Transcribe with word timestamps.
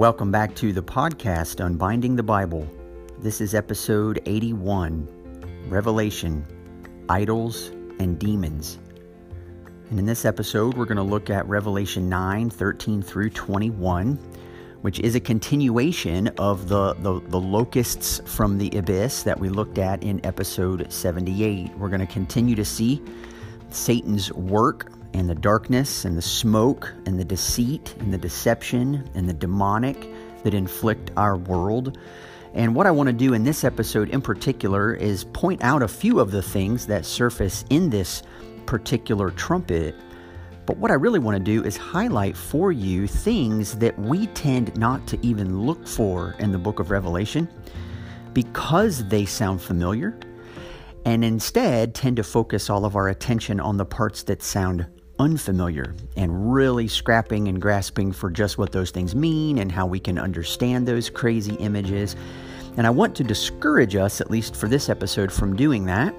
Welcome 0.00 0.32
back 0.32 0.54
to 0.54 0.72
the 0.72 0.82
podcast 0.82 1.62
Unbinding 1.62 2.16
the 2.16 2.22
Bible. 2.22 2.66
This 3.18 3.42
is 3.42 3.54
episode 3.54 4.18
81 4.24 5.06
Revelation, 5.68 6.42
Idols, 7.10 7.68
and 7.98 8.18
Demons. 8.18 8.78
And 9.90 9.98
in 9.98 10.06
this 10.06 10.24
episode, 10.24 10.78
we're 10.78 10.86
going 10.86 10.96
to 10.96 11.02
look 11.02 11.28
at 11.28 11.46
Revelation 11.46 12.08
9 12.08 12.48
13 12.48 13.02
through 13.02 13.28
21, 13.28 14.14
which 14.80 15.00
is 15.00 15.16
a 15.16 15.20
continuation 15.20 16.28
of 16.38 16.70
the, 16.70 16.94
the, 16.94 17.20
the 17.28 17.38
locusts 17.38 18.22
from 18.24 18.56
the 18.56 18.70
abyss 18.78 19.22
that 19.24 19.38
we 19.38 19.50
looked 19.50 19.76
at 19.76 20.02
in 20.02 20.24
episode 20.24 20.90
78. 20.90 21.76
We're 21.76 21.90
going 21.90 22.00
to 22.00 22.06
continue 22.06 22.54
to 22.54 22.64
see 22.64 23.02
Satan's 23.68 24.32
work 24.32 24.90
and 25.12 25.28
the 25.28 25.34
darkness 25.34 26.04
and 26.04 26.16
the 26.16 26.22
smoke 26.22 26.92
and 27.06 27.18
the 27.18 27.24
deceit 27.24 27.94
and 27.98 28.12
the 28.12 28.18
deception 28.18 29.08
and 29.14 29.28
the 29.28 29.34
demonic 29.34 30.08
that 30.42 30.54
inflict 30.54 31.10
our 31.16 31.36
world. 31.36 31.98
And 32.54 32.74
what 32.74 32.86
I 32.86 32.90
want 32.90 33.08
to 33.08 33.12
do 33.12 33.34
in 33.34 33.44
this 33.44 33.64
episode 33.64 34.08
in 34.10 34.20
particular 34.20 34.94
is 34.94 35.24
point 35.24 35.62
out 35.62 35.82
a 35.82 35.88
few 35.88 36.20
of 36.20 36.30
the 36.30 36.42
things 36.42 36.86
that 36.86 37.06
surface 37.06 37.64
in 37.70 37.90
this 37.90 38.22
particular 38.66 39.30
trumpet. 39.30 39.94
But 40.66 40.76
what 40.78 40.90
I 40.90 40.94
really 40.94 41.18
want 41.18 41.36
to 41.36 41.42
do 41.42 41.64
is 41.64 41.76
highlight 41.76 42.36
for 42.36 42.72
you 42.72 43.06
things 43.06 43.78
that 43.78 43.98
we 43.98 44.26
tend 44.28 44.76
not 44.76 45.06
to 45.08 45.26
even 45.26 45.62
look 45.62 45.86
for 45.86 46.34
in 46.38 46.52
the 46.52 46.58
book 46.58 46.78
of 46.80 46.90
Revelation 46.90 47.48
because 48.32 49.04
they 49.08 49.24
sound 49.24 49.60
familiar 49.60 50.18
and 51.04 51.24
instead 51.24 51.94
tend 51.94 52.16
to 52.16 52.22
focus 52.22 52.68
all 52.68 52.84
of 52.84 52.94
our 52.94 53.08
attention 53.08 53.58
on 53.58 53.76
the 53.76 53.84
parts 53.84 54.22
that 54.24 54.42
sound 54.42 54.86
unfamiliar 55.20 55.94
and 56.16 56.52
really 56.52 56.88
scrapping 56.88 57.46
and 57.46 57.60
grasping 57.60 58.10
for 58.10 58.30
just 58.30 58.56
what 58.56 58.72
those 58.72 58.90
things 58.90 59.14
mean 59.14 59.58
and 59.58 59.70
how 59.70 59.86
we 59.86 60.00
can 60.00 60.18
understand 60.18 60.88
those 60.88 61.10
crazy 61.10 61.54
images. 61.56 62.16
And 62.78 62.86
I 62.86 62.90
want 62.90 63.14
to 63.16 63.24
discourage 63.24 63.94
us, 63.96 64.22
at 64.22 64.30
least 64.30 64.56
for 64.56 64.66
this 64.66 64.88
episode, 64.88 65.30
from 65.30 65.54
doing 65.54 65.84
that, 65.84 66.14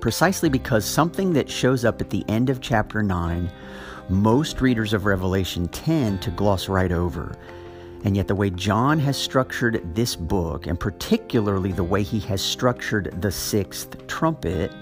precisely 0.00 0.48
because 0.48 0.84
something 0.84 1.34
that 1.34 1.50
shows 1.50 1.84
up 1.84 2.00
at 2.00 2.08
the 2.08 2.24
end 2.26 2.48
of 2.48 2.62
chapter 2.62 3.02
9, 3.02 3.52
most 4.08 4.62
readers 4.62 4.94
of 4.94 5.04
Revelation 5.04 5.68
tend 5.68 6.22
to 6.22 6.30
gloss 6.30 6.68
right 6.68 6.92
over. 6.92 7.36
And 8.04 8.16
yet, 8.16 8.28
the 8.28 8.34
way 8.34 8.50
John 8.50 8.98
has 9.00 9.16
structured 9.16 9.94
this 9.94 10.16
book, 10.16 10.68
and 10.68 10.78
particularly 10.78 11.72
the 11.72 11.84
way 11.84 12.02
he 12.02 12.20
has 12.20 12.40
structured 12.40 13.20
the 13.20 13.32
sixth 13.32 14.06
trumpet, 14.06 14.72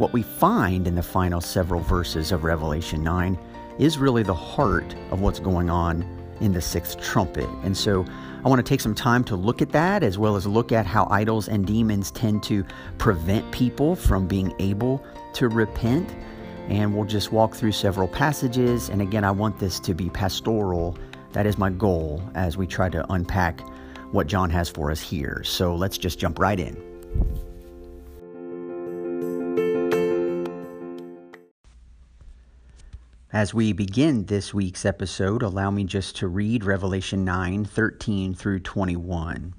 what 0.00 0.14
we 0.14 0.22
find 0.22 0.86
in 0.86 0.94
the 0.94 1.02
final 1.02 1.42
several 1.42 1.82
verses 1.82 2.32
of 2.32 2.42
Revelation 2.42 3.02
9 3.04 3.38
is 3.78 3.98
really 3.98 4.22
the 4.22 4.34
heart 4.34 4.94
of 5.10 5.20
what's 5.20 5.38
going 5.38 5.68
on 5.68 6.02
in 6.40 6.54
the 6.54 6.60
sixth 6.62 6.98
trumpet. 7.02 7.46
And 7.64 7.76
so 7.76 8.06
I 8.42 8.48
want 8.48 8.64
to 8.64 8.66
take 8.66 8.80
some 8.80 8.94
time 8.94 9.22
to 9.24 9.36
look 9.36 9.60
at 9.60 9.72
that 9.72 10.02
as 10.02 10.16
well 10.16 10.36
as 10.36 10.46
look 10.46 10.72
at 10.72 10.86
how 10.86 11.06
idols 11.10 11.48
and 11.48 11.66
demons 11.66 12.10
tend 12.12 12.42
to 12.44 12.64
prevent 12.96 13.52
people 13.52 13.94
from 13.94 14.26
being 14.26 14.54
able 14.58 15.04
to 15.34 15.48
repent. 15.48 16.16
And 16.70 16.94
we'll 16.94 17.04
just 17.04 17.30
walk 17.30 17.54
through 17.54 17.72
several 17.72 18.08
passages. 18.08 18.88
And 18.88 19.02
again, 19.02 19.22
I 19.22 19.30
want 19.30 19.58
this 19.58 19.78
to 19.80 19.92
be 19.92 20.08
pastoral. 20.08 20.96
That 21.32 21.44
is 21.44 21.58
my 21.58 21.68
goal 21.68 22.22
as 22.34 22.56
we 22.56 22.66
try 22.66 22.88
to 22.88 23.04
unpack 23.12 23.60
what 24.12 24.28
John 24.28 24.48
has 24.48 24.70
for 24.70 24.90
us 24.90 25.02
here. 25.02 25.42
So 25.44 25.74
let's 25.74 25.98
just 25.98 26.18
jump 26.18 26.38
right 26.38 26.58
in. 26.58 27.49
As 33.32 33.54
we 33.54 33.72
begin 33.72 34.24
this 34.24 34.52
week's 34.52 34.84
episode, 34.84 35.44
allow 35.44 35.70
me 35.70 35.84
just 35.84 36.16
to 36.16 36.26
read 36.26 36.64
Revelation 36.64 37.24
9 37.24 37.64
13 37.64 38.34
through 38.34 38.58
21. 38.58 39.54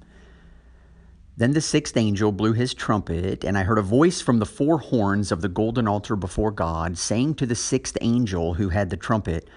Then 1.38 1.52
the 1.52 1.62
sixth 1.62 1.96
angel 1.96 2.32
blew 2.32 2.52
his 2.52 2.74
trumpet, 2.74 3.44
and 3.44 3.56
I 3.56 3.62
heard 3.62 3.78
a 3.78 3.82
voice 3.82 4.20
from 4.20 4.40
the 4.40 4.44
four 4.44 4.76
horns 4.76 5.32
of 5.32 5.40
the 5.40 5.48
golden 5.48 5.88
altar 5.88 6.16
before 6.16 6.50
God, 6.50 6.98
saying 6.98 7.36
to 7.36 7.46
the 7.46 7.54
sixth 7.54 7.96
angel 8.02 8.52
who 8.52 8.68
had 8.68 8.90
the 8.90 8.96
trumpet, 8.98 9.48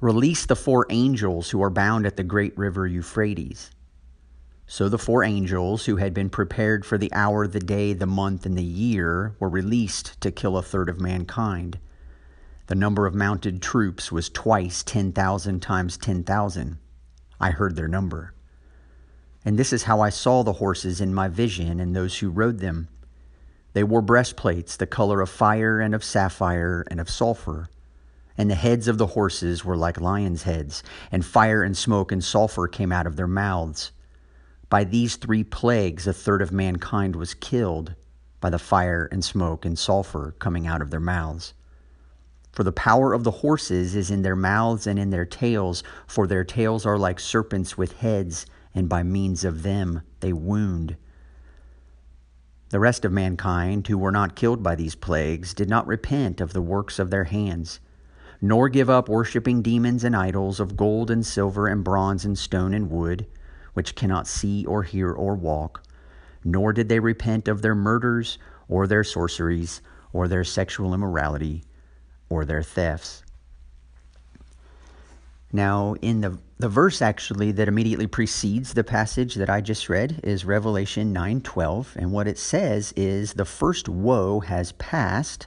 Release 0.00 0.44
the 0.44 0.56
four 0.56 0.84
angels 0.90 1.50
who 1.50 1.62
are 1.62 1.70
bound 1.70 2.04
at 2.04 2.16
the 2.16 2.24
great 2.24 2.58
river 2.58 2.88
Euphrates. 2.88 3.70
So 4.66 4.88
the 4.88 4.98
four 4.98 5.22
angels 5.22 5.84
who 5.84 5.98
had 5.98 6.12
been 6.12 6.30
prepared 6.30 6.84
for 6.84 6.98
the 6.98 7.12
hour, 7.12 7.46
the 7.46 7.60
day, 7.60 7.92
the 7.92 8.06
month, 8.06 8.44
and 8.44 8.58
the 8.58 8.64
year 8.64 9.36
were 9.38 9.48
released 9.48 10.20
to 10.20 10.32
kill 10.32 10.56
a 10.56 10.62
third 10.62 10.88
of 10.88 11.00
mankind. 11.00 11.78
The 12.66 12.74
number 12.76 13.06
of 13.06 13.14
mounted 13.14 13.60
troops 13.60 14.12
was 14.12 14.30
twice 14.30 14.82
10,000 14.82 15.60
times 15.60 15.96
10,000. 15.96 16.78
I 17.40 17.50
heard 17.50 17.74
their 17.74 17.88
number. 17.88 18.34
And 19.44 19.58
this 19.58 19.72
is 19.72 19.84
how 19.84 20.00
I 20.00 20.10
saw 20.10 20.42
the 20.42 20.54
horses 20.54 21.00
in 21.00 21.12
my 21.12 21.26
vision 21.28 21.80
and 21.80 21.94
those 21.94 22.18
who 22.18 22.30
rode 22.30 22.60
them. 22.60 22.88
They 23.72 23.82
wore 23.82 24.02
breastplates 24.02 24.76
the 24.76 24.86
color 24.86 25.20
of 25.20 25.30
fire 25.30 25.80
and 25.80 25.94
of 25.94 26.04
sapphire 26.04 26.84
and 26.88 27.00
of 27.00 27.10
sulfur. 27.10 27.68
And 28.38 28.50
the 28.50 28.54
heads 28.54 28.86
of 28.86 28.98
the 28.98 29.08
horses 29.08 29.64
were 29.64 29.76
like 29.76 30.00
lions' 30.00 30.44
heads, 30.44 30.82
and 31.10 31.24
fire 31.24 31.62
and 31.62 31.76
smoke 31.76 32.12
and 32.12 32.22
sulfur 32.22 32.68
came 32.68 32.92
out 32.92 33.06
of 33.06 33.16
their 33.16 33.26
mouths. 33.26 33.90
By 34.68 34.84
these 34.84 35.16
three 35.16 35.44
plagues, 35.44 36.06
a 36.06 36.12
third 36.12 36.40
of 36.40 36.52
mankind 36.52 37.16
was 37.16 37.34
killed 37.34 37.94
by 38.40 38.50
the 38.50 38.58
fire 38.58 39.08
and 39.10 39.24
smoke 39.24 39.64
and 39.64 39.78
sulfur 39.78 40.34
coming 40.38 40.66
out 40.66 40.80
of 40.80 40.90
their 40.90 41.00
mouths. 41.00 41.54
For 42.52 42.64
the 42.64 42.72
power 42.72 43.14
of 43.14 43.24
the 43.24 43.30
horses 43.30 43.96
is 43.96 44.10
in 44.10 44.20
their 44.20 44.36
mouths 44.36 44.86
and 44.86 44.98
in 44.98 45.08
their 45.08 45.24
tails, 45.24 45.82
for 46.06 46.26
their 46.26 46.44
tails 46.44 46.84
are 46.84 46.98
like 46.98 47.18
serpents 47.18 47.78
with 47.78 48.00
heads, 48.00 48.44
and 48.74 48.90
by 48.90 49.02
means 49.02 49.42
of 49.42 49.62
them 49.62 50.02
they 50.20 50.34
wound. 50.34 50.96
The 52.68 52.78
rest 52.78 53.06
of 53.06 53.12
mankind, 53.12 53.86
who 53.86 53.96
were 53.96 54.12
not 54.12 54.36
killed 54.36 54.62
by 54.62 54.74
these 54.74 54.94
plagues, 54.94 55.54
did 55.54 55.70
not 55.70 55.86
repent 55.86 56.42
of 56.42 56.52
the 56.52 56.60
works 56.60 56.98
of 56.98 57.08
their 57.08 57.24
hands, 57.24 57.80
nor 58.42 58.68
give 58.68 58.90
up 58.90 59.08
worshipping 59.08 59.62
demons 59.62 60.04
and 60.04 60.14
idols 60.14 60.60
of 60.60 60.76
gold 60.76 61.10
and 61.10 61.24
silver 61.24 61.66
and 61.66 61.82
bronze 61.82 62.26
and 62.26 62.36
stone 62.36 62.74
and 62.74 62.90
wood, 62.90 63.26
which 63.72 63.94
cannot 63.94 64.26
see 64.26 64.66
or 64.66 64.82
hear 64.82 65.10
or 65.10 65.34
walk, 65.34 65.82
nor 66.44 66.74
did 66.74 66.90
they 66.90 67.00
repent 67.00 67.48
of 67.48 67.62
their 67.62 67.74
murders 67.74 68.36
or 68.68 68.86
their 68.86 69.04
sorceries 69.04 69.80
or 70.12 70.28
their 70.28 70.44
sexual 70.44 70.92
immorality 70.92 71.64
or 72.32 72.46
their 72.46 72.62
thefts. 72.62 73.22
Now, 75.52 75.96
in 76.00 76.22
the, 76.22 76.38
the 76.58 76.68
verse 76.70 77.02
actually 77.02 77.52
that 77.52 77.68
immediately 77.68 78.06
precedes 78.06 78.72
the 78.72 78.82
passage 78.82 79.34
that 79.34 79.50
I 79.50 79.60
just 79.60 79.90
read 79.90 80.18
is 80.24 80.46
Revelation 80.46 81.12
9:12, 81.12 81.94
and 81.96 82.10
what 82.10 82.26
it 82.26 82.38
says 82.38 82.94
is 82.96 83.34
the 83.34 83.44
first 83.44 83.86
woe 83.86 84.40
has 84.40 84.72
passed. 84.72 85.46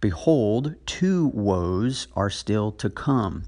Behold, 0.00 0.74
two 0.84 1.28
woes 1.28 2.08
are 2.16 2.30
still 2.30 2.72
to 2.72 2.90
come. 2.90 3.44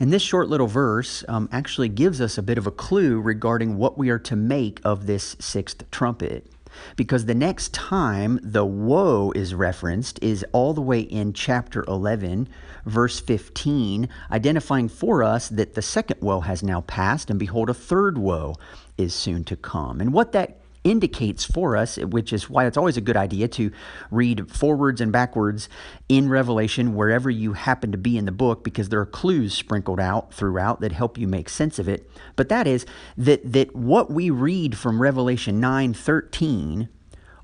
And 0.00 0.10
this 0.10 0.22
short 0.22 0.48
little 0.48 0.66
verse 0.66 1.24
um, 1.28 1.48
actually 1.52 1.90
gives 1.90 2.22
us 2.22 2.38
a 2.38 2.42
bit 2.42 2.56
of 2.56 2.66
a 2.66 2.70
clue 2.70 3.20
regarding 3.20 3.76
what 3.76 3.98
we 3.98 4.08
are 4.08 4.18
to 4.20 4.34
make 4.34 4.80
of 4.82 5.06
this 5.06 5.36
sixth 5.38 5.88
trumpet 5.90 6.50
because 6.96 7.24
the 7.24 7.34
next 7.34 7.72
time 7.72 8.38
the 8.42 8.64
woe 8.64 9.32
is 9.34 9.54
referenced 9.54 10.22
is 10.22 10.44
all 10.52 10.74
the 10.74 10.80
way 10.80 11.00
in 11.00 11.32
chapter 11.32 11.84
11, 11.86 12.48
verse 12.86 13.20
15, 13.20 14.08
identifying 14.30 14.88
for 14.88 15.22
us 15.22 15.48
that 15.48 15.74
the 15.74 15.82
second 15.82 16.20
woe 16.20 16.40
has 16.40 16.62
now 16.62 16.80
passed, 16.82 17.30
and 17.30 17.38
behold, 17.38 17.70
a 17.70 17.74
third 17.74 18.18
woe 18.18 18.54
is 18.96 19.14
soon 19.14 19.44
to 19.44 19.56
come. 19.56 20.00
And 20.00 20.12
what 20.12 20.32
that 20.32 20.58
indicates 20.84 21.44
for 21.44 21.76
us, 21.76 21.96
which 21.96 22.32
is 22.32 22.48
why 22.48 22.66
it's 22.66 22.76
always 22.76 22.96
a 22.96 23.00
good 23.00 23.16
idea 23.16 23.48
to 23.48 23.72
read 24.10 24.50
forwards 24.50 25.00
and 25.00 25.10
backwards 25.10 25.68
in 26.08 26.28
Revelation 26.28 26.94
wherever 26.94 27.30
you 27.30 27.54
happen 27.54 27.90
to 27.90 27.98
be 27.98 28.16
in 28.18 28.26
the 28.26 28.32
book 28.32 28.62
because 28.62 28.90
there 28.90 29.00
are 29.00 29.06
clues 29.06 29.54
sprinkled 29.54 29.98
out 29.98 30.32
throughout 30.32 30.80
that 30.80 30.92
help 30.92 31.18
you 31.18 31.26
make 31.26 31.48
sense 31.48 31.78
of 31.78 31.88
it. 31.88 32.08
But 32.36 32.50
that 32.50 32.66
is 32.66 32.84
that 33.16 33.52
that 33.52 33.74
what 33.74 34.10
we 34.10 34.30
read 34.30 34.76
from 34.76 35.00
Revelation 35.00 35.60
9:13 35.60 36.88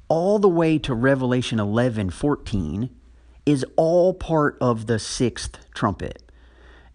all 0.09 0.39
the 0.39 0.49
way 0.49 0.79
to 0.79 0.95
Revelation 0.95 1.59
11:14 1.59 2.91
is 3.47 3.65
all 3.77 4.13
part 4.13 4.59
of 4.61 4.87
the 4.87 4.99
sixth 4.99 5.59
trumpet. 5.75 6.23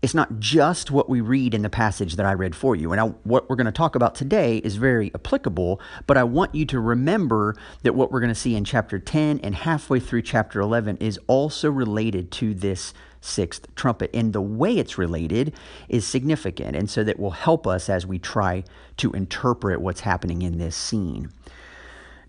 It's 0.06 0.14
not 0.14 0.40
just 0.40 0.92
what 0.92 1.10
we 1.10 1.20
read 1.20 1.56
in 1.56 1.64
the 1.64 1.70
passage 1.72 2.16
that 2.18 2.28
I 2.28 2.34
read 2.34 2.56
for 2.56 2.76
you. 2.76 2.92
And 2.92 3.02
I, 3.02 3.06
what 3.24 3.50
we're 3.50 3.56
going 3.56 3.66
to 3.66 3.72
talk 3.72 3.96
about 3.96 4.14
today 4.14 4.58
is 4.58 4.76
very 4.76 5.10
applicable, 5.16 5.82
but 6.06 6.16
I 6.16 6.24
want 6.24 6.54
you 6.54 6.64
to 6.68 6.80
remember 6.80 7.56
that 7.82 7.96
what 7.96 8.12
we're 8.12 8.20
going 8.20 8.32
to 8.32 8.40
see 8.40 8.56
in 8.56 8.66
chapter 8.66 9.00
10 9.00 9.40
and 9.40 9.56
halfway 9.56 10.00
through 10.00 10.22
chapter 10.22 10.62
11 10.62 10.98
is 10.98 11.20
also 11.26 11.72
related 11.72 12.30
to 12.34 12.54
this 12.54 12.94
sixth 13.20 13.74
trumpet. 13.74 14.12
And 14.14 14.32
the 14.32 14.42
way 14.42 14.78
it's 14.78 15.00
related 15.00 15.56
is 15.90 16.06
significant. 16.06 16.76
And 16.76 16.88
so 16.88 17.04
that 17.04 17.20
will 17.20 17.32
help 17.32 17.66
us 17.66 17.90
as 17.90 18.06
we 18.06 18.20
try 18.20 18.64
to 18.98 19.12
interpret 19.14 19.82
what's 19.82 20.02
happening 20.02 20.44
in 20.44 20.60
this 20.60 20.76
scene. 20.76 21.32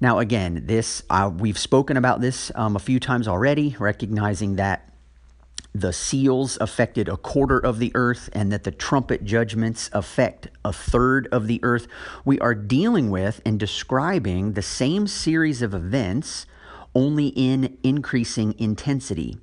Now, 0.00 0.18
again, 0.18 0.62
this 0.64 1.02
uh, 1.10 1.30
we've 1.30 1.58
spoken 1.58 1.98
about 1.98 2.22
this 2.22 2.50
um, 2.54 2.74
a 2.74 2.78
few 2.78 2.98
times 2.98 3.28
already, 3.28 3.76
recognizing 3.78 4.56
that 4.56 4.95
the 5.80 5.92
seals 5.92 6.56
affected 6.60 7.08
a 7.08 7.16
quarter 7.16 7.58
of 7.58 7.78
the 7.78 7.92
earth 7.94 8.28
and 8.32 8.52
that 8.52 8.64
the 8.64 8.70
trumpet 8.70 9.24
judgments 9.24 9.90
affect 9.92 10.48
a 10.64 10.72
third 10.72 11.28
of 11.32 11.46
the 11.46 11.60
earth. 11.62 11.86
We 12.24 12.38
are 12.40 12.54
dealing 12.54 13.10
with 13.10 13.40
and 13.44 13.58
describing 13.58 14.52
the 14.52 14.62
same 14.62 15.06
series 15.06 15.62
of 15.62 15.74
events, 15.74 16.46
only 16.94 17.28
in 17.28 17.76
increasing 17.82 18.54
intensity. 18.58 19.38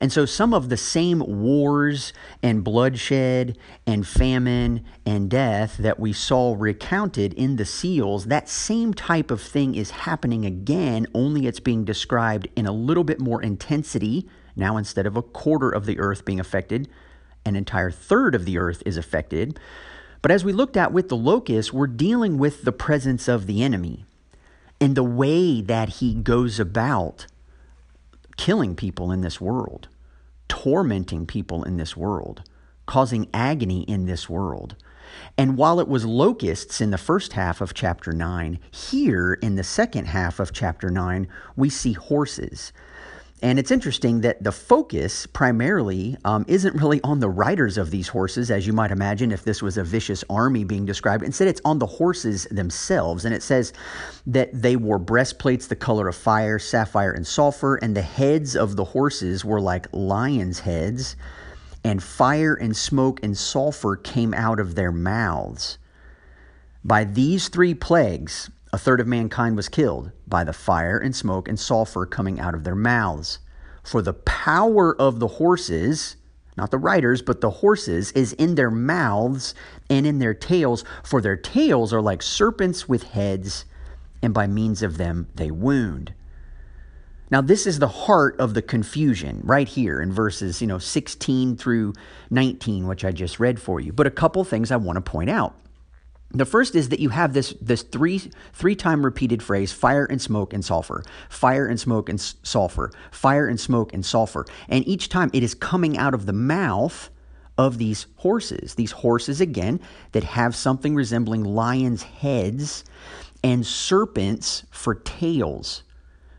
And 0.00 0.12
so 0.12 0.26
some 0.26 0.52
of 0.52 0.68
the 0.68 0.76
same 0.76 1.20
wars 1.20 2.12
and 2.42 2.64
bloodshed 2.64 3.56
and 3.86 4.06
famine 4.06 4.84
and 5.06 5.30
death 5.30 5.76
that 5.78 5.98
we 5.98 6.12
saw 6.12 6.54
recounted 6.58 7.32
in 7.34 7.56
the 7.56 7.64
seals, 7.64 8.26
that 8.26 8.48
same 8.48 8.92
type 8.92 9.30
of 9.30 9.40
thing 9.40 9.74
is 9.74 9.90
happening 9.90 10.44
again, 10.44 11.06
only 11.14 11.46
it's 11.46 11.60
being 11.60 11.84
described 11.84 12.48
in 12.56 12.66
a 12.66 12.72
little 12.72 13.04
bit 13.04 13.20
more 13.20 13.42
intensity. 13.42 14.28
Now, 14.56 14.76
instead 14.76 15.06
of 15.06 15.16
a 15.16 15.22
quarter 15.22 15.70
of 15.70 15.86
the 15.86 15.98
earth 15.98 16.24
being 16.24 16.40
affected, 16.40 16.88
an 17.44 17.56
entire 17.56 17.90
third 17.90 18.34
of 18.34 18.44
the 18.44 18.58
earth 18.58 18.82
is 18.86 18.96
affected. 18.96 19.58
But 20.22 20.30
as 20.30 20.44
we 20.44 20.52
looked 20.52 20.76
at 20.76 20.92
with 20.92 21.08
the 21.08 21.16
locust, 21.16 21.72
we're 21.72 21.86
dealing 21.86 22.38
with 22.38 22.62
the 22.62 22.72
presence 22.72 23.28
of 23.28 23.46
the 23.46 23.62
enemy 23.62 24.04
and 24.80 24.94
the 24.94 25.02
way 25.02 25.60
that 25.60 25.88
he 25.88 26.14
goes 26.14 26.58
about 26.58 27.26
killing 28.36 28.74
people 28.74 29.12
in 29.12 29.20
this 29.20 29.40
world 29.40 29.88
tormenting 30.48 31.26
people 31.26 31.64
in 31.64 31.76
this 31.76 31.96
world, 31.96 32.42
causing 32.86 33.28
agony 33.34 33.82
in 33.82 34.06
this 34.06 34.28
world. 34.28 34.76
And 35.36 35.56
while 35.56 35.80
it 35.80 35.88
was 35.88 36.04
locusts 36.04 36.80
in 36.80 36.90
the 36.90 36.98
first 36.98 37.34
half 37.34 37.60
of 37.60 37.74
chapter 37.74 38.12
9, 38.12 38.58
here 38.70 39.34
in 39.34 39.56
the 39.56 39.64
second 39.64 40.06
half 40.06 40.40
of 40.40 40.52
chapter 40.52 40.90
9, 40.90 41.28
we 41.56 41.68
see 41.68 41.92
horses. 41.92 42.72
And 43.44 43.58
it's 43.58 43.70
interesting 43.70 44.22
that 44.22 44.42
the 44.42 44.50
focus 44.50 45.26
primarily 45.26 46.16
um, 46.24 46.46
isn't 46.48 46.80
really 46.80 47.02
on 47.02 47.20
the 47.20 47.28
riders 47.28 47.76
of 47.76 47.90
these 47.90 48.08
horses, 48.08 48.50
as 48.50 48.66
you 48.66 48.72
might 48.72 48.90
imagine 48.90 49.30
if 49.30 49.44
this 49.44 49.60
was 49.60 49.76
a 49.76 49.84
vicious 49.84 50.24
army 50.30 50.64
being 50.64 50.86
described. 50.86 51.22
Instead, 51.22 51.48
it's 51.48 51.60
on 51.62 51.78
the 51.78 51.84
horses 51.84 52.44
themselves. 52.50 53.26
And 53.26 53.34
it 53.34 53.42
says 53.42 53.74
that 54.26 54.48
they 54.54 54.76
wore 54.76 54.98
breastplates 54.98 55.66
the 55.66 55.76
color 55.76 56.08
of 56.08 56.16
fire, 56.16 56.58
sapphire, 56.58 57.12
and 57.12 57.26
sulfur, 57.26 57.76
and 57.76 57.94
the 57.94 58.00
heads 58.00 58.56
of 58.56 58.76
the 58.76 58.84
horses 58.84 59.44
were 59.44 59.60
like 59.60 59.88
lions' 59.92 60.60
heads, 60.60 61.14
and 61.84 62.02
fire 62.02 62.54
and 62.54 62.74
smoke 62.74 63.22
and 63.22 63.36
sulfur 63.36 63.94
came 63.94 64.32
out 64.32 64.58
of 64.58 64.74
their 64.74 64.90
mouths. 64.90 65.76
By 66.82 67.04
these 67.04 67.48
three 67.48 67.74
plagues, 67.74 68.48
a 68.74 68.76
third 68.76 68.98
of 69.00 69.06
mankind 69.06 69.54
was 69.54 69.68
killed 69.68 70.10
by 70.26 70.42
the 70.42 70.52
fire 70.52 70.98
and 70.98 71.14
smoke 71.14 71.46
and 71.46 71.60
sulfur 71.60 72.04
coming 72.04 72.40
out 72.40 72.56
of 72.56 72.64
their 72.64 72.74
mouths. 72.74 73.38
For 73.84 74.02
the 74.02 74.14
power 74.14 75.00
of 75.00 75.20
the 75.20 75.28
horses, 75.28 76.16
not 76.56 76.72
the 76.72 76.78
riders, 76.78 77.22
but 77.22 77.40
the 77.40 77.50
horses, 77.50 78.10
is 78.12 78.32
in 78.32 78.56
their 78.56 78.72
mouths 78.72 79.54
and 79.88 80.04
in 80.04 80.18
their 80.18 80.34
tails, 80.34 80.82
for 81.04 81.20
their 81.20 81.36
tails 81.36 81.92
are 81.92 82.02
like 82.02 82.20
serpents 82.20 82.88
with 82.88 83.04
heads, 83.04 83.64
and 84.20 84.34
by 84.34 84.48
means 84.48 84.82
of 84.82 84.98
them 84.98 85.28
they 85.36 85.52
wound. 85.52 86.12
Now, 87.30 87.42
this 87.42 87.68
is 87.68 87.78
the 87.78 87.86
heart 87.86 88.34
of 88.40 88.54
the 88.54 88.62
confusion 88.62 89.40
right 89.44 89.68
here 89.68 90.00
in 90.00 90.10
verses, 90.10 90.60
you 90.60 90.66
know, 90.66 90.78
16 90.78 91.56
through 91.58 91.92
19, 92.30 92.88
which 92.88 93.04
I 93.04 93.12
just 93.12 93.38
read 93.38 93.60
for 93.60 93.78
you. 93.78 93.92
But 93.92 94.08
a 94.08 94.10
couple 94.10 94.42
things 94.42 94.72
I 94.72 94.76
want 94.78 94.96
to 94.96 95.00
point 95.00 95.30
out. 95.30 95.54
The 96.34 96.44
first 96.44 96.74
is 96.74 96.88
that 96.88 96.98
you 96.98 97.10
have 97.10 97.32
this 97.32 97.54
this 97.60 97.82
three 97.82 98.20
three 98.52 98.74
time 98.74 99.04
repeated 99.04 99.42
phrase 99.42 99.72
fire 99.72 100.04
and 100.04 100.20
smoke 100.20 100.52
and 100.52 100.64
sulfur. 100.64 101.04
Fire 101.28 101.66
and 101.66 101.78
smoke 101.78 102.08
and 102.08 102.20
sulfur. 102.20 102.90
Fire 103.12 103.46
and 103.46 103.58
smoke 103.58 103.94
and 103.94 104.04
sulfur. 104.04 104.44
And 104.68 104.86
each 104.86 105.08
time 105.08 105.30
it 105.32 105.44
is 105.44 105.54
coming 105.54 105.96
out 105.96 106.12
of 106.12 106.26
the 106.26 106.32
mouth 106.32 107.10
of 107.56 107.78
these 107.78 108.06
horses. 108.16 108.74
These 108.74 108.90
horses 108.90 109.40
again 109.40 109.80
that 110.10 110.24
have 110.24 110.56
something 110.56 110.96
resembling 110.96 111.44
lions 111.44 112.02
heads 112.02 112.84
and 113.44 113.64
serpents 113.64 114.64
for 114.70 114.96
tails. 114.96 115.84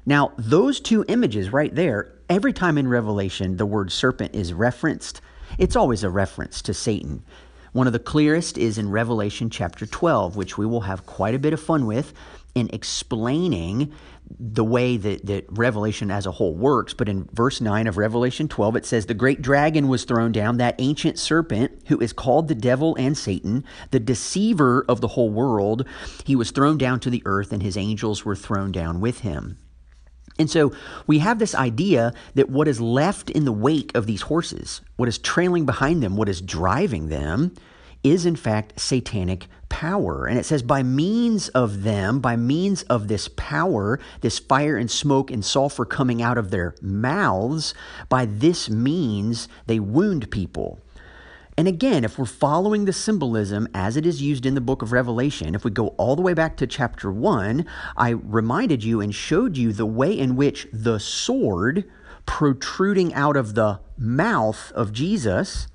Now 0.05 0.33
those 0.37 0.81
two 0.81 1.05
images 1.07 1.53
right 1.53 1.73
there 1.73 2.11
every 2.29 2.51
time 2.51 2.77
in 2.77 2.89
revelation 2.89 3.55
the 3.55 3.65
word 3.65 3.91
serpent 3.91 4.35
is 4.35 4.51
referenced 4.51 5.21
it's 5.57 5.75
always 5.75 6.03
a 6.03 6.09
reference 6.09 6.61
to 6.63 6.73
Satan 6.73 7.23
one 7.75 7.87
of 7.87 7.93
the 7.93 7.99
clearest 7.99 8.57
is 8.57 8.77
in 8.77 8.89
Revelation 8.89 9.49
chapter 9.49 9.85
12, 9.85 10.37
which 10.37 10.57
we 10.57 10.65
will 10.65 10.79
have 10.79 11.05
quite 11.05 11.35
a 11.35 11.39
bit 11.39 11.51
of 11.51 11.59
fun 11.59 11.85
with 11.85 12.13
in 12.55 12.69
explaining 12.71 13.91
the 14.39 14.63
way 14.63 14.95
that, 14.95 15.25
that 15.25 15.45
Revelation 15.49 16.09
as 16.09 16.25
a 16.25 16.31
whole 16.31 16.55
works. 16.55 16.93
But 16.93 17.09
in 17.09 17.27
verse 17.33 17.59
9 17.59 17.85
of 17.87 17.97
Revelation 17.97 18.47
12, 18.47 18.77
it 18.77 18.85
says, 18.85 19.07
The 19.07 19.13
great 19.13 19.41
dragon 19.41 19.89
was 19.89 20.05
thrown 20.05 20.31
down, 20.31 20.55
that 20.55 20.75
ancient 20.79 21.19
serpent 21.19 21.73
who 21.87 21.99
is 21.99 22.13
called 22.13 22.47
the 22.47 22.55
devil 22.55 22.95
and 22.95 23.17
Satan, 23.17 23.65
the 23.91 23.99
deceiver 23.99 24.85
of 24.87 25.01
the 25.01 25.09
whole 25.09 25.29
world. 25.29 25.85
He 26.23 26.37
was 26.37 26.51
thrown 26.51 26.77
down 26.77 27.01
to 27.01 27.09
the 27.09 27.23
earth, 27.25 27.51
and 27.51 27.61
his 27.61 27.75
angels 27.75 28.23
were 28.23 28.37
thrown 28.37 28.71
down 28.71 29.01
with 29.01 29.19
him. 29.19 29.57
And 30.37 30.49
so 30.49 30.73
we 31.07 31.19
have 31.19 31.39
this 31.39 31.55
idea 31.55 32.13
that 32.33 32.49
what 32.49 32.67
is 32.67 32.81
left 32.81 33.29
in 33.29 33.45
the 33.45 33.51
wake 33.51 33.95
of 33.95 34.05
these 34.05 34.23
horses, 34.23 34.81
what 34.97 35.07
is 35.07 35.17
trailing 35.17 35.65
behind 35.65 36.03
them, 36.03 36.17
what 36.17 36.29
is 36.29 36.41
driving 36.41 37.07
them, 37.09 37.53
is 38.03 38.25
in 38.25 38.35
fact 38.35 38.79
satanic 38.79 39.47
power. 39.69 40.25
And 40.25 40.37
it 40.37 40.45
says, 40.45 40.61
by 40.61 40.83
means 40.83 41.49
of 41.49 41.83
them, 41.83 42.19
by 42.19 42.35
means 42.35 42.83
of 42.83 43.07
this 43.07 43.27
power, 43.35 43.99
this 44.21 44.37
fire 44.37 44.77
and 44.77 44.91
smoke 44.91 45.31
and 45.31 45.43
sulfur 45.43 45.85
coming 45.85 46.21
out 46.21 46.37
of 46.37 46.51
their 46.51 46.75
mouths, 46.81 47.73
by 48.07 48.25
this 48.25 48.69
means 48.69 49.47
they 49.65 49.79
wound 49.79 50.29
people. 50.29 50.79
And 51.57 51.69
again, 51.69 52.03
if 52.03 52.19
we're 52.19 52.25
following 52.25 52.83
the 52.83 52.91
symbolism 52.91 53.67
as 53.73 53.95
it 53.95 54.05
is 54.05 54.21
used 54.21 54.45
in 54.45 54.55
the 54.55 54.61
book 54.61 54.81
of 54.81 54.91
Revelation, 54.91 55.55
if 55.55 55.63
we 55.63 55.71
go 55.71 55.89
all 55.89 56.17
the 56.17 56.21
way 56.21 56.33
back 56.33 56.57
to 56.57 56.67
chapter 56.67 57.09
1, 57.09 57.65
I 57.95 58.09
reminded 58.09 58.83
you 58.83 58.99
and 58.99 59.15
showed 59.15 59.55
you 59.55 59.71
the 59.71 59.85
way 59.85 60.17
in 60.17 60.35
which 60.35 60.67
the 60.73 60.99
sword 60.99 61.85
protruding 62.25 63.13
out 63.13 63.37
of 63.37 63.55
the 63.55 63.79
mouth 63.97 64.71
of 64.73 64.91
Jesus 64.91 65.67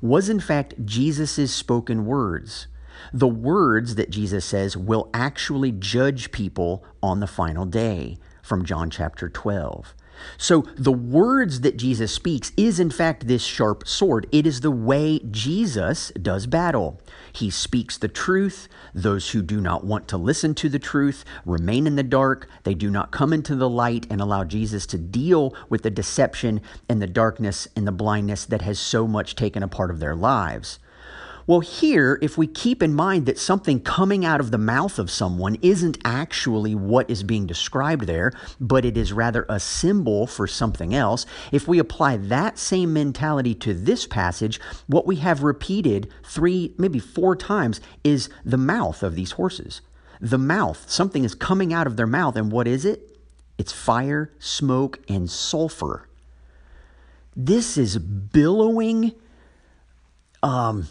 was 0.00 0.28
in 0.28 0.38
fact 0.38 0.74
Jesus' 0.84 1.52
spoken 1.52 2.06
words. 2.06 2.68
The 3.12 3.26
words 3.26 3.96
that 3.96 4.10
Jesus 4.10 4.44
says 4.44 4.76
will 4.76 5.10
actually 5.12 5.72
judge 5.72 6.30
people 6.30 6.84
on 7.02 7.18
the 7.18 7.26
final 7.26 7.64
day 7.64 8.18
from 8.40 8.64
John 8.64 8.88
chapter 8.88 9.28
12. 9.28 9.94
So 10.38 10.66
the 10.76 10.92
words 10.92 11.60
that 11.60 11.76
Jesus 11.76 12.12
speaks 12.12 12.52
is 12.56 12.80
in 12.80 12.90
fact 12.90 13.26
this 13.26 13.42
sharp 13.42 13.86
sword. 13.86 14.26
It 14.32 14.46
is 14.46 14.60
the 14.60 14.70
way 14.70 15.20
Jesus 15.30 16.10
does 16.20 16.46
battle. 16.46 17.00
He 17.32 17.50
speaks 17.50 17.98
the 17.98 18.08
truth. 18.08 18.68
Those 18.94 19.30
who 19.30 19.42
do 19.42 19.60
not 19.60 19.84
want 19.84 20.08
to 20.08 20.16
listen 20.16 20.54
to 20.56 20.68
the 20.68 20.78
truth 20.78 21.24
remain 21.44 21.86
in 21.86 21.96
the 21.96 22.02
dark. 22.02 22.48
They 22.62 22.74
do 22.74 22.90
not 22.90 23.10
come 23.10 23.32
into 23.32 23.56
the 23.56 23.68
light 23.68 24.06
and 24.10 24.20
allow 24.20 24.44
Jesus 24.44 24.86
to 24.86 24.98
deal 24.98 25.54
with 25.68 25.82
the 25.82 25.90
deception 25.90 26.60
and 26.88 27.02
the 27.02 27.06
darkness 27.06 27.66
and 27.74 27.86
the 27.86 27.92
blindness 27.92 28.44
that 28.46 28.62
has 28.62 28.78
so 28.78 29.06
much 29.06 29.34
taken 29.34 29.62
a 29.62 29.68
part 29.68 29.90
of 29.90 30.00
their 30.00 30.14
lives. 30.14 30.78
Well, 31.46 31.60
here, 31.60 32.18
if 32.22 32.38
we 32.38 32.46
keep 32.46 32.82
in 32.82 32.94
mind 32.94 33.26
that 33.26 33.38
something 33.38 33.80
coming 33.80 34.24
out 34.24 34.40
of 34.40 34.50
the 34.50 34.58
mouth 34.58 34.98
of 34.98 35.10
someone 35.10 35.58
isn't 35.60 35.98
actually 36.02 36.74
what 36.74 37.10
is 37.10 37.22
being 37.22 37.46
described 37.46 38.06
there, 38.06 38.32
but 38.58 38.86
it 38.86 38.96
is 38.96 39.12
rather 39.12 39.44
a 39.48 39.60
symbol 39.60 40.26
for 40.26 40.46
something 40.46 40.94
else, 40.94 41.26
if 41.52 41.68
we 41.68 41.78
apply 41.78 42.16
that 42.16 42.58
same 42.58 42.94
mentality 42.94 43.54
to 43.56 43.74
this 43.74 44.06
passage, 44.06 44.58
what 44.86 45.06
we 45.06 45.16
have 45.16 45.42
repeated 45.42 46.08
three, 46.22 46.72
maybe 46.78 46.98
four 46.98 47.36
times 47.36 47.78
is 48.02 48.30
the 48.42 48.56
mouth 48.56 49.02
of 49.02 49.14
these 49.14 49.32
horses. 49.32 49.82
The 50.22 50.38
mouth, 50.38 50.88
something 50.88 51.24
is 51.24 51.34
coming 51.34 51.74
out 51.74 51.86
of 51.86 51.98
their 51.98 52.06
mouth, 52.06 52.36
and 52.36 52.50
what 52.50 52.66
is 52.66 52.86
it? 52.86 53.18
It's 53.58 53.72
fire, 53.72 54.32
smoke, 54.38 54.98
and 55.10 55.30
sulfur. 55.30 56.08
This 57.36 57.76
is 57.76 57.98
billowing. 57.98 59.12
Um, 60.42 60.88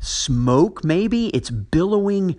smoke, 0.00 0.84
maybe. 0.84 1.28
It's 1.28 1.50
billowing. 1.50 2.36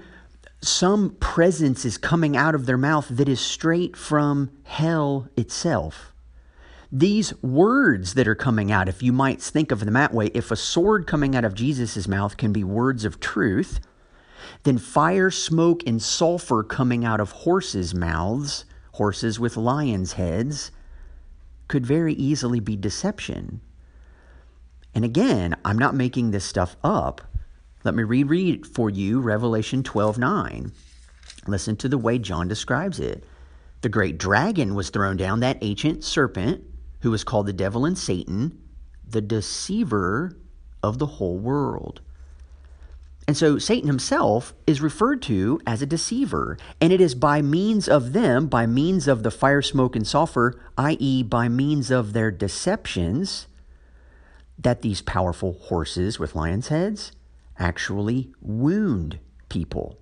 Some 0.61 1.11
presence 1.19 1.85
is 1.85 1.97
coming 1.97 2.35
out 2.35 2.55
of 2.55 2.65
their 2.65 2.77
mouth 2.77 3.07
that 3.09 3.29
is 3.29 3.39
straight 3.39 3.95
from 3.95 4.51
hell 4.63 5.29
itself. 5.37 6.13
These 6.91 7.33
words 7.43 8.13
that 8.13 8.27
are 8.27 8.35
coming 8.35 8.71
out, 8.71 8.87
if 8.87 9.03
you 9.03 9.11
might 9.11 9.41
think 9.41 9.71
of 9.71 9.81
them 9.81 9.93
that 9.93 10.13
way, 10.13 10.27
if 10.27 10.51
a 10.51 10.55
sword 10.55 11.05
coming 11.05 11.35
out 11.35 11.43
of 11.43 11.53
Jesus' 11.53 12.07
mouth 12.07 12.37
can 12.37 12.53
be 12.53 12.63
words 12.63 13.03
of 13.03 13.19
truth, 13.19 13.81
then 14.63 14.77
fire, 14.77 15.29
smoke, 15.29 15.83
and 15.85 16.01
sulfur 16.01 16.63
coming 16.63 17.03
out 17.03 17.19
of 17.19 17.31
horses' 17.31 17.93
mouths, 17.93 18.63
horses 18.93 19.39
with 19.39 19.57
lions' 19.57 20.13
heads, 20.13 20.71
could 21.67 21.85
very 21.85 22.13
easily 22.13 22.61
be 22.61 22.77
deception. 22.77 23.59
And 24.95 25.03
again, 25.03 25.55
I'm 25.65 25.77
not 25.77 25.93
making 25.93 26.31
this 26.31 26.45
stuff 26.45 26.77
up. 26.83 27.21
Let 27.87 27.95
me 27.95 28.03
reread 28.03 28.67
for 28.67 28.89
you 28.89 29.21
Revelation 29.21 29.81
12 29.81 30.17
9. 30.17 30.73
Listen 31.47 31.77
to 31.77 31.87
the 31.87 31.97
way 31.97 32.19
John 32.19 32.49
describes 32.49 32.99
it. 32.99 33.23
The 33.79 33.87
great 33.87 34.17
dragon 34.17 34.75
was 34.75 34.89
thrown 34.89 35.15
down, 35.15 35.39
that 35.39 35.59
ancient 35.61 36.03
serpent 36.03 36.65
who 36.99 37.11
was 37.11 37.23
called 37.23 37.45
the 37.45 37.53
devil 37.53 37.85
and 37.85 37.97
Satan, 37.97 38.61
the 39.09 39.21
deceiver 39.21 40.37
of 40.83 40.99
the 40.99 41.05
whole 41.05 41.37
world. 41.37 42.01
And 43.25 43.37
so 43.37 43.57
Satan 43.57 43.87
himself 43.87 44.53
is 44.67 44.81
referred 44.81 45.21
to 45.21 45.61
as 45.65 45.81
a 45.81 45.85
deceiver, 45.85 46.57
and 46.81 46.91
it 46.91 46.99
is 46.99 47.15
by 47.15 47.41
means 47.41 47.87
of 47.87 48.11
them, 48.11 48.47
by 48.47 48.65
means 48.65 49.07
of 49.07 49.23
the 49.23 49.31
fire, 49.31 49.61
smoke, 49.61 49.95
and 49.95 50.05
sulfur, 50.05 50.59
i.e., 50.77 51.23
by 51.23 51.47
means 51.47 51.89
of 51.89 52.11
their 52.11 52.31
deceptions, 52.31 53.47
that 54.59 54.81
these 54.81 55.01
powerful 55.01 55.53
horses 55.53 56.19
with 56.19 56.35
lions' 56.35 56.67
heads 56.67 57.13
actually 57.59 58.31
wound 58.41 59.19
people. 59.49 59.97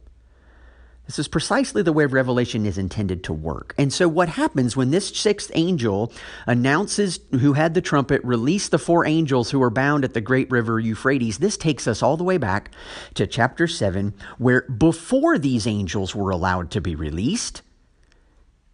This 1.05 1.19
is 1.19 1.27
precisely 1.27 1.83
the 1.83 1.93
way 1.93 2.07
Revelation 2.07 2.65
is 2.65 2.79
intended 2.79 3.23
to 3.25 3.33
work. 3.33 3.75
And 3.77 3.93
so, 3.93 4.07
what 4.07 4.29
happens 4.29 4.75
when 4.75 4.89
this 4.89 5.09
sixth 5.09 5.51
angel 5.53 6.11
announces 6.47 7.19
who 7.31 7.53
had 7.53 7.75
the 7.75 7.81
trumpet, 7.81 8.23
release 8.23 8.69
the 8.69 8.79
four 8.79 9.05
angels 9.05 9.51
who 9.51 9.61
are 9.61 9.69
bound 9.69 10.03
at 10.03 10.15
the 10.15 10.21
great 10.21 10.49
river 10.49 10.79
Euphrates? 10.79 11.37
This 11.37 11.57
takes 11.57 11.87
us 11.87 12.01
all 12.01 12.17
the 12.17 12.23
way 12.23 12.37
back 12.37 12.71
to 13.13 13.27
chapter 13.27 13.67
7, 13.67 14.15
where 14.39 14.61
before 14.63 15.37
these 15.37 15.67
angels 15.67 16.15
were 16.15 16.31
allowed 16.31 16.71
to 16.71 16.81
be 16.81 16.95
released, 16.95 17.61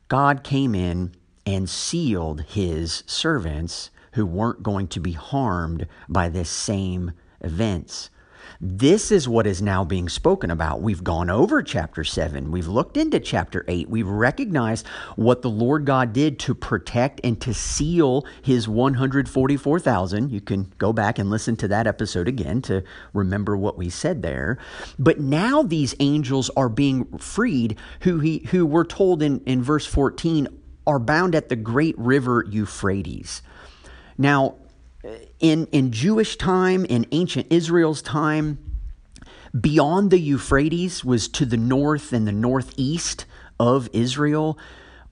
God 0.08 0.44
came 0.44 0.74
in 0.74 1.14
and 1.46 1.70
sealed 1.70 2.42
his 2.42 3.04
servants 3.06 3.90
who 4.14 4.26
weren't 4.26 4.64
going 4.64 4.88
to 4.88 5.00
be 5.02 5.14
harmed 5.14 5.88
by 6.08 6.30
this 6.30 6.50
same 6.50 7.12
events. 7.42 8.10
This 8.60 9.12
is 9.12 9.27
what 9.27 9.48
is 9.48 9.62
now 9.62 9.83
being 9.83 10.10
spoken 10.10 10.51
about. 10.51 10.81
We've 10.81 11.03
gone 11.03 11.29
over 11.29 11.63
chapter 11.63 12.03
7. 12.03 12.51
We've 12.51 12.67
looked 12.67 12.98
into 12.98 13.19
chapter 13.19 13.65
8. 13.67 13.89
We've 13.89 14.07
recognized 14.07 14.88
what 15.15 15.41
the 15.41 15.50
Lord 15.50 15.86
God 15.86 16.13
did 16.13 16.39
to 16.39 16.53
protect 16.53 17.21
and 17.24 17.39
to 17.41 17.53
seal 17.53 18.25
his 18.41 18.67
144,000. 18.67 20.29
You 20.29 20.41
can 20.41 20.71
go 20.77 20.93
back 20.93 21.17
and 21.17 21.29
listen 21.29 21.55
to 21.57 21.67
that 21.69 21.88
episode 21.88 22.27
again 22.27 22.62
to 22.63 22.83
remember 23.13 23.57
what 23.57 23.77
we 23.77 23.89
said 23.89 24.21
there. 24.21 24.57
But 25.00 25.19
now 25.19 25.63
these 25.63 25.95
angels 26.00 26.50
are 26.55 26.69
being 26.69 27.17
freed 27.17 27.77
who 28.01 28.19
he 28.19 28.48
who 28.51 28.65
we're 28.65 28.86
told 28.86 29.21
in, 29.21 29.41
in 29.45 29.63
verse 29.63 29.86
14 29.86 30.48
are 30.86 31.00
bound 31.00 31.36
at 31.36 31.50
the 31.50 31.55
great 31.55 31.98
river 31.98 32.45
Euphrates. 32.50 33.41
Now, 34.17 34.55
in, 35.39 35.67
in 35.67 35.91
Jewish 35.91 36.38
time, 36.38 36.86
in 36.86 37.05
ancient 37.12 37.48
Israel's 37.50 38.01
time, 38.01 38.60
beyond 39.60 40.12
the 40.12 40.20
Euphrates 40.20 41.03
was 41.03 41.27
to 41.29 41.46
the 41.46 41.58
north 41.58 42.13
and 42.13 42.27
the 42.27 42.31
northeast 42.31 43.25
of 43.60 43.89
Israel. 43.93 44.58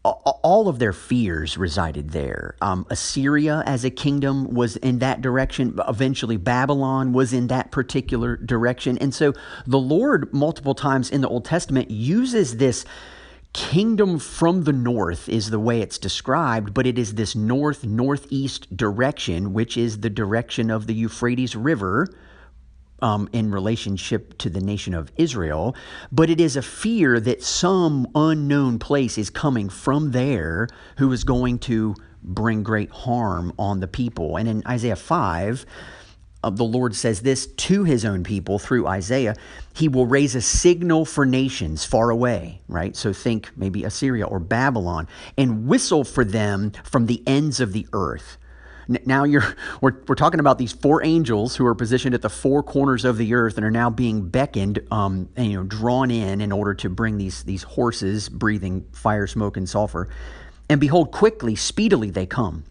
All 0.03 0.69
of 0.69 0.79
their 0.79 0.93
fears 0.93 1.57
resided 1.57 2.11
there. 2.11 2.55
Um, 2.61 2.85
Assyria 2.89 3.63
as 3.65 3.83
a 3.83 3.89
kingdom 3.89 4.53
was 4.53 4.77
in 4.77 4.99
that 4.99 5.21
direction. 5.21 5.77
Eventually, 5.87 6.37
Babylon 6.37 7.11
was 7.11 7.33
in 7.33 7.47
that 7.47 7.71
particular 7.71 8.37
direction. 8.37 8.97
And 8.99 9.13
so 9.13 9.33
the 9.67 9.77
Lord, 9.77 10.33
multiple 10.33 10.73
times 10.73 11.11
in 11.11 11.19
the 11.19 11.27
Old 11.27 11.43
Testament, 11.43 11.91
uses 11.91 12.57
this 12.57 12.85
kingdom 13.53 14.19
from 14.19 14.63
the 14.63 14.73
north 14.73 15.27
is 15.27 15.49
the 15.49 15.59
way 15.59 15.81
it's 15.81 15.97
described, 15.97 16.73
but 16.73 16.85
it 16.85 16.97
is 16.97 17.15
this 17.15 17.35
north 17.35 17.83
northeast 17.83 18.75
direction, 18.75 19.53
which 19.53 19.77
is 19.77 19.99
the 19.99 20.09
direction 20.09 20.69
of 20.69 20.87
the 20.87 20.93
Euphrates 20.93 21.55
River. 21.55 22.07
Um, 23.01 23.29
in 23.31 23.49
relationship 23.49 24.37
to 24.39 24.49
the 24.49 24.59
nation 24.59 24.93
of 24.93 25.09
Israel, 25.15 25.73
but 26.11 26.29
it 26.29 26.41
is 26.41 26.57
a 26.57 26.61
fear 26.61 27.17
that 27.21 27.41
some 27.41 28.05
unknown 28.13 28.77
place 28.77 29.17
is 29.17 29.29
coming 29.29 29.69
from 29.69 30.11
there 30.11 30.67
who 30.97 31.09
is 31.13 31.23
going 31.23 31.59
to 31.59 31.95
bring 32.21 32.61
great 32.61 32.91
harm 32.91 33.53
on 33.57 33.79
the 33.79 33.87
people. 33.87 34.35
And 34.35 34.49
in 34.49 34.63
Isaiah 34.67 34.97
5, 34.97 35.65
uh, 36.43 36.49
the 36.49 36.63
Lord 36.63 36.95
says 36.95 37.21
this 37.21 37.47
to 37.47 37.83
his 37.83 38.05
own 38.05 38.23
people 38.23 38.59
through 38.59 38.87
Isaiah 38.87 39.35
He 39.73 39.87
will 39.87 40.05
raise 40.05 40.35
a 40.35 40.41
signal 40.41 41.05
for 41.05 41.25
nations 41.25 41.85
far 41.85 42.09
away, 42.09 42.61
right? 42.67 42.95
So 42.95 43.11
think 43.13 43.49
maybe 43.57 43.83
Assyria 43.83 44.25
or 44.25 44.39
Babylon, 44.39 45.07
and 45.37 45.67
whistle 45.67 46.03
for 46.03 46.23
them 46.23 46.71
from 46.83 47.07
the 47.07 47.21
ends 47.27 47.59
of 47.59 47.73
the 47.73 47.87
earth. 47.93 48.37
Now 48.87 49.25
you're 49.25 49.55
we're, 49.81 50.01
we're 50.07 50.15
talking 50.15 50.39
about 50.39 50.57
these 50.57 50.71
four 50.71 51.03
angels 51.03 51.55
who 51.57 51.65
are 51.65 51.75
positioned 51.75 52.15
at 52.15 52.21
the 52.21 52.29
four 52.29 52.63
corners 52.63 53.03
of 53.03 53.17
the 53.17 53.33
earth 53.33 53.57
and 53.57 53.65
are 53.65 53.71
now 53.71 53.89
being 53.89 54.29
beckoned, 54.29 54.79
um, 54.91 55.29
and, 55.35 55.51
you 55.51 55.57
know, 55.57 55.63
drawn 55.63 56.09
in 56.09 56.39
in 56.39 56.51
order 56.51 56.73
to 56.75 56.89
bring 56.89 57.17
these 57.17 57.43
these 57.43 57.63
horses 57.63 58.29
breathing 58.29 58.85
fire, 58.93 59.27
smoke, 59.27 59.57
and 59.57 59.67
sulfur. 59.67 60.07
And 60.69 60.79
behold, 60.79 61.11
quickly, 61.11 61.55
speedily 61.55 62.11
they 62.11 62.25
come. 62.25 62.63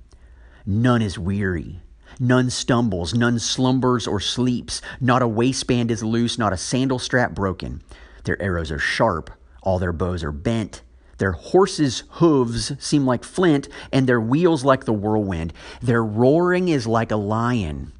None 0.64 1.02
is 1.02 1.18
weary 1.18 1.80
None 2.20 2.50
stumbles, 2.50 3.14
none 3.14 3.38
slumbers 3.38 4.06
or 4.06 4.18
sleeps. 4.18 4.82
Not 5.00 5.22
a 5.22 5.28
waistband 5.28 5.90
is 5.90 6.02
loose, 6.02 6.38
not 6.38 6.52
a 6.52 6.56
sandal 6.56 6.98
strap 6.98 7.34
broken. 7.34 7.82
Their 8.25 8.40
arrows 8.42 8.72
are 8.72 8.78
sharp, 8.78 9.30
all 9.62 9.78
their 9.78 9.92
bows 9.92 10.25
are 10.25 10.32
bent. 10.32 10.82
Their 11.18 11.32
horses' 11.32 12.04
hooves 12.10 12.72
seem 12.78 13.04
like 13.04 13.25
flint, 13.25 13.68
and 13.92 14.06
their 14.06 14.20
wheels 14.20 14.64
like 14.64 14.84
the 14.84 14.92
whirlwind. 14.92 15.52
Their 15.80 16.04
roaring 16.04 16.68
is 16.68 16.87
like 16.87 17.10
a 17.10 17.16
lion. 17.16 17.92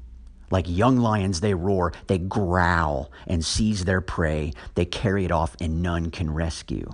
Like 0.51 0.65
young 0.67 0.97
lions, 0.97 1.41
they 1.41 1.53
roar, 1.53 1.93
they 2.07 2.17
growl 2.17 3.11
and 3.27 3.45
seize 3.45 3.85
their 3.85 4.01
prey. 4.01 4.53
They 4.75 4.85
carry 4.85 5.25
it 5.25 5.31
off, 5.31 5.55
and 5.61 5.81
none 5.81 6.11
can 6.11 6.33
rescue. 6.33 6.89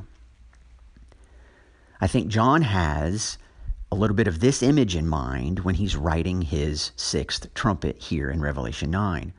I 2.01 2.07
think 2.07 2.27
John 2.27 2.63
has 2.63 3.37
a 3.91 3.95
little 3.95 4.15
bit 4.15 4.27
of 4.27 4.39
this 4.39 4.63
image 4.63 4.95
in 4.95 5.07
mind 5.07 5.59
when 5.59 5.75
he's 5.75 5.95
writing 5.95 6.41
his 6.41 6.91
sixth 6.95 7.53
trumpet 7.53 7.97
here 7.97 8.29
in 8.31 8.41
Revelation 8.41 8.89
9. 8.89 9.31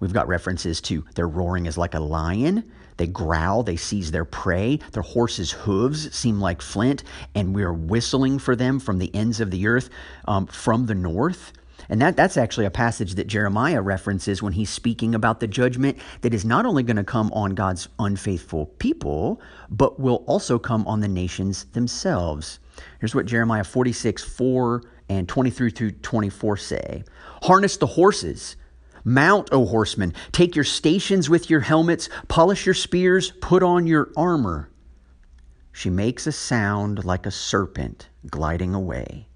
We've 0.00 0.12
got 0.12 0.28
references 0.28 0.80
to 0.82 1.04
their 1.14 1.26
roaring 1.26 1.66
is 1.66 1.78
like 1.78 1.94
a 1.94 2.00
lion. 2.00 2.70
They 2.98 3.06
growl, 3.06 3.62
they 3.62 3.76
seize 3.76 4.10
their 4.10 4.24
prey. 4.24 4.78
Their 4.92 5.02
horses' 5.02 5.52
hooves 5.52 6.14
seem 6.14 6.40
like 6.40 6.60
flint, 6.60 7.02
and 7.34 7.54
we're 7.54 7.72
whistling 7.72 8.38
for 8.38 8.54
them 8.54 8.78
from 8.78 8.98
the 8.98 9.14
ends 9.14 9.40
of 9.40 9.50
the 9.50 9.66
earth 9.66 9.88
um, 10.26 10.46
from 10.46 10.86
the 10.86 10.94
north. 10.94 11.52
And 11.88 12.02
that, 12.02 12.16
that's 12.16 12.36
actually 12.36 12.66
a 12.66 12.70
passage 12.70 13.14
that 13.14 13.28
Jeremiah 13.28 13.80
references 13.80 14.42
when 14.42 14.52
he's 14.52 14.68
speaking 14.68 15.14
about 15.14 15.40
the 15.40 15.46
judgment 15.46 15.96
that 16.20 16.34
is 16.34 16.44
not 16.44 16.66
only 16.66 16.82
going 16.82 16.96
to 16.96 17.04
come 17.04 17.32
on 17.32 17.54
God's 17.54 17.88
unfaithful 17.98 18.66
people, 18.66 19.40
but 19.70 19.98
will 19.98 20.24
also 20.26 20.58
come 20.58 20.86
on 20.86 21.00
the 21.00 21.08
nations 21.08 21.64
themselves. 21.72 22.58
Here's 23.00 23.14
what 23.14 23.26
Jeremiah 23.26 23.64
46, 23.64 24.22
4 24.24 24.82
and 25.08 25.28
23 25.28 25.70
through 25.70 25.92
24 25.92 26.56
say 26.56 27.04
Harness 27.42 27.76
the 27.76 27.86
horses. 27.86 28.56
Mount, 29.04 29.48
O 29.52 29.64
horsemen. 29.64 30.12
Take 30.32 30.54
your 30.54 30.64
stations 30.64 31.30
with 31.30 31.48
your 31.48 31.60
helmets. 31.60 32.08
Polish 32.28 32.66
your 32.66 32.74
spears. 32.74 33.32
Put 33.40 33.62
on 33.62 33.86
your 33.86 34.10
armor. 34.16 34.70
She 35.72 35.88
makes 35.88 36.26
a 36.26 36.32
sound 36.32 37.04
like 37.04 37.24
a 37.24 37.30
serpent 37.30 38.08
gliding 38.28 38.74
away. 38.74 39.28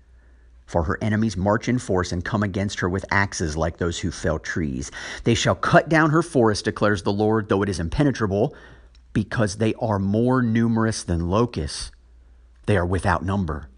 For 0.67 0.83
her 0.85 0.99
enemies 1.01 1.37
march 1.37 1.69
in 1.69 1.79
force 1.79 2.13
and 2.13 2.25
come 2.25 2.43
against 2.43 2.81
her 2.81 2.89
with 2.89 3.05
axes 3.11 3.57
like 3.57 3.77
those 3.77 4.01
who 4.01 4.11
fell 4.11 4.39
trees. 4.39 4.91
They 5.25 5.35
shall 5.35 5.55
cut 5.55 5.89
down 5.89 6.11
her 6.11 6.23
forest, 6.23 6.65
declares 6.65 7.03
the 7.03 7.13
Lord, 7.13 7.49
though 7.49 7.63
it 7.63 7.69
is 7.69 7.79
impenetrable, 7.79 8.55
because 9.13 9.57
they 9.57 9.75
are 9.75 9.99
more 9.99 10.43
numerous 10.43 11.03
than 11.03 11.29
locusts. 11.29 11.93
They 12.67 12.77
are 12.77 12.87
without 12.87 13.25
number. 13.25 13.69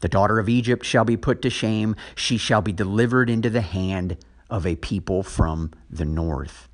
The 0.00 0.08
daughter 0.08 0.38
of 0.38 0.48
Egypt 0.48 0.84
shall 0.84 1.04
be 1.04 1.16
put 1.16 1.42
to 1.42 1.50
shame. 1.50 1.96
She 2.14 2.38
shall 2.38 2.62
be 2.62 2.72
delivered 2.72 3.28
into 3.28 3.50
the 3.50 3.60
hand 3.60 4.16
of 4.48 4.66
a 4.66 4.76
people 4.76 5.22
from 5.22 5.72
the 5.90 6.04
north. 6.04 6.68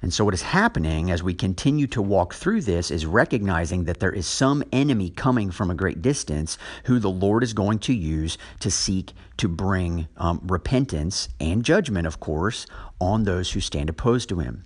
And 0.00 0.12
so, 0.12 0.24
what 0.24 0.34
is 0.34 0.42
happening 0.42 1.12
as 1.12 1.22
we 1.22 1.32
continue 1.32 1.86
to 1.88 2.02
walk 2.02 2.34
through 2.34 2.62
this 2.62 2.90
is 2.90 3.06
recognizing 3.06 3.84
that 3.84 4.00
there 4.00 4.12
is 4.12 4.26
some 4.26 4.64
enemy 4.72 5.10
coming 5.10 5.52
from 5.52 5.70
a 5.70 5.76
great 5.76 6.02
distance 6.02 6.58
who 6.86 6.98
the 6.98 7.10
Lord 7.10 7.44
is 7.44 7.52
going 7.52 7.78
to 7.80 7.94
use 7.94 8.36
to 8.58 8.70
seek 8.70 9.12
to 9.36 9.46
bring 9.46 10.08
um, 10.16 10.40
repentance 10.42 11.28
and 11.38 11.64
judgment, 11.64 12.08
of 12.08 12.18
course, 12.18 12.66
on 13.00 13.22
those 13.22 13.52
who 13.52 13.60
stand 13.60 13.88
opposed 13.88 14.28
to 14.30 14.40
him. 14.40 14.64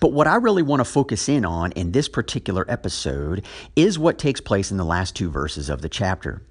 But 0.00 0.12
what 0.12 0.26
I 0.26 0.36
really 0.36 0.62
want 0.62 0.80
to 0.80 0.84
focus 0.84 1.28
in 1.28 1.44
on 1.44 1.72
in 1.72 1.92
this 1.92 2.08
particular 2.08 2.64
episode 2.68 3.44
is 3.76 3.98
what 3.98 4.18
takes 4.18 4.40
place 4.40 4.70
in 4.70 4.76
the 4.76 4.84
last 4.84 5.16
two 5.16 5.30
verses 5.30 5.68
of 5.68 5.82
the 5.82 5.88
chapter. 5.88 6.42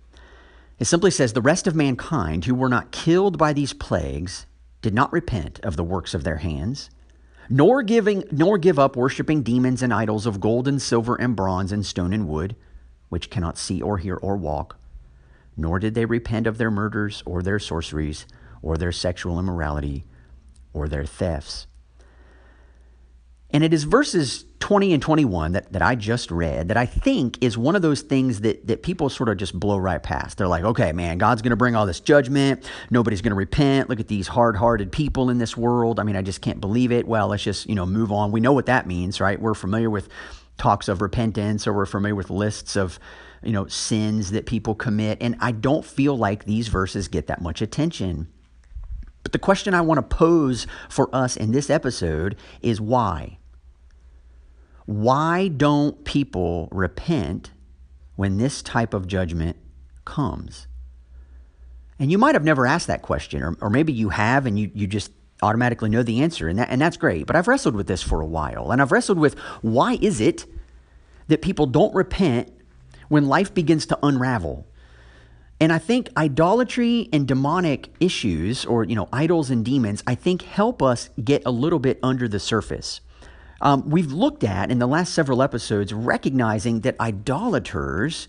It 0.80 0.86
simply 0.86 1.12
says, 1.12 1.34
The 1.34 1.42
rest 1.42 1.68
of 1.68 1.76
mankind 1.76 2.46
who 2.46 2.56
were 2.56 2.70
not 2.70 2.92
killed 2.92 3.38
by 3.38 3.54
these 3.54 3.74
plagues 3.74 4.46
did 4.82 4.94
not 4.94 5.12
repent 5.12 5.60
of 5.60 5.76
the 5.76 5.84
works 5.84 6.14
of 6.14 6.24
their 6.24 6.38
hands, 6.38 6.90
nor 7.50 7.84
giving 7.84 8.24
nor 8.32 8.58
give 8.58 8.80
up 8.80 8.96
worshiping 8.96 9.44
demons 9.44 9.84
and 9.84 9.94
idols 9.94 10.26
of 10.26 10.40
gold 10.40 10.68
and 10.68 10.82
silver 10.82 11.16
and 11.16 11.36
bronze 11.36 11.72
and 11.72 11.86
stone 11.86 12.14
and 12.14 12.28
wood, 12.28 12.56
which 13.10 13.30
cannot 13.30 13.58
see 13.58 13.82
or 13.82 13.98
hear 13.98 14.16
or 14.16 14.38
walk, 14.38 14.80
nor 15.58 15.80
did 15.80 15.96
they 15.96 16.06
repent 16.06 16.48
of 16.48 16.58
their 16.58 16.72
murders 16.72 17.24
or 17.26 17.42
their 17.42 17.60
sorceries 17.60 18.26
or 18.62 18.78
their 18.78 18.92
sexual 18.92 19.40
immorality 19.40 20.06
or 20.74 20.88
their 20.88 21.06
thefts. 21.06 21.68
And 23.52 23.64
it 23.64 23.74
is 23.74 23.84
verses 23.84 24.46
20 24.60 24.94
and 24.94 25.02
21 25.02 25.54
that, 25.54 25.74
that 25.74 25.82
I 25.82 25.96
just 25.96 26.30
read 26.30 26.68
that 26.68 26.78
I 26.78 26.86
think 26.86 27.42
is 27.42 27.58
one 27.58 27.76
of 27.76 27.82
those 27.82 28.02
things 28.02 28.42
that, 28.42 28.68
that 28.68 28.84
people 28.84 29.10
sort 29.10 29.30
of 29.30 29.38
just 29.38 29.60
blow 29.60 29.78
right 29.78 30.02
past. 30.02 30.38
They're 30.38 30.48
like, 30.48 30.64
okay, 30.64 30.92
man, 30.92 31.18
God's 31.18 31.42
going 31.42 31.50
to 31.50 31.56
bring 31.56 31.76
all 31.76 31.88
this 31.88 32.00
judgment. 32.00 32.70
Nobody's 32.92 33.22
going 33.22 33.32
to 33.32 33.36
repent. 33.36 33.90
Look 33.90 34.00
at 34.00 34.08
these 34.08 34.28
hard 34.28 34.56
hearted 34.56 34.92
people 34.92 35.32
in 35.32 35.40
this 35.40 35.58
world. 35.58 36.00
I 36.00 36.04
mean, 36.04 36.16
I 36.16 36.22
just 36.22 36.42
can't 36.42 36.62
believe 36.62 36.92
it. 36.92 37.08
Well, 37.08 37.30
let's 37.30 37.42
just, 37.42 37.68
you 37.68 37.74
know, 37.74 37.88
move 37.88 38.12
on. 38.12 38.32
We 38.32 38.40
know 38.40 38.54
what 38.54 38.68
that 38.68 38.86
means, 38.86 39.20
right? 39.20 39.42
We're 39.42 39.56
familiar 39.56 39.90
with 39.90 40.10
talks 40.60 40.88
of 40.88 41.02
repentance 41.02 41.66
or 41.66 41.74
we're 41.74 41.88
familiar 41.88 42.16
with 42.16 42.30
lists 42.30 42.76
of, 42.76 43.00
you 43.42 43.54
know, 43.54 43.66
sins 43.66 44.30
that 44.32 44.46
people 44.46 44.76
commit. 44.76 45.18
And 45.22 45.36
I 45.40 45.54
don't 45.54 45.84
feel 45.84 46.16
like 46.16 46.46
these 46.46 46.68
verses 46.68 47.08
get 47.08 47.26
that 47.28 47.42
much 47.42 47.64
attention. 47.64 48.28
But 49.24 49.32
the 49.32 49.40
question 49.40 49.74
I 49.74 49.82
want 49.82 49.98
to 49.98 50.16
pose 50.16 50.68
for 50.88 51.14
us 51.16 51.36
in 51.36 51.52
this 51.52 51.72
episode 51.72 52.36
is 52.62 52.80
why? 52.80 53.39
Why 54.90 55.50
don't 55.50 56.04
people 56.04 56.68
repent 56.72 57.52
when 58.16 58.40
this 58.40 58.64
type 58.64 58.96
of 58.96 59.06
judgment 59.06 59.56
comes? 60.04 60.66
And 62.00 62.12
you 62.12 62.18
might 62.18 62.34
have 62.34 62.44
never 62.44 62.66
asked 62.66 62.88
that 62.88 63.04
question, 63.04 63.44
or, 63.44 63.56
or 63.62 63.70
maybe 63.70 63.94
you 63.94 64.10
have 64.10 64.48
and 64.48 64.58
you, 64.58 64.72
you 64.74 64.88
just 64.88 65.12
automatically 65.44 65.92
know 65.92 66.02
the 66.02 66.24
answer, 66.24 66.48
and, 66.48 66.58
that, 66.58 66.70
and 66.72 66.82
that's 66.82 66.98
great. 66.98 67.28
But 67.28 67.36
I've 67.36 67.48
wrestled 67.48 67.76
with 67.76 67.86
this 67.86 68.02
for 68.02 68.20
a 68.20 68.26
while, 68.26 68.72
and 68.72 68.82
I've 68.82 68.92
wrestled 68.92 69.20
with 69.20 69.38
why 69.62 70.00
is 70.02 70.20
it 70.20 70.48
that 71.28 71.44
people 71.44 71.68
don't 71.68 71.94
repent 71.94 72.52
when 73.10 73.28
life 73.28 73.54
begins 73.54 73.86
to 73.86 74.00
unravel? 74.02 74.66
And 75.60 75.72
I 75.72 75.78
think 75.78 76.10
idolatry 76.18 77.10
and 77.14 77.28
demonic 77.28 77.94
issues, 78.00 78.66
or 78.66 78.86
you 78.86 78.96
know, 78.96 79.08
idols 79.14 79.52
and 79.52 79.64
demons, 79.64 80.02
I 80.08 80.16
think 80.16 80.42
help 80.42 80.82
us 80.82 81.12
get 81.24 81.44
a 81.46 81.52
little 81.52 81.78
bit 81.78 82.00
under 82.02 82.28
the 82.28 82.40
surface 82.40 83.02
um, 83.62 83.90
we've 83.90 84.12
looked 84.12 84.44
at 84.44 84.72
in 84.72 84.80
the 84.80 84.88
last 84.88 85.14
several 85.14 85.42
episodes 85.42 85.94
recognizing 85.94 86.82
that 86.82 87.00
idolaters 87.00 88.28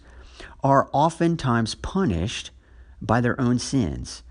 are 0.62 0.88
oftentimes 0.92 1.74
punished 1.74 2.50
by 3.00 3.20
their 3.20 3.40
own 3.40 3.58
sins. 3.58 4.22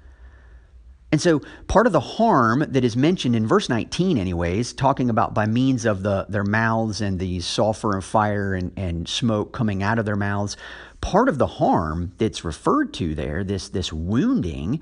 And 1.11 1.19
so, 1.19 1.41
part 1.67 1.87
of 1.87 1.93
the 1.93 1.99
harm 1.99 2.63
that 2.67 2.83
is 2.83 2.95
mentioned 2.95 3.35
in 3.35 3.47
verse 3.47 3.67
19, 3.67 4.19
anyways, 4.19 4.73
talking 4.73 5.09
about 5.09 5.33
by 5.33 5.47
means 5.47 5.85
of 5.85 6.03
the, 6.03 6.27
their 6.29 6.43
mouths 6.43 7.01
and 7.01 7.17
the 7.17 7.39
sulfur 7.39 7.93
and 7.93 8.03
fire 8.03 8.53
and, 8.53 8.71
and 8.77 9.07
smoke 9.07 9.51
coming 9.51 9.81
out 9.81 9.97
of 9.97 10.05
their 10.05 10.15
mouths, 10.15 10.55
part 11.01 11.27
of 11.27 11.39
the 11.39 11.47
harm 11.47 12.11
that's 12.19 12.45
referred 12.45 12.93
to 12.95 13.15
there, 13.15 13.43
this, 13.43 13.69
this 13.69 13.91
wounding, 13.91 14.81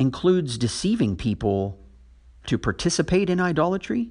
includes 0.00 0.58
deceiving 0.58 1.14
people 1.14 1.78
to 2.46 2.58
participate 2.58 3.30
in 3.30 3.38
idolatry 3.38 4.10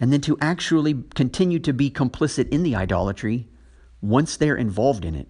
and 0.00 0.12
then 0.12 0.20
to 0.22 0.38
actually 0.40 1.02
continue 1.14 1.58
to 1.58 1.72
be 1.72 1.90
complicit 1.90 2.48
in 2.50 2.62
the 2.62 2.76
idolatry 2.76 3.48
once 4.00 4.36
they're 4.36 4.56
involved 4.56 5.04
in 5.04 5.14
it. 5.14 5.28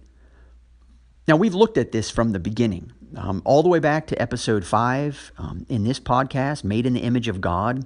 Now, 1.27 1.35
we've 1.35 1.55
looked 1.55 1.77
at 1.77 1.91
this 1.91 2.09
from 2.09 2.31
the 2.31 2.39
beginning, 2.39 2.91
um, 3.15 3.41
all 3.45 3.61
the 3.61 3.69
way 3.69 3.79
back 3.79 4.07
to 4.07 4.21
episode 4.21 4.65
five 4.65 5.31
um, 5.37 5.65
in 5.69 5.83
this 5.83 5.99
podcast, 5.99 6.63
Made 6.63 6.85
in 6.85 6.93
the 6.93 7.01
Image 7.01 7.27
of 7.27 7.41
God. 7.41 7.85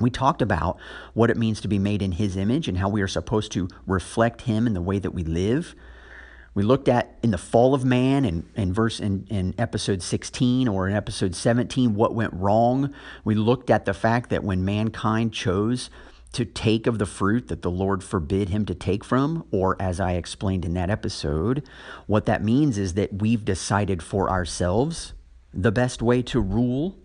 We 0.00 0.08
talked 0.08 0.40
about 0.40 0.78
what 1.12 1.30
it 1.30 1.36
means 1.36 1.60
to 1.60 1.68
be 1.68 1.78
made 1.78 2.00
in 2.00 2.12
His 2.12 2.36
image 2.36 2.68
and 2.68 2.78
how 2.78 2.88
we 2.88 3.02
are 3.02 3.08
supposed 3.08 3.52
to 3.52 3.68
reflect 3.86 4.42
Him 4.42 4.66
in 4.66 4.72
the 4.72 4.80
way 4.80 4.98
that 4.98 5.12
we 5.12 5.24
live. 5.24 5.74
We 6.52 6.64
looked 6.64 6.88
at 6.88 7.16
in 7.22 7.30
the 7.30 7.38
fall 7.38 7.74
of 7.74 7.84
man 7.84 8.24
and 8.24 8.48
in, 8.56 8.72
verse 8.72 8.98
in, 8.98 9.26
in 9.30 9.54
episode 9.56 10.02
16 10.02 10.66
or 10.66 10.88
in 10.88 10.96
episode 10.96 11.34
17 11.34 11.94
what 11.94 12.14
went 12.14 12.32
wrong. 12.34 12.92
We 13.24 13.34
looked 13.36 13.70
at 13.70 13.84
the 13.84 13.94
fact 13.94 14.30
that 14.30 14.42
when 14.42 14.64
mankind 14.64 15.32
chose 15.32 15.90
to 16.32 16.44
take 16.44 16.86
of 16.86 16.98
the 16.98 17.06
fruit 17.06 17.48
that 17.48 17.62
the 17.62 17.70
Lord 17.70 18.02
forbid 18.02 18.48
him 18.48 18.64
to 18.66 18.74
take 18.74 19.04
from, 19.04 19.44
or 19.50 19.76
as 19.80 20.00
I 20.00 20.12
explained 20.12 20.64
in 20.64 20.74
that 20.74 20.90
episode, 20.90 21.66
what 22.06 22.26
that 22.26 22.42
means 22.42 22.78
is 22.78 22.94
that 22.94 23.20
we've 23.20 23.44
decided 23.44 24.02
for 24.02 24.30
ourselves 24.30 25.12
the 25.52 25.72
best 25.72 26.02
way 26.02 26.22
to 26.22 26.40
rule 26.40 26.98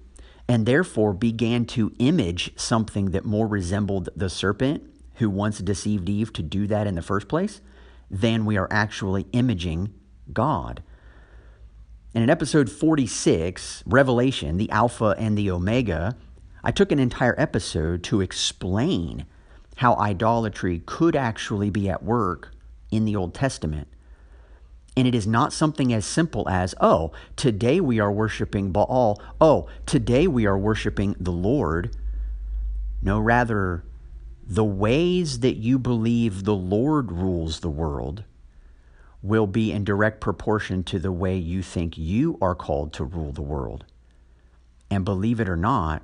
and 0.47 0.65
therefore 0.65 1.13
began 1.13 1.65
to 1.65 1.91
image 1.97 2.51
something 2.55 3.11
that 3.11 3.25
more 3.25 3.47
resembled 3.47 4.09
the 4.15 4.29
serpent 4.29 4.83
who 5.15 5.29
once 5.29 5.59
deceived 5.59 6.07
Eve 6.07 6.31
to 6.33 6.43
do 6.43 6.67
that 6.67 6.85
in 6.85 6.95
the 6.95 7.01
first 7.01 7.27
place 7.27 7.61
than 8.09 8.45
we 8.45 8.57
are 8.57 8.67
actually 8.71 9.25
imaging 9.31 9.93
God. 10.31 10.83
And 12.13 12.23
in 12.23 12.29
episode 12.29 12.71
46, 12.71 13.83
Revelation, 13.85 14.57
the 14.57 14.69
Alpha 14.71 15.15
and 15.17 15.37
the 15.37 15.51
Omega, 15.51 16.15
I 16.63 16.71
took 16.71 16.91
an 16.91 16.99
entire 16.99 17.35
episode 17.37 18.03
to 18.03 18.21
explain 18.21 19.25
how 19.77 19.95
idolatry 19.95 20.81
could 20.85 21.15
actually 21.15 21.69
be 21.69 21.89
at 21.89 22.03
work 22.03 22.51
in 22.89 23.05
the 23.05 23.15
Old 23.15 23.33
Testament. 23.33 23.87
And 24.97 25.07
it 25.07 25.13
is 25.13 25.27
not 25.27 25.51
something 25.51 25.91
as 25.91 26.05
simple 26.05 26.47
as, 26.47 26.73
oh, 26.79 27.11
today 27.35 27.81
we 27.81 27.99
are 27.99 28.11
worshiping 28.11 28.71
Baal. 28.71 29.21
Oh, 29.41 29.67
today 29.85 30.25
we 30.25 30.45
are 30.45 30.57
worshiping 30.57 31.15
the 31.19 31.33
Lord. 31.33 31.93
No, 33.01 33.19
rather, 33.19 33.83
the 34.47 34.63
ways 34.63 35.39
that 35.39 35.55
you 35.55 35.79
believe 35.79 36.43
the 36.43 36.55
Lord 36.55 37.11
rules 37.11 37.59
the 37.61 37.69
world 37.69 38.23
will 39.23 39.47
be 39.47 39.71
in 39.71 39.83
direct 39.83 40.21
proportion 40.21 40.83
to 40.83 40.99
the 40.99 41.11
way 41.11 41.35
you 41.35 41.63
think 41.63 41.97
you 41.97 42.37
are 42.41 42.53
called 42.53 42.93
to 42.93 43.03
rule 43.03 43.31
the 43.31 43.41
world. 43.41 43.85
And 44.91 45.03
believe 45.03 45.39
it 45.39 45.49
or 45.49 45.57
not, 45.57 46.03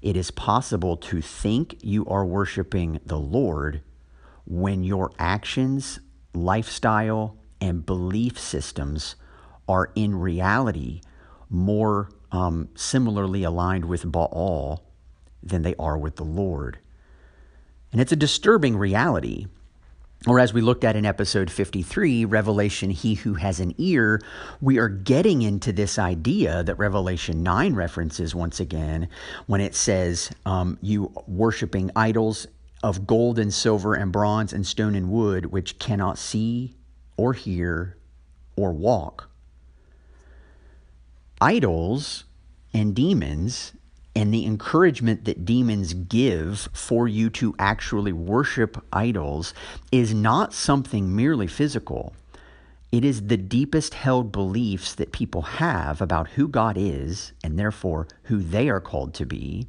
it 0.00 0.16
is 0.16 0.30
possible 0.30 0.96
to 0.96 1.20
think 1.20 1.76
you 1.82 2.06
are 2.06 2.24
worshiping 2.24 3.00
the 3.04 3.18
Lord 3.18 3.82
when 4.46 4.84
your 4.84 5.10
actions, 5.18 5.98
lifestyle, 6.34 7.36
and 7.60 7.84
belief 7.84 8.38
systems 8.38 9.16
are 9.68 9.90
in 9.96 10.14
reality 10.14 11.00
more 11.48 12.10
um, 12.30 12.68
similarly 12.74 13.42
aligned 13.42 13.84
with 13.84 14.10
Baal 14.10 14.84
than 15.42 15.62
they 15.62 15.74
are 15.80 15.98
with 15.98 16.16
the 16.16 16.24
Lord. 16.24 16.78
And 17.92 18.00
it's 18.00 18.12
a 18.12 18.16
disturbing 18.16 18.76
reality 18.76 19.46
or 20.26 20.38
as 20.38 20.54
we 20.54 20.60
looked 20.60 20.84
at 20.84 20.94
in 20.94 21.04
episode 21.04 21.50
53, 21.50 22.24
Revelation, 22.26 22.90
he 22.90 23.14
who 23.14 23.34
has 23.34 23.58
an 23.58 23.74
ear, 23.78 24.20
we 24.60 24.78
are 24.78 24.88
getting 24.88 25.42
into 25.42 25.72
this 25.72 25.98
idea 25.98 26.62
that 26.62 26.76
Revelation 26.76 27.42
9 27.42 27.74
references 27.74 28.34
once 28.34 28.60
again 28.60 29.08
when 29.46 29.60
it 29.60 29.74
says, 29.74 30.30
um, 30.46 30.78
You 30.80 31.12
worshiping 31.26 31.90
idols 31.96 32.46
of 32.84 33.06
gold 33.06 33.38
and 33.38 33.52
silver 33.52 33.94
and 33.94 34.12
bronze 34.12 34.52
and 34.52 34.64
stone 34.64 34.94
and 34.94 35.10
wood, 35.10 35.46
which 35.46 35.80
cannot 35.80 36.18
see 36.18 36.76
or 37.16 37.32
hear 37.32 37.96
or 38.54 38.72
walk. 38.72 39.28
Idols 41.40 42.24
and 42.72 42.94
demons 42.94 43.72
and 44.14 44.32
the 44.32 44.44
encouragement 44.44 45.24
that 45.24 45.44
demons 45.44 45.94
give 45.94 46.68
for 46.72 47.08
you 47.08 47.30
to 47.30 47.54
actually 47.58 48.12
worship 48.12 48.84
idols 48.92 49.54
is 49.90 50.12
not 50.12 50.52
something 50.52 51.14
merely 51.14 51.46
physical. 51.46 52.14
It 52.90 53.06
is 53.06 53.28
the 53.28 53.38
deepest 53.38 53.94
held 53.94 54.30
beliefs 54.30 54.94
that 54.96 55.12
people 55.12 55.42
have 55.42 56.02
about 56.02 56.28
who 56.30 56.46
God 56.46 56.76
is 56.76 57.32
and 57.42 57.58
therefore 57.58 58.06
who 58.24 58.42
they 58.42 58.68
are 58.68 58.82
called 58.82 59.14
to 59.14 59.24
be, 59.24 59.66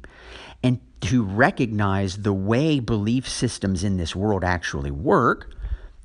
and 0.62 0.78
to 1.00 1.24
recognize 1.24 2.18
the 2.18 2.34
way 2.34 2.80
belief 2.80 3.26
systems 3.26 3.82
in 3.82 3.96
this 3.96 4.14
world 4.14 4.44
actually 4.44 4.90
work, 4.90 5.54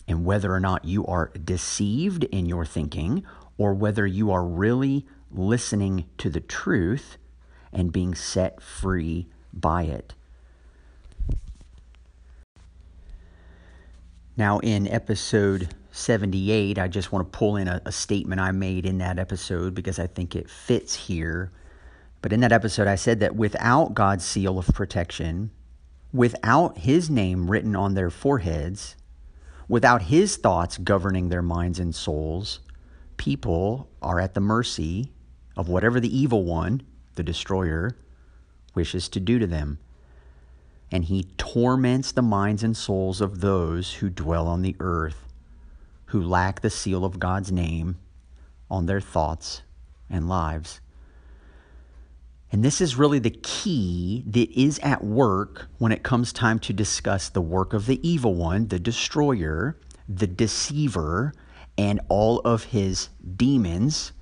and 0.08 0.24
whether 0.24 0.54
or 0.54 0.62
not 0.62 0.86
you 0.86 1.06
are 1.06 1.32
deceived 1.44 2.24
in 2.26 2.46
your 2.46 2.66
thinking 2.66 3.24
or 3.58 3.74
whether 3.74 4.08
you 4.08 4.32
are 4.32 4.46
really 4.46 5.06
listening 5.30 6.06
to 6.18 6.30
the 6.30 6.40
truth 6.40 7.18
and 7.72 7.92
being 7.92 8.16
set 8.16 8.62
free 8.62 9.28
by 9.54 9.84
it. 9.84 10.14
Now, 14.38 14.60
in 14.60 14.88
episode 14.88 15.76
78, 15.92 16.80
I 16.80 16.88
just 16.88 17.12
want 17.12 17.32
to 17.32 17.38
pull 17.38 17.58
in 17.58 17.68
a, 17.68 17.82
a, 17.86 17.92
statement 17.92 18.40
I 18.40 18.52
made 18.52 18.86
in 18.86 19.00
that 19.00 19.20
episode 19.20 19.76
because 19.76 20.00
I 20.00 20.08
think 20.08 20.34
it 20.34 20.50
fits 20.50 20.96
here. 20.96 21.52
But 22.22 22.32
in 22.32 22.40
that 22.40 22.54
episode, 22.54 22.88
I 22.88 22.96
said 22.96 23.20
that 23.20 23.36
without 23.36 23.94
God's 23.96 24.24
seal 24.24 24.58
of 24.58 24.68
protection, 24.68 25.52
without 26.14 26.78
His 26.78 27.10
name 27.10 27.52
written 27.52 27.76
on 27.76 27.96
their 27.96 28.10
foreheads, 28.10 28.96
without 29.68 30.04
His 30.04 30.38
thoughts 30.38 30.78
governing 30.78 31.28
their 31.28 31.42
minds 31.42 31.80
and 31.80 31.94
souls, 31.94 32.62
people 33.18 33.90
are 34.02 34.22
at 34.22 34.36
the 34.36 34.40
mercy 34.40 35.12
of 35.58 35.68
whatever 35.68 36.00
the 36.00 36.18
evil 36.18 36.46
one 36.46 36.82
the 37.16 37.24
destroyer, 37.24 37.96
wishes 38.76 39.10
to 39.10 39.20
do 39.20 39.40
to 39.40 39.48
them. 39.48 39.80
And 40.92 41.06
he 41.06 41.26
torments 41.38 42.12
the 42.12 42.22
minds 42.22 42.64
and 42.64 42.76
souls 42.76 43.22
of 43.22 43.42
those 43.42 43.96
who 43.96 44.10
dwell 44.10 44.48
on 44.48 44.62
the 44.62 44.76
earth, 44.80 45.26
who 46.06 46.22
lack 46.22 46.62
the 46.62 46.70
seal 46.70 47.06
of 47.06 47.20
God's 47.20 47.52
name 47.52 47.98
on 48.70 48.86
their 48.86 49.02
thoughts 49.02 49.62
and 50.10 50.28
lives. 50.28 50.82
And 52.52 52.64
this 52.64 52.82
is 52.82 52.96
really 52.96 53.20
the 53.20 53.30
key 53.30 54.24
that 54.28 54.52
is 54.52 54.80
at 54.80 55.04
work 55.04 55.68
when 55.78 55.92
it 55.92 56.02
comes 56.02 56.34
time 56.34 56.58
to 56.60 56.74
discuss 56.74 57.30
the 57.30 57.42
work 57.42 57.74
of 57.74 57.86
the 57.86 58.08
evil 58.08 58.34
one, 58.34 58.68
the 58.68 58.80
destroyer, 58.80 59.78
the 60.08 60.26
deceiver, 60.26 61.34
and 61.78 62.00
all 62.10 62.40
of 62.40 62.66
his 62.66 63.10
demons 63.36 64.14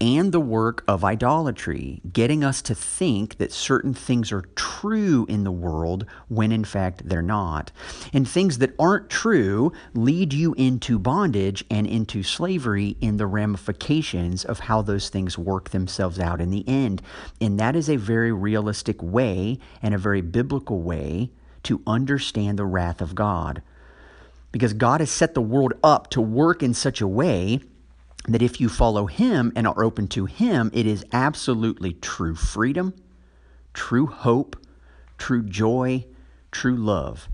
and 0.00 0.30
the 0.30 0.40
work 0.40 0.84
of 0.86 1.04
idolatry, 1.04 2.00
getting 2.12 2.44
us 2.44 2.62
to 2.62 2.74
think 2.74 3.38
that 3.38 3.52
certain 3.52 3.92
things 3.92 4.30
are 4.30 4.44
true 4.54 5.26
in 5.28 5.42
the 5.42 5.52
world 5.52 6.06
when 6.28 6.52
in 6.52 6.64
fact 6.64 7.08
they're 7.08 7.20
not. 7.20 7.72
And 8.12 8.28
things 8.28 8.58
that 8.58 8.74
aren't 8.78 9.10
true 9.10 9.72
lead 9.94 10.32
you 10.32 10.54
into 10.54 10.98
bondage 10.98 11.64
and 11.68 11.86
into 11.86 12.22
slavery 12.22 12.96
in 13.00 13.16
the 13.16 13.26
ramifications 13.26 14.44
of 14.44 14.60
how 14.60 14.82
those 14.82 15.08
things 15.08 15.36
work 15.36 15.70
themselves 15.70 16.20
out 16.20 16.40
in 16.40 16.50
the 16.50 16.66
end. 16.68 17.02
And 17.40 17.58
that 17.58 17.74
is 17.74 17.88
a 17.88 17.96
very 17.96 18.30
realistic 18.30 19.02
way 19.02 19.58
and 19.82 19.94
a 19.94 19.98
very 19.98 20.20
biblical 20.20 20.80
way 20.80 21.30
to 21.64 21.82
understand 21.86 22.58
the 22.58 22.66
wrath 22.66 23.00
of 23.00 23.16
God. 23.16 23.62
Because 24.52 24.72
God 24.72 25.00
has 25.00 25.10
set 25.10 25.34
the 25.34 25.42
world 25.42 25.74
up 25.82 26.08
to 26.10 26.20
work 26.20 26.62
in 26.62 26.72
such 26.72 27.00
a 27.00 27.08
way 27.08 27.60
that 28.28 28.42
if 28.42 28.60
you 28.60 28.68
follow 28.68 29.06
Him 29.06 29.52
and 29.56 29.66
are 29.66 29.82
open 29.82 30.06
to 30.08 30.26
Him, 30.26 30.70
it 30.72 30.86
is 30.86 31.04
absolutely 31.12 31.94
true 31.94 32.34
freedom, 32.34 32.94
true 33.72 34.06
hope, 34.06 34.56
true 35.16 35.42
joy, 35.42 36.04
true 36.52 36.76
love. 36.76 37.28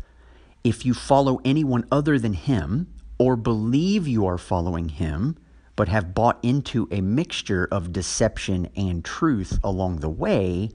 If 0.63 0.87
you 0.87 0.95
follow 0.95 1.41
anyone 1.45 1.87
other 1.91 2.19
than 2.19 2.35
Him, 2.35 2.95
or 3.19 3.37
believe 3.37 4.09
you 4.09 4.27
are 4.27 4.39
following 4.39 4.89
Him, 4.89 5.37
but 5.77 5.89
have 5.89 6.15
bought 6.15 6.39
into 6.43 6.89
a 6.91 7.01
mixture 7.01 7.69
of 7.71 7.93
deception 7.93 8.69
and 8.77 9.05
truth 9.05 9.59
along 9.63 9.99
the 9.99 10.09
way, 10.09 10.71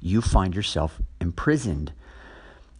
you 0.00 0.22
find 0.22 0.54
yourself 0.54 1.00
imprisoned 1.20 1.92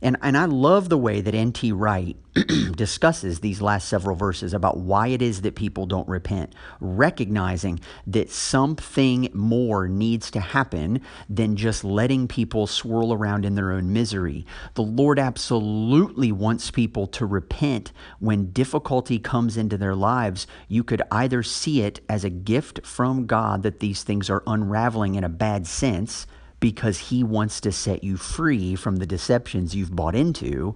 and, 0.03 0.17
and 0.21 0.37
I 0.37 0.45
love 0.45 0.89
the 0.89 0.99
way 0.99 1.23
that 1.23 1.35
N.T. 1.35 1.73
Wright 1.73 2.17
discusses 2.77 3.41
these 3.41 3.63
last 3.63 3.89
several 3.89 4.15
verses 4.15 4.53
about 4.53 4.77
why 4.77 5.09
it 5.09 5.23
is 5.23 5.41
that 5.41 5.55
people 5.55 5.87
don't 5.87 6.07
repent, 6.07 6.55
recognizing 6.81 7.81
that 8.07 8.31
something 8.31 9.31
more 9.33 9.89
needs 9.89 10.31
to 10.33 10.41
happen 10.41 11.01
than 11.31 11.57
just 11.57 11.83
letting 11.83 12.29
people 12.29 12.67
swirl 12.67 13.11
around 13.13 13.47
in 13.47 13.55
their 13.55 13.73
own 13.73 13.91
misery. 13.91 14.45
The 14.75 14.83
Lord 14.83 15.19
absolutely 15.19 16.31
wants 16.31 16.71
people 16.71 17.07
to 17.09 17.25
repent 17.25 17.93
when 18.21 18.53
difficulty 18.53 19.19
comes 19.19 19.57
into 19.57 19.79
their 19.79 19.95
lives. 19.95 20.47
You 20.69 20.85
could 20.85 21.01
either 21.11 21.43
see 21.43 21.81
it 21.81 22.01
as 22.07 22.23
a 22.23 22.31
gift 22.31 22.87
from 22.87 23.25
God 23.25 23.63
that 23.63 23.81
these 23.81 24.03
things 24.03 24.29
are 24.29 24.43
unraveling 24.47 25.15
in 25.15 25.25
a 25.25 25.31
bad 25.31 25.67
sense 25.67 26.27
because 26.61 26.99
he 26.99 27.23
wants 27.23 27.61
to 27.61 27.73
set 27.73 28.03
you 28.03 28.17
free 28.17 28.75
from 28.75 28.97
the 28.97 29.07
deceptions 29.07 29.75
you've 29.75 29.95
bought 29.95 30.15
into. 30.15 30.75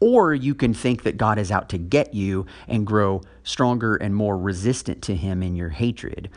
Or 0.00 0.32
you 0.34 0.54
can 0.54 0.74
think 0.74 1.02
that 1.02 1.16
God 1.16 1.38
is 1.38 1.50
out 1.50 1.68
to 1.70 1.78
get 1.78 2.14
you 2.14 2.46
and 2.66 2.86
grow 2.86 3.22
stronger 3.42 3.96
and 3.96 4.14
more 4.14 4.38
resistant 4.38 5.02
to 5.02 5.14
him 5.14 5.42
in 5.42 5.56
your 5.56 5.70
hatred. 5.70 6.30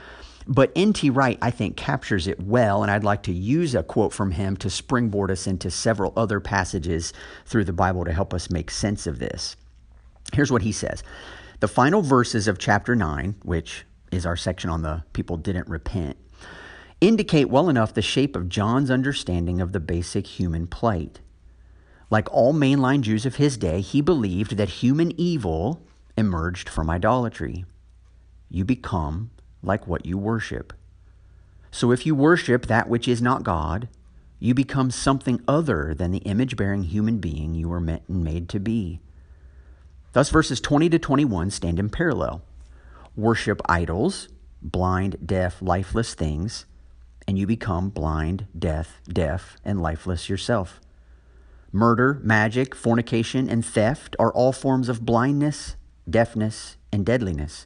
But 0.47 0.71
N.T. 0.75 1.09
Wright, 1.11 1.37
I 1.41 1.51
think, 1.51 1.77
captures 1.77 2.27
it 2.27 2.41
well, 2.41 2.81
and 2.81 2.91
I'd 2.91 3.03
like 3.03 3.23
to 3.23 3.33
use 3.33 3.75
a 3.75 3.83
quote 3.83 4.11
from 4.11 4.31
him 4.31 4.57
to 4.57 4.69
springboard 4.69 5.29
us 5.29 5.45
into 5.45 5.69
several 5.69 6.13
other 6.17 6.39
passages 6.39 7.13
through 7.45 7.65
the 7.65 7.73
Bible 7.73 8.05
to 8.05 8.13
help 8.13 8.33
us 8.33 8.49
make 8.49 8.71
sense 8.71 9.05
of 9.05 9.19
this. 9.19 9.55
Here's 10.33 10.51
what 10.51 10.63
he 10.63 10.71
says 10.71 11.03
The 11.59 11.67
final 11.67 12.01
verses 12.01 12.47
of 12.47 12.57
chapter 12.57 12.95
9, 12.95 13.35
which 13.43 13.85
is 14.11 14.25
our 14.25 14.35
section 14.35 14.69
on 14.69 14.81
the 14.81 15.03
people 15.13 15.37
didn't 15.37 15.67
repent, 15.67 16.17
indicate 17.01 17.49
well 17.49 17.67
enough 17.67 17.93
the 17.93 18.01
shape 18.01 18.35
of 18.35 18.47
John's 18.47 18.91
understanding 18.91 19.59
of 19.59 19.71
the 19.71 19.79
basic 19.79 20.27
human 20.27 20.67
plight. 20.67 21.19
Like 22.11 22.31
all 22.31 22.53
mainline 22.53 23.01
Jews 23.01 23.25
of 23.25 23.35
his 23.35 23.57
day, 23.57 23.81
he 23.81 24.01
believed 24.01 24.57
that 24.57 24.69
human 24.69 25.19
evil 25.19 25.81
emerged 26.15 26.69
from 26.69 26.89
idolatry. 26.89 27.65
You 28.49 28.63
become 28.63 29.31
like 29.63 29.87
what 29.87 30.05
you 30.05 30.17
worship. 30.17 30.73
So 31.71 31.91
if 31.91 32.05
you 32.05 32.13
worship 32.13 32.67
that 32.67 32.89
which 32.89 33.07
is 33.07 33.21
not 33.21 33.43
God, 33.43 33.87
you 34.39 34.53
become 34.53 34.91
something 34.91 35.41
other 35.47 35.93
than 35.93 36.11
the 36.11 36.19
image 36.19 36.55
bearing 36.57 36.83
human 36.83 37.19
being 37.19 37.55
you 37.55 37.69
were 37.69 37.79
meant 37.79 38.03
and 38.07 38.23
made 38.23 38.49
to 38.49 38.59
be. 38.59 38.99
Thus, 40.13 40.29
verses 40.29 40.59
20 40.59 40.89
to 40.89 40.99
21 40.99 41.51
stand 41.51 41.79
in 41.79 41.89
parallel. 41.89 42.41
Worship 43.15 43.61
idols, 43.69 44.27
blind, 44.61 45.17
deaf, 45.25 45.61
lifeless 45.61 46.13
things, 46.13 46.65
and 47.27 47.37
you 47.37 47.47
become 47.47 47.89
blind, 47.89 48.47
deaf, 48.57 49.01
deaf, 49.07 49.57
and 49.63 49.81
lifeless 49.81 50.29
yourself. 50.29 50.79
Murder, 51.71 52.19
magic, 52.21 52.75
fornication, 52.75 53.49
and 53.49 53.65
theft 53.65 54.15
are 54.19 54.33
all 54.33 54.51
forms 54.51 54.89
of 54.89 55.05
blindness, 55.05 55.75
deafness, 56.09 56.77
and 56.91 57.05
deadliness. 57.05 57.65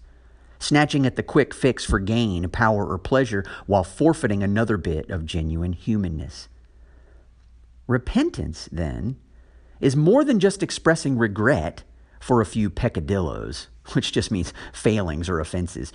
Snatching 0.60 1.06
at 1.06 1.16
the 1.16 1.24
quick 1.24 1.54
fix 1.54 1.84
for 1.84 2.00
gain, 2.00 2.48
power, 2.50 2.86
or 2.86 2.98
pleasure 2.98 3.44
while 3.66 3.84
forfeiting 3.84 4.44
another 4.44 4.78
bit 4.78 5.10
of 5.10 5.26
genuine 5.26 5.74
humanness. 5.74 6.48
Repentance, 7.88 8.70
then, 8.72 9.18
is 9.80 9.96
more 9.96 10.24
than 10.24 10.40
just 10.40 10.64
expressing 10.64 11.18
regret 11.18 11.84
for 12.20 12.42
a 12.42 12.46
few 12.46 12.70
peccadillos, 12.70 13.68
which 13.94 14.12
just 14.12 14.32
means 14.32 14.54
failings 14.74 15.30
or 15.30 15.40
offenses. 15.40 15.92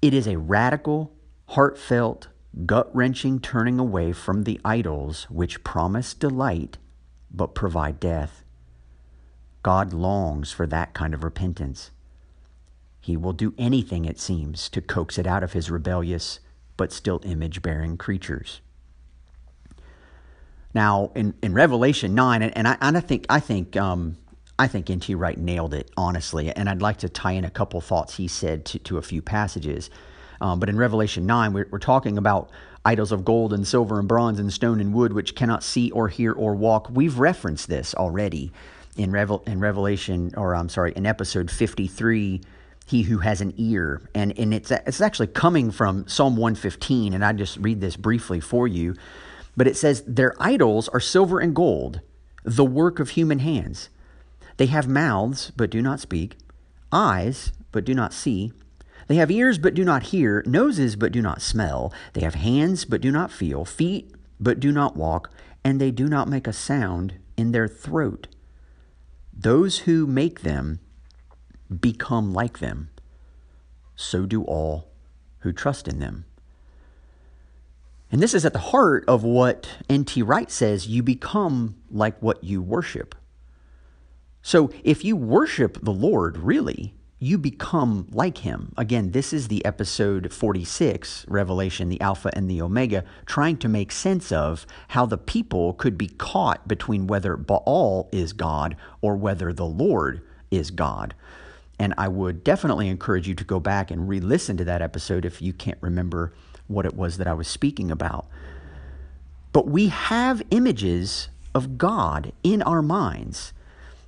It 0.00 0.14
is 0.14 0.26
a 0.26 0.38
radical, 0.38 1.12
heartfelt, 1.48 2.28
gut 2.66 2.94
wrenching 2.94 3.40
turning 3.40 3.78
away 3.78 4.12
from 4.12 4.44
the 4.44 4.60
idols 4.64 5.24
which 5.30 5.64
promise 5.64 6.14
delight 6.14 6.78
but 7.30 7.54
provide 7.54 8.00
death. 8.00 8.44
God 9.62 9.92
longs 9.92 10.50
for 10.52 10.66
that 10.66 10.94
kind 10.94 11.14
of 11.14 11.22
repentance. 11.22 11.90
He 13.00 13.16
will 13.16 13.32
do 13.32 13.54
anything, 13.56 14.04
it 14.04 14.18
seems, 14.18 14.68
to 14.70 14.80
coax 14.80 15.18
it 15.18 15.26
out 15.26 15.42
of 15.42 15.52
his 15.52 15.70
rebellious 15.70 16.40
but 16.76 16.92
still 16.92 17.20
image 17.24 17.62
bearing 17.62 17.96
creatures. 17.96 18.60
Now, 20.72 21.10
in, 21.14 21.34
in 21.42 21.52
Revelation 21.52 22.14
9, 22.14 22.42
and, 22.42 22.56
and, 22.56 22.68
I, 22.68 22.76
and 22.80 22.96
I 22.96 23.00
think, 23.00 23.26
I 23.28 23.40
think, 23.40 23.76
um, 23.76 24.16
I 24.58 24.66
think 24.68 24.88
N.T. 24.88 25.14
Wright 25.14 25.38
nailed 25.38 25.74
it, 25.74 25.90
honestly, 25.96 26.50
and 26.50 26.68
I'd 26.68 26.82
like 26.82 26.98
to 26.98 27.08
tie 27.08 27.32
in 27.32 27.44
a 27.44 27.50
couple 27.50 27.80
thoughts 27.80 28.16
he 28.16 28.28
said 28.28 28.64
to, 28.66 28.78
to 28.80 28.98
a 28.98 29.02
few 29.02 29.20
passages. 29.20 29.90
Um, 30.40 30.58
but 30.60 30.68
in 30.68 30.76
Revelation 30.76 31.26
9, 31.26 31.52
we're, 31.52 31.68
we're 31.70 31.78
talking 31.78 32.16
about 32.16 32.50
idols 32.84 33.12
of 33.12 33.24
gold 33.24 33.52
and 33.52 33.66
silver 33.66 33.98
and 33.98 34.08
bronze 34.08 34.38
and 34.38 34.52
stone 34.52 34.80
and 34.80 34.94
wood, 34.94 35.12
which 35.12 35.34
cannot 35.34 35.62
see 35.62 35.90
or 35.90 36.08
hear 36.08 36.32
or 36.32 36.54
walk. 36.54 36.88
We've 36.90 37.18
referenced 37.18 37.68
this 37.68 37.94
already 37.94 38.52
in, 38.96 39.12
Revel, 39.12 39.42
in 39.46 39.60
Revelation, 39.60 40.32
or 40.36 40.54
I'm 40.54 40.68
sorry, 40.68 40.92
in 40.96 41.06
episode 41.06 41.50
53 41.50 42.40
he 42.90 43.02
who 43.02 43.18
has 43.18 43.40
an 43.40 43.54
ear. 43.56 44.02
And, 44.14 44.36
and 44.36 44.52
it's, 44.52 44.72
it's 44.72 45.00
actually 45.00 45.28
coming 45.28 45.70
from 45.70 46.08
Psalm 46.08 46.36
115, 46.36 47.14
and 47.14 47.24
I 47.24 47.32
just 47.32 47.56
read 47.58 47.80
this 47.80 47.96
briefly 47.96 48.40
for 48.40 48.66
you. 48.66 48.96
But 49.56 49.68
it 49.68 49.76
says, 49.76 50.02
Their 50.06 50.34
idols 50.40 50.88
are 50.88 50.98
silver 50.98 51.38
and 51.38 51.54
gold, 51.54 52.00
the 52.42 52.64
work 52.64 52.98
of 52.98 53.10
human 53.10 53.38
hands. 53.38 53.90
They 54.56 54.66
have 54.66 54.88
mouths, 54.88 55.52
but 55.56 55.70
do 55.70 55.80
not 55.80 56.00
speak, 56.00 56.36
eyes, 56.90 57.52
but 57.70 57.84
do 57.84 57.94
not 57.94 58.12
see, 58.12 58.52
they 59.10 59.16
have 59.16 59.28
ears 59.28 59.58
but 59.58 59.74
do 59.74 59.84
not 59.84 60.04
hear, 60.04 60.40
noses 60.46 60.94
but 60.94 61.10
do 61.10 61.20
not 61.20 61.42
smell. 61.42 61.92
They 62.12 62.20
have 62.20 62.36
hands 62.36 62.84
but 62.84 63.00
do 63.00 63.10
not 63.10 63.32
feel, 63.32 63.64
feet 63.64 64.14
but 64.38 64.60
do 64.60 64.70
not 64.70 64.96
walk, 64.96 65.32
and 65.64 65.80
they 65.80 65.90
do 65.90 66.06
not 66.06 66.28
make 66.28 66.46
a 66.46 66.52
sound 66.52 67.14
in 67.36 67.50
their 67.50 67.66
throat. 67.66 68.28
Those 69.36 69.78
who 69.78 70.06
make 70.06 70.42
them 70.42 70.78
become 71.80 72.32
like 72.32 72.60
them. 72.60 72.90
So 73.96 74.26
do 74.26 74.44
all 74.44 74.92
who 75.40 75.52
trust 75.52 75.88
in 75.88 75.98
them. 75.98 76.24
And 78.12 78.22
this 78.22 78.32
is 78.32 78.44
at 78.46 78.52
the 78.52 78.60
heart 78.60 79.04
of 79.08 79.24
what 79.24 79.70
N.T. 79.88 80.22
Wright 80.22 80.52
says 80.52 80.86
you 80.86 81.02
become 81.02 81.74
like 81.90 82.16
what 82.22 82.44
you 82.44 82.62
worship. 82.62 83.16
So 84.40 84.70
if 84.84 85.04
you 85.04 85.16
worship 85.16 85.78
the 85.82 85.90
Lord, 85.90 86.36
really, 86.36 86.94
you 87.22 87.36
become 87.36 88.06
like 88.10 88.38
him. 88.38 88.72
Again, 88.78 89.10
this 89.10 89.34
is 89.34 89.48
the 89.48 89.62
episode 89.66 90.32
46, 90.32 91.26
Revelation, 91.28 91.90
the 91.90 92.00
Alpha 92.00 92.30
and 92.32 92.50
the 92.50 92.62
Omega, 92.62 93.04
trying 93.26 93.58
to 93.58 93.68
make 93.68 93.92
sense 93.92 94.32
of 94.32 94.66
how 94.88 95.04
the 95.04 95.18
people 95.18 95.74
could 95.74 95.98
be 95.98 96.08
caught 96.08 96.66
between 96.66 97.06
whether 97.06 97.36
Baal 97.36 98.08
is 98.10 98.32
God 98.32 98.74
or 99.02 99.16
whether 99.16 99.52
the 99.52 99.66
Lord 99.66 100.22
is 100.50 100.70
God. 100.70 101.14
And 101.78 101.92
I 101.98 102.08
would 102.08 102.42
definitely 102.42 102.88
encourage 102.88 103.28
you 103.28 103.34
to 103.34 103.44
go 103.44 103.60
back 103.60 103.90
and 103.90 104.08
re 104.08 104.18
listen 104.18 104.56
to 104.56 104.64
that 104.64 104.80
episode 104.80 105.26
if 105.26 105.42
you 105.42 105.52
can't 105.52 105.78
remember 105.82 106.32
what 106.68 106.86
it 106.86 106.96
was 106.96 107.18
that 107.18 107.26
I 107.26 107.34
was 107.34 107.48
speaking 107.48 107.90
about. 107.90 108.26
But 109.52 109.68
we 109.68 109.88
have 109.88 110.42
images 110.50 111.28
of 111.54 111.76
God 111.76 112.32
in 112.42 112.62
our 112.62 112.80
minds 112.80 113.52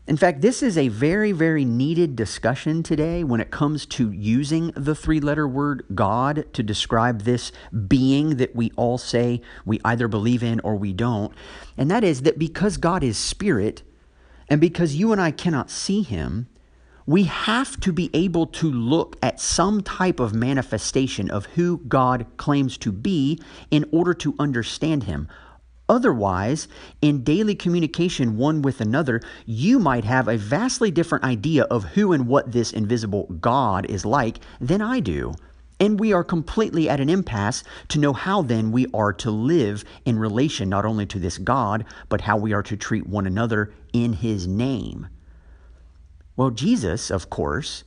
In 0.04 0.16
fact, 0.16 0.40
this 0.40 0.64
is 0.64 0.76
a 0.76 0.88
very, 0.88 1.30
very 1.30 1.64
needed 1.64 2.16
discussion 2.16 2.82
today 2.82 3.22
when 3.22 3.40
it 3.40 3.52
comes 3.52 3.86
to 3.86 4.10
using 4.10 4.72
the 4.74 4.96
three 4.96 5.20
letter 5.20 5.46
word 5.46 5.84
God 5.94 6.52
to 6.54 6.62
describe 6.64 7.22
this 7.22 7.52
being 7.86 8.36
that 8.36 8.56
we 8.56 8.72
all 8.74 8.98
say 8.98 9.42
we 9.64 9.80
either 9.84 10.08
believe 10.08 10.42
in 10.42 10.58
or 10.60 10.74
we 10.74 10.92
don't. 10.92 11.32
And 11.76 11.88
that 11.88 12.02
is 12.02 12.22
that 12.22 12.36
because 12.36 12.78
God 12.78 13.04
is 13.04 13.16
spirit 13.16 13.84
and 14.48 14.60
because 14.60 14.96
you 14.96 15.12
and 15.12 15.20
I 15.20 15.30
cannot 15.30 15.70
see 15.70 16.02
him, 16.02 16.48
we 17.06 17.24
have 17.24 17.78
to 17.80 17.92
be 17.92 18.10
able 18.12 18.46
to 18.46 18.70
look 18.72 19.16
at 19.22 19.40
some 19.40 19.82
type 19.82 20.18
of 20.18 20.34
manifestation 20.34 21.30
of 21.30 21.46
who 21.46 21.78
God 21.78 22.26
claims 22.38 22.76
to 22.78 22.90
be 22.90 23.40
in 23.70 23.88
order 23.92 24.14
to 24.14 24.34
understand 24.40 25.04
him. 25.04 25.28
Otherwise, 25.92 26.68
in 27.02 27.22
daily 27.22 27.55
communication 27.55 28.38
one 28.38 28.62
with 28.62 28.81
another, 28.81 29.20
you 29.44 29.78
might 29.78 30.05
have 30.05 30.26
a 30.26 30.38
vastly 30.38 30.90
different 30.90 31.22
idea 31.22 31.64
of 31.64 31.85
who 31.85 32.14
and 32.14 32.26
what 32.26 32.50
this 32.50 32.72
invisible 32.72 33.26
God 33.42 33.85
is 33.90 34.07
like 34.07 34.38
than 34.59 34.81
I 34.81 35.00
do. 35.00 35.35
And 35.78 36.00
we 36.00 36.14
are 36.14 36.24
completely 36.24 36.88
at 36.88 36.98
an 36.98 37.11
impasse 37.11 37.62
to 37.88 37.98
know 37.98 38.14
how 38.14 38.40
then 38.40 38.72
we 38.72 38.87
are 38.94 39.12
to 39.12 39.31
live 39.31 39.85
in 40.07 40.18
relation 40.18 40.70
not 40.70 40.87
only 40.87 41.05
to 41.05 41.18
this 41.18 41.37
God, 41.37 41.85
but 42.09 42.22
how 42.22 42.38
we 42.38 42.55
are 42.55 42.62
to 42.62 42.76
treat 42.76 43.07
one 43.07 43.26
another 43.26 43.70
in 43.92 44.14
His 44.14 44.46
name. 44.46 45.09
Well, 46.37 46.52
Jesus, 46.52 47.11
of 47.11 47.28
course, 47.28 47.85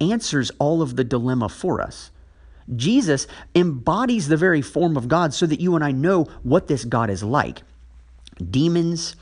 answers 0.00 0.50
all 0.58 0.82
of 0.82 0.96
the 0.96 1.04
dilemma 1.04 1.48
for 1.48 1.80
us. 1.80 2.10
Jesus 2.74 3.26
embodies 3.54 4.28
the 4.28 4.36
very 4.36 4.62
form 4.62 4.96
of 4.96 5.08
God 5.08 5.32
so 5.32 5.46
that 5.46 5.60
you 5.60 5.74
and 5.74 5.84
I 5.84 5.92
know 5.92 6.24
what 6.42 6.66
this 6.66 6.84
God 6.84 7.10
is 7.10 7.22
like. 7.22 7.62
Demons, 8.50 9.14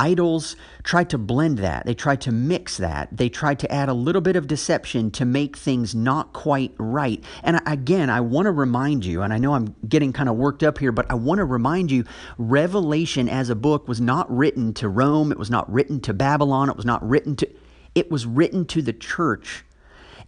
idols 0.00 0.56
try 0.82 1.04
to 1.04 1.18
blend 1.18 1.58
that. 1.58 1.84
They 1.84 1.94
try 1.94 2.16
to 2.16 2.32
mix 2.32 2.78
that. 2.78 3.14
They 3.16 3.28
try 3.28 3.54
to 3.54 3.70
add 3.70 3.88
a 3.88 3.94
little 3.94 4.22
bit 4.22 4.36
of 4.36 4.46
deception 4.46 5.10
to 5.12 5.24
make 5.24 5.56
things 5.56 5.94
not 5.94 6.32
quite 6.32 6.72
right. 6.78 7.22
And 7.42 7.60
again, 7.66 8.08
I 8.08 8.20
want 8.20 8.46
to 8.46 8.52
remind 8.52 9.04
you, 9.04 9.22
and 9.22 9.32
I 9.32 9.38
know 9.38 9.54
I'm 9.54 9.74
getting 9.88 10.12
kind 10.12 10.28
of 10.28 10.36
worked 10.36 10.62
up 10.62 10.78
here, 10.78 10.92
but 10.92 11.10
I 11.10 11.14
want 11.14 11.38
to 11.38 11.44
remind 11.44 11.90
you 11.90 12.04
Revelation 12.38 13.28
as 13.28 13.50
a 13.50 13.54
book 13.54 13.88
was 13.88 14.00
not 14.00 14.30
written 14.34 14.72
to 14.74 14.88
Rome, 14.88 15.32
it 15.32 15.38
was 15.38 15.50
not 15.50 15.70
written 15.70 16.00
to 16.00 16.14
Babylon, 16.14 16.70
it 16.70 16.76
was 16.76 16.86
not 16.86 17.06
written 17.06 17.36
to, 17.36 17.50
it 17.94 18.10
was 18.10 18.24
written 18.24 18.64
to 18.66 18.82
the 18.82 18.92
church 18.92 19.64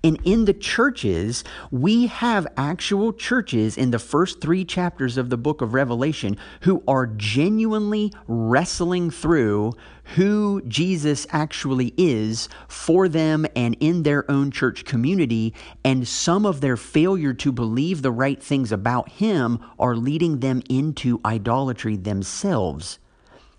and 0.05 0.19
in 0.25 0.47
the 0.47 0.55
churches, 0.55 1.45
we 1.71 2.09
have 2.09 2.47
actual 2.57 3.13
churches 3.13 3.79
in 3.79 3.93
the 3.93 3.99
first 3.99 4.41
three 4.41 4.65
chapters 4.65 5.17
of 5.17 5.31
the 5.31 5.37
book 5.37 5.61
of 5.61 5.75
Revelation 5.75 6.37
who 6.63 6.83
are 6.89 7.07
genuinely 7.07 8.13
wrestling 8.27 9.11
through 9.11 9.75
who 10.17 10.61
Jesus 10.67 11.27
actually 11.31 11.95
is 11.97 12.49
for 12.67 13.09
them 13.09 13.47
and 13.55 13.77
in 13.79 14.03
their 14.03 14.29
own 14.31 14.51
church 14.51 14.85
community. 14.85 15.55
And 15.85 16.07
some 16.09 16.45
of 16.45 16.61
their 16.61 16.77
failure 16.77 17.33
to 17.35 17.53
believe 17.53 18.03
the 18.03 18.11
right 18.11 18.43
things 18.43 18.73
about 18.73 19.09
Him 19.09 19.61
are 19.79 19.95
leading 19.95 20.41
them 20.41 20.63
into 20.69 21.21
idolatry 21.25 21.97
themselves. 21.97 22.99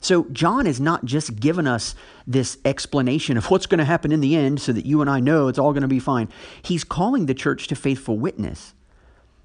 So, 0.03 0.25
John 0.33 0.67
is 0.67 0.81
not 0.81 1.05
just 1.05 1.39
giving 1.39 1.65
us 1.65 1.95
this 2.27 2.57
explanation 2.65 3.37
of 3.37 3.49
what's 3.49 3.67
going 3.67 3.79
to 3.79 3.85
happen 3.85 4.11
in 4.11 4.19
the 4.19 4.35
end 4.35 4.59
so 4.59 4.73
that 4.73 4.85
you 4.85 4.99
and 4.99 5.09
I 5.09 5.21
know 5.21 5.47
it's 5.47 5.57
all 5.57 5.71
going 5.71 5.83
to 5.83 5.87
be 5.87 5.97
fine. 5.97 6.27
He's 6.61 6.83
calling 6.83 7.25
the 7.25 7.33
church 7.33 7.67
to 7.67 7.75
faithful 7.75 8.19
witness. 8.19 8.73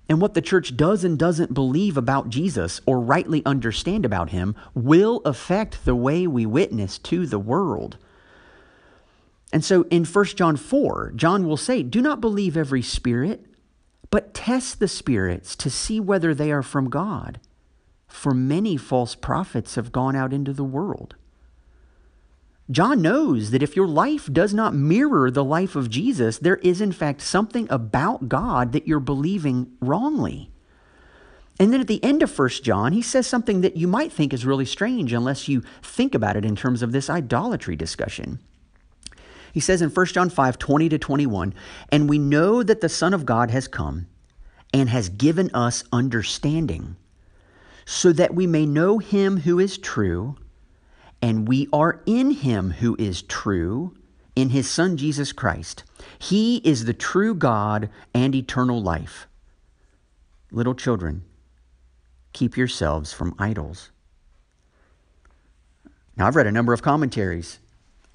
And 0.09 0.21
what 0.21 0.35
the 0.35 0.43
church 0.43 0.77
does 0.77 1.05
and 1.05 1.17
doesn't 1.17 1.55
believe 1.55 1.97
about 1.97 2.29
Jesus 2.29 2.81
or 2.87 2.99
rightly 2.99 3.41
understand 3.47 4.05
about 4.05 4.31
him 4.31 4.57
will 4.75 5.23
affect 5.25 5.85
the 5.85 5.95
way 5.95 6.27
we 6.27 6.45
witness 6.45 6.99
to 6.99 7.25
the 7.25 7.39
world. 7.39 7.97
And 9.53 9.65
so 9.65 9.85
in 9.93 10.05
1 10.05 10.25
John 10.25 10.57
4, 10.57 11.13
John 11.15 11.47
will 11.47 11.57
say, 11.57 11.85
Do 11.85 12.03
not 12.03 12.21
believe 12.21 12.57
every 12.57 12.83
spirit, 12.83 13.47
but 14.11 14.35
test 14.35 14.81
the 14.81 14.89
spirits 14.89 15.55
to 15.55 15.71
see 15.71 16.01
whether 16.01 16.35
they 16.35 16.51
are 16.51 16.65
from 16.65 16.91
God 16.91 17.39
for 18.09 18.35
many 18.35 18.77
false 18.77 19.15
prophets 19.15 19.77
have 19.77 19.93
gone 19.93 20.17
out 20.17 20.33
into 20.33 20.53
the 20.53 20.65
world. 20.65 21.15
John 22.71 23.01
knows 23.01 23.51
that 23.51 23.63
if 23.63 23.77
your 23.77 23.87
life 23.87 24.31
does 24.31 24.53
not 24.53 24.75
mirror 24.75 25.31
the 25.31 25.45
life 25.45 25.75
of 25.77 25.89
Jesus, 25.89 26.39
there 26.39 26.57
is 26.57 26.81
in 26.81 26.93
fact 26.93 27.23
something 27.23 27.67
about 27.71 28.29
God 28.29 28.73
that 28.73 28.87
you're 28.87 29.01
believing 29.01 29.73
wrongly. 29.81 30.51
And 31.59 31.73
then 31.73 31.81
at 31.81 31.87
the 31.87 32.03
end 32.05 32.23
of 32.23 32.31
First 32.31 32.63
John, 32.63 32.93
he 32.93 33.03
says 33.03 33.27
something 33.27 33.63
that 33.63 33.77
you 33.77 33.89
might 33.89 34.13
think 34.13 34.33
is 34.33 34.45
really 34.45 34.67
strange 34.67 35.13
unless 35.13 35.49
you 35.49 35.63
think 35.83 36.15
about 36.15 36.37
it 36.37 36.45
in 36.45 36.57
terms 36.57 36.83
of 36.83 36.93
this 36.93 37.11
idolatry 37.11 37.75
discussion. 37.75 38.39
He 39.53 39.61
says 39.61 39.83
in 39.83 39.91
1 39.91 40.07
John 40.07 40.31
5 40.31 40.59
20 40.59 40.89
to 40.91 40.99
21, 40.99 41.55
And 41.91 42.09
we 42.09 42.19
know 42.19 42.63
that 42.63 42.81
the 42.81 42.89
Son 42.89 43.15
of 43.15 43.27
God 43.27 43.51
has 43.51 43.67
come 43.67 44.07
and 44.73 44.91
has 44.91 45.09
given 45.09 45.51
us 45.55 45.85
understanding 45.91 46.97
so 47.91 48.13
that 48.13 48.35
we 48.35 48.47
may 48.47 48.67
know 48.67 48.99
him 48.99 49.39
who 49.39 49.59
is 49.59 49.79
true, 49.79 50.37
and 51.23 51.49
we 51.49 51.67
are 51.73 52.03
in 52.05 52.33
him 52.33 52.71
who 52.71 52.95
is 52.99 53.23
true, 53.23 53.95
in 54.37 54.51
his 54.51 54.69
Son 54.69 54.99
Jesus 54.99 55.33
Christ. 55.33 55.85
He 56.19 56.59
is 56.59 56.85
the 56.85 56.93
true 56.93 57.35
God 57.35 57.89
and 58.13 58.35
eternal 58.35 58.83
life. 58.83 59.27
Little 60.51 60.75
children, 60.75 61.25
keep 62.35 62.59
yourselves 62.59 63.15
from 63.15 63.35
idols. 63.39 63.91
Now, 66.15 66.27
I've 66.27 66.37
read 66.37 66.47
a 66.47 66.53
number 66.53 66.75
of 66.75 66.83
commentaries 66.83 67.59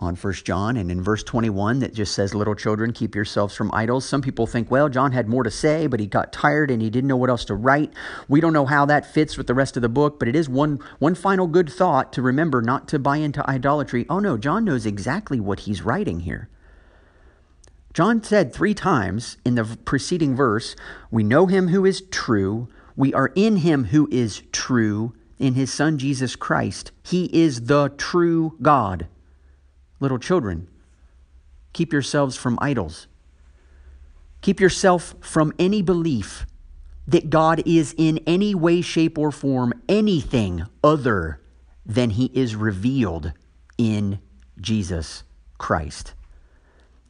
on 0.04 0.16
First 0.16 0.46
John 0.46 0.78
and 0.78 0.92
in 0.92 1.02
verse 1.02 1.24
21 1.24 1.80
that 1.80 1.94
just 1.94 2.14
says, 2.14 2.36
Little 2.36 2.54
children, 2.54 2.94
keep 2.94 3.16
yourselves 3.16 3.56
from 3.56 3.74
idols. 3.74 4.06
Some 4.06 4.22
people 4.22 4.46
think, 4.46 4.70
well, 4.70 4.90
John 4.90 5.12
had 5.12 5.28
more 5.28 5.44
to 5.44 5.50
say, 5.50 5.88
but 5.88 6.00
he 6.00 6.06
got 6.06 6.32
tired 6.32 6.70
and 6.70 6.82
he 6.82 6.90
didn't 6.90 7.08
know 7.08 7.18
what 7.18 7.30
else 7.30 7.46
to 7.46 7.56
write. 7.56 7.92
We 8.28 8.42
don't 8.42 8.54
know 8.54 8.66
how 8.66 8.86
that 8.86 9.12
fits 9.12 9.38
with 9.38 9.48
the 9.48 9.54
rest 9.54 9.76
of 9.76 9.82
the 9.82 9.90
book, 9.90 10.20
but 10.20 10.28
it 10.28 10.36
is 10.36 10.48
one, 10.48 10.80
one 11.00 11.16
final 11.16 11.48
good 11.48 11.72
thought 11.72 12.14
to 12.14 12.22
remember 12.22 12.62
not 12.62 12.88
to 12.90 13.00
buy 13.00 13.18
into 13.18 13.50
idolatry. 13.50 14.06
Oh 14.10 14.20
no, 14.20 14.38
John 14.38 14.66
knows 14.66 14.86
exactly 14.86 15.40
what 15.40 15.62
he's 15.62 15.82
writing 15.82 16.22
here. 16.22 16.50
John 17.94 18.24
said 18.24 18.54
three 18.54 18.74
times 18.74 19.38
in 19.46 19.56
the 19.56 19.78
preceding 19.86 20.36
verse, 20.36 20.76
We 21.12 21.24
know 21.24 21.46
him 21.46 21.68
who 21.70 21.86
is 21.86 22.02
true, 22.02 22.68
we 22.96 23.14
are 23.14 23.32
in 23.36 23.58
him 23.58 23.86
who 23.86 24.08
is 24.12 24.44
true, 24.52 25.14
in 25.40 25.56
his 25.56 25.72
Son 25.74 25.98
Jesus 25.98 26.36
Christ. 26.36 26.92
He 27.04 27.26
is 27.34 27.66
the 27.66 27.90
true 27.98 28.56
God. 28.62 29.08
Little 30.04 30.20
children, 30.20 30.68
keep 31.72 31.94
yourselves 31.94 32.36
from 32.36 32.60
idols. 32.62 33.08
Keep 34.42 34.60
yourself 34.60 35.16
from 35.22 35.54
any 35.58 35.82
belief 35.82 36.46
that 37.08 37.30
God 37.30 37.64
is 37.66 37.96
in 37.98 38.18
any 38.28 38.54
way, 38.54 38.82
shape, 38.82 39.18
or 39.18 39.32
form 39.32 39.72
anything 39.88 40.66
other 40.84 41.40
than 41.86 42.10
he 42.10 42.26
is 42.34 42.54
revealed 42.54 43.32
in 43.78 44.20
Jesus 44.60 45.24
Christ. 45.58 46.16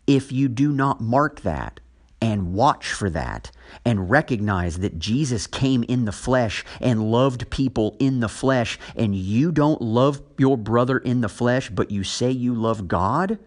If 0.05 0.31
you 0.31 0.47
do 0.47 0.71
not 0.71 1.01
mark 1.01 1.41
that 1.41 1.79
and 2.23 2.53
watch 2.53 2.87
for 2.87 3.09
that 3.09 3.51
and 3.83 4.09
recognize 4.09 4.79
that 4.79 4.97
Jesus 4.97 5.45
came 5.45 5.83
in 5.83 6.05
the 6.05 6.13
flesh 6.13 6.63
and 6.79 7.11
loved 7.11 7.49
people 7.49 7.97
in 7.99 8.21
the 8.21 8.29
flesh, 8.29 8.79
and 8.95 9.13
you 9.13 9.51
don't 9.51 9.81
love 9.81 10.21
your 10.37 10.55
brother 10.57 10.97
in 10.97 11.19
the 11.19 11.27
flesh, 11.27 11.69
but 11.69 11.91
you 11.91 12.01
say 12.01 12.31
you 12.31 12.53
love 12.53 12.87
God, 12.87 13.39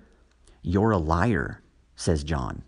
you're 0.61 0.91
a 0.91 0.99
liar, 0.99 1.63
says 1.95 2.23
John. 2.23 2.65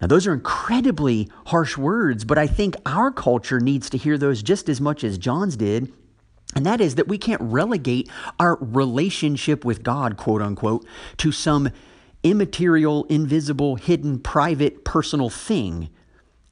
Now, 0.00 0.06
those 0.06 0.26
are 0.26 0.32
incredibly 0.32 1.28
harsh 1.48 1.76
words, 1.76 2.24
but 2.24 2.38
I 2.38 2.46
think 2.46 2.74
our 2.86 3.10
culture 3.10 3.60
needs 3.60 3.90
to 3.90 3.98
hear 3.98 4.16
those 4.16 4.42
just 4.42 4.70
as 4.70 4.80
much 4.80 5.04
as 5.04 5.18
John's 5.18 5.58
did. 5.58 5.92
And 6.56 6.64
that 6.64 6.80
is 6.80 6.94
that 6.94 7.08
we 7.08 7.18
can't 7.18 7.42
relegate 7.42 8.08
our 8.40 8.56
relationship 8.62 9.62
with 9.62 9.82
God, 9.82 10.16
quote 10.16 10.40
unquote, 10.40 10.86
to 11.18 11.32
some 11.32 11.68
immaterial, 12.22 13.04
invisible, 13.04 13.76
hidden, 13.76 14.18
private, 14.18 14.84
personal 14.84 15.30
thing. 15.30 15.88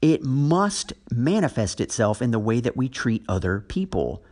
It 0.01 0.23
must 0.23 0.93
manifest 1.11 1.81
itself 1.81 2.23
in 2.23 2.31
the 2.31 2.39
way 2.39 2.61
that 2.61 2.77
we 2.77 2.89
treat 2.89 3.25
other 3.29 3.61
people. 3.61 4.23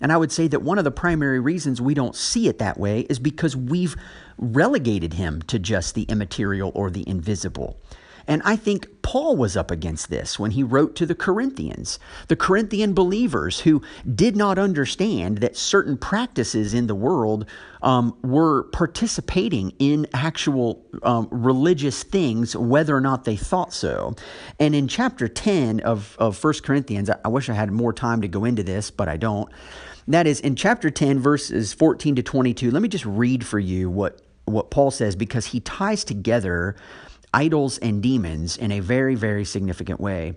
And 0.00 0.10
I 0.10 0.16
would 0.16 0.32
say 0.32 0.48
that 0.48 0.62
one 0.62 0.78
of 0.78 0.84
the 0.84 0.90
primary 0.90 1.40
reasons 1.40 1.80
we 1.80 1.94
don't 1.94 2.16
see 2.16 2.48
it 2.48 2.58
that 2.58 2.78
way 2.78 3.00
is 3.10 3.18
because 3.18 3.54
we've 3.54 3.96
relegated 4.38 5.14
him 5.14 5.42
to 5.42 5.58
just 5.58 5.94
the 5.94 6.04
immaterial 6.04 6.72
or 6.74 6.90
the 6.90 7.06
invisible. 7.06 7.78
And 8.30 8.42
I 8.44 8.54
think 8.54 8.86
Paul 9.02 9.36
was 9.36 9.56
up 9.56 9.72
against 9.72 10.08
this 10.08 10.38
when 10.38 10.52
he 10.52 10.62
wrote 10.62 10.94
to 10.94 11.04
the 11.04 11.16
Corinthians, 11.16 11.98
the 12.28 12.36
Corinthian 12.36 12.94
believers 12.94 13.58
who 13.58 13.82
did 14.14 14.36
not 14.36 14.56
understand 14.56 15.38
that 15.38 15.56
certain 15.56 15.98
practices 15.98 16.72
in 16.72 16.86
the 16.86 16.94
world 16.94 17.44
um, 17.82 18.16
were 18.22 18.68
participating 18.70 19.72
in 19.80 20.06
actual 20.14 20.86
um, 21.02 21.26
religious 21.32 22.04
things, 22.04 22.54
whether 22.54 22.96
or 22.96 23.00
not 23.00 23.24
they 23.24 23.34
thought 23.34 23.72
so. 23.72 24.14
And 24.60 24.76
in 24.76 24.86
chapter 24.86 25.26
10 25.26 25.80
of, 25.80 26.14
of 26.20 26.42
1 26.42 26.54
Corinthians, 26.62 27.10
I, 27.10 27.16
I 27.24 27.28
wish 27.28 27.48
I 27.48 27.54
had 27.54 27.72
more 27.72 27.92
time 27.92 28.20
to 28.20 28.28
go 28.28 28.44
into 28.44 28.62
this, 28.62 28.92
but 28.92 29.08
I 29.08 29.16
don't. 29.16 29.50
That 30.06 30.28
is 30.28 30.38
in 30.38 30.54
chapter 30.54 30.88
10, 30.88 31.18
verses 31.18 31.72
14 31.72 32.14
to 32.14 32.22
22. 32.22 32.70
Let 32.70 32.80
me 32.80 32.88
just 32.88 33.06
read 33.06 33.44
for 33.44 33.58
you 33.58 33.90
what, 33.90 34.22
what 34.44 34.70
Paul 34.70 34.92
says 34.92 35.16
because 35.16 35.46
he 35.46 35.58
ties 35.58 36.04
together 36.04 36.76
idols 37.32 37.78
and 37.78 38.02
demons 38.02 38.56
in 38.56 38.72
a 38.72 38.80
very, 38.80 39.14
very 39.14 39.44
significant 39.44 40.00
way. 40.00 40.34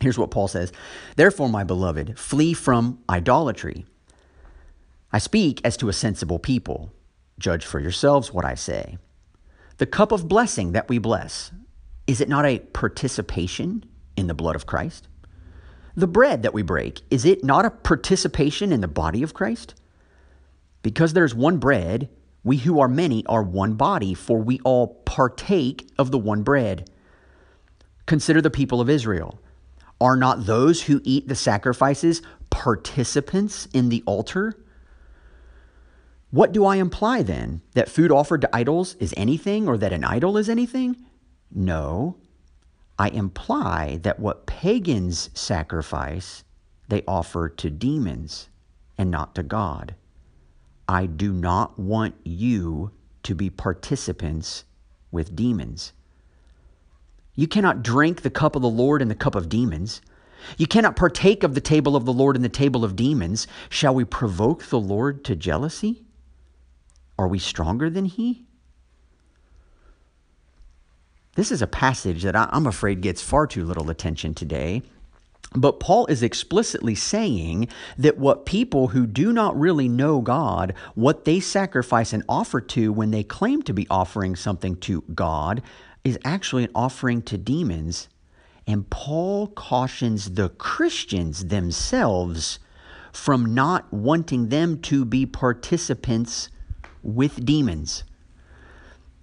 Here's 0.00 0.18
what 0.18 0.30
Paul 0.30 0.48
says 0.48 0.72
Therefore, 1.16 1.48
my 1.48 1.64
beloved, 1.64 2.18
flee 2.18 2.54
from 2.54 2.98
idolatry. 3.08 3.86
I 5.12 5.18
speak 5.18 5.60
as 5.64 5.76
to 5.78 5.88
a 5.88 5.94
sensible 5.94 6.38
people. 6.38 6.92
Judge 7.38 7.64
for 7.64 7.80
yourselves 7.80 8.32
what 8.32 8.44
I 8.44 8.54
say. 8.54 8.98
The 9.78 9.86
cup 9.86 10.10
of 10.10 10.28
blessing 10.28 10.72
that 10.72 10.88
we 10.88 10.98
bless, 10.98 11.52
is 12.06 12.20
it 12.20 12.28
not 12.28 12.46
a 12.46 12.58
participation 12.58 13.84
in 14.16 14.26
the 14.26 14.34
blood 14.34 14.56
of 14.56 14.66
Christ? 14.66 15.08
The 15.94 16.06
bread 16.06 16.42
that 16.42 16.54
we 16.54 16.62
break, 16.62 17.00
is 17.10 17.24
it 17.24 17.44
not 17.44 17.64
a 17.64 17.70
participation 17.70 18.72
in 18.72 18.80
the 18.80 18.88
body 18.88 19.22
of 19.22 19.34
Christ? 19.34 19.74
Because 20.82 21.12
there's 21.12 21.34
one 21.34 21.58
bread, 21.58 22.08
we 22.46 22.58
who 22.58 22.78
are 22.78 22.86
many 22.88 23.26
are 23.26 23.42
one 23.42 23.74
body, 23.74 24.14
for 24.14 24.38
we 24.38 24.60
all 24.60 25.02
partake 25.04 25.90
of 25.98 26.12
the 26.12 26.18
one 26.18 26.44
bread. 26.44 26.88
Consider 28.06 28.40
the 28.40 28.50
people 28.50 28.80
of 28.80 28.88
Israel. 28.88 29.40
Are 30.00 30.14
not 30.14 30.46
those 30.46 30.82
who 30.84 31.00
eat 31.02 31.26
the 31.26 31.34
sacrifices 31.34 32.22
participants 32.48 33.66
in 33.74 33.88
the 33.88 34.04
altar? 34.06 34.54
What 36.30 36.52
do 36.52 36.64
I 36.64 36.76
imply 36.76 37.22
then? 37.22 37.62
That 37.74 37.88
food 37.88 38.12
offered 38.12 38.42
to 38.42 38.56
idols 38.56 38.94
is 39.00 39.12
anything 39.16 39.66
or 39.66 39.76
that 39.78 39.92
an 39.92 40.04
idol 40.04 40.36
is 40.36 40.48
anything? 40.48 40.94
No. 41.50 42.16
I 42.96 43.08
imply 43.08 43.98
that 44.04 44.20
what 44.20 44.46
pagans 44.46 45.30
sacrifice, 45.34 46.44
they 46.86 47.02
offer 47.08 47.48
to 47.48 47.70
demons 47.70 48.48
and 48.96 49.10
not 49.10 49.34
to 49.34 49.42
God. 49.42 49.96
I 50.88 51.06
do 51.06 51.32
not 51.32 51.78
want 51.78 52.14
you 52.24 52.92
to 53.24 53.34
be 53.34 53.50
participants 53.50 54.64
with 55.10 55.34
demons. 55.34 55.92
You 57.34 57.48
cannot 57.48 57.82
drink 57.82 58.22
the 58.22 58.30
cup 58.30 58.56
of 58.56 58.62
the 58.62 58.68
Lord 58.68 59.02
and 59.02 59.10
the 59.10 59.14
cup 59.14 59.34
of 59.34 59.48
demons. 59.48 60.00
You 60.56 60.66
cannot 60.66 60.96
partake 60.96 61.42
of 61.42 61.54
the 61.54 61.60
table 61.60 61.96
of 61.96 62.04
the 62.04 62.12
Lord 62.12 62.36
and 62.36 62.44
the 62.44 62.48
table 62.48 62.84
of 62.84 62.96
demons. 62.96 63.46
Shall 63.68 63.94
we 63.94 64.04
provoke 64.04 64.64
the 64.64 64.80
Lord 64.80 65.24
to 65.24 65.36
jealousy? 65.36 66.04
Are 67.18 67.28
we 67.28 67.38
stronger 67.38 67.90
than 67.90 68.04
he? 68.04 68.46
This 71.34 71.52
is 71.52 71.60
a 71.60 71.66
passage 71.66 72.22
that 72.22 72.36
I'm 72.36 72.66
afraid 72.66 73.02
gets 73.02 73.20
far 73.22 73.46
too 73.46 73.64
little 73.64 73.90
attention 73.90 74.34
today. 74.34 74.82
But 75.54 75.80
Paul 75.80 76.06
is 76.06 76.22
explicitly 76.22 76.94
saying 76.94 77.68
that 77.96 78.18
what 78.18 78.46
people 78.46 78.88
who 78.88 79.06
do 79.06 79.32
not 79.32 79.58
really 79.58 79.88
know 79.88 80.20
God, 80.20 80.74
what 80.94 81.24
they 81.24 81.40
sacrifice 81.40 82.12
and 82.12 82.24
offer 82.28 82.60
to 82.60 82.92
when 82.92 83.10
they 83.10 83.22
claim 83.22 83.62
to 83.62 83.72
be 83.72 83.86
offering 83.88 84.36
something 84.36 84.76
to 84.78 85.02
God, 85.14 85.62
is 86.04 86.18
actually 86.24 86.64
an 86.64 86.70
offering 86.74 87.22
to 87.22 87.38
demons. 87.38 88.08
And 88.66 88.88
Paul 88.90 89.48
cautions 89.48 90.32
the 90.32 90.48
Christians 90.50 91.46
themselves 91.46 92.58
from 93.12 93.54
not 93.54 93.92
wanting 93.92 94.48
them 94.48 94.80
to 94.82 95.04
be 95.04 95.24
participants 95.24 96.50
with 97.02 97.44
demons. 97.46 98.04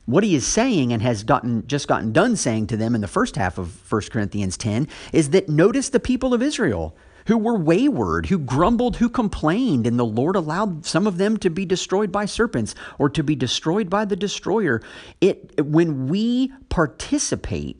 What 0.06 0.24
he 0.24 0.36
is 0.36 0.46
saying 0.46 0.92
and 0.92 1.02
has 1.02 1.24
gotten 1.24 1.66
just 1.66 1.88
gotten 1.88 2.12
done 2.12 2.36
saying 2.36 2.68
to 2.68 2.78
them 2.78 2.94
in 2.94 3.02
the 3.02 3.08
first 3.08 3.38
half 3.38 3.58
of 3.58 3.92
1 3.92 4.02
Corinthians 4.12 4.58
10 4.58 4.88
is 5.14 5.30
that 5.30 5.48
notice 5.48 5.90
the 5.90 6.00
people 6.00 6.34
of 6.34 6.42
Israel 6.42 6.96
who 7.28 7.38
were 7.38 7.58
wayward, 7.58 8.26
who 8.26 8.38
grumbled, 8.38 8.98
who 8.98 9.08
complained, 9.08 9.88
and 9.88 9.98
the 9.98 10.06
Lord 10.06 10.36
allowed 10.36 10.86
some 10.86 11.08
of 11.08 11.18
them 11.18 11.38
to 11.38 11.50
be 11.50 11.66
destroyed 11.66 12.12
by 12.12 12.26
serpents 12.26 12.76
or 13.00 13.10
to 13.10 13.24
be 13.24 13.36
destroyed 13.36 13.90
by 13.90 14.04
the 14.04 14.18
destroyer. 14.18 14.82
It 15.22 15.66
when 15.66 16.08
we 16.08 16.52
participate 16.68 17.78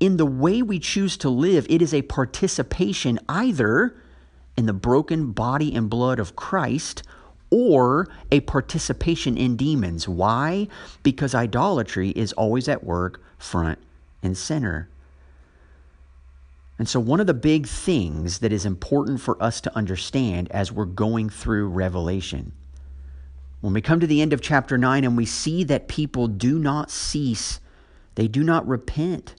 in 0.00 0.16
the 0.16 0.26
way 0.26 0.62
we 0.62 0.78
choose 0.78 1.16
to 1.18 1.28
live, 1.28 1.66
it 1.68 1.82
is 1.82 1.92
a 1.92 2.02
participation 2.02 3.18
either 3.28 3.96
in 4.56 4.64
the 4.64 4.72
broken 4.72 5.32
body 5.32 5.74
and 5.74 5.90
blood 5.90 6.18
of 6.18 6.36
Christ 6.36 7.02
or 7.50 8.08
a 8.30 8.40
participation 8.40 9.36
in 9.36 9.56
demons. 9.56 10.08
Why? 10.08 10.68
Because 11.02 11.34
idolatry 11.34 12.10
is 12.10 12.32
always 12.32 12.68
at 12.68 12.84
work 12.84 13.22
front 13.38 13.78
and 14.22 14.36
center. 14.36 14.88
And 16.78 16.88
so, 16.88 17.00
one 17.00 17.20
of 17.20 17.26
the 17.26 17.34
big 17.34 17.66
things 17.66 18.40
that 18.40 18.52
is 18.52 18.66
important 18.66 19.20
for 19.20 19.42
us 19.42 19.60
to 19.62 19.76
understand 19.76 20.50
as 20.50 20.70
we're 20.70 20.84
going 20.84 21.30
through 21.30 21.68
Revelation, 21.68 22.52
when 23.60 23.72
we 23.72 23.80
come 23.80 24.00
to 24.00 24.06
the 24.06 24.20
end 24.20 24.32
of 24.32 24.42
chapter 24.42 24.76
9 24.76 25.04
and 25.04 25.16
we 25.16 25.24
see 25.24 25.64
that 25.64 25.88
people 25.88 26.28
do 26.28 26.58
not 26.58 26.90
cease, 26.90 27.60
they 28.14 28.28
do 28.28 28.44
not 28.44 28.66
repent 28.68 29.34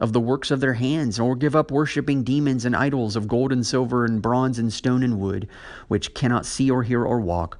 of 0.00 0.12
the 0.12 0.20
works 0.20 0.50
of 0.50 0.60
their 0.60 0.74
hands, 0.74 1.20
or 1.20 1.36
give 1.36 1.54
up 1.54 1.70
worshipping 1.70 2.24
demons 2.24 2.64
and 2.64 2.74
idols 2.74 3.16
of 3.16 3.28
gold 3.28 3.52
and 3.52 3.64
silver 3.64 4.04
and 4.04 4.20
bronze 4.20 4.58
and 4.58 4.72
stone 4.72 5.02
and 5.02 5.20
wood, 5.20 5.48
which 5.88 6.14
cannot 6.14 6.46
see 6.46 6.70
or 6.70 6.82
hear 6.82 7.04
or 7.04 7.20
walk, 7.20 7.58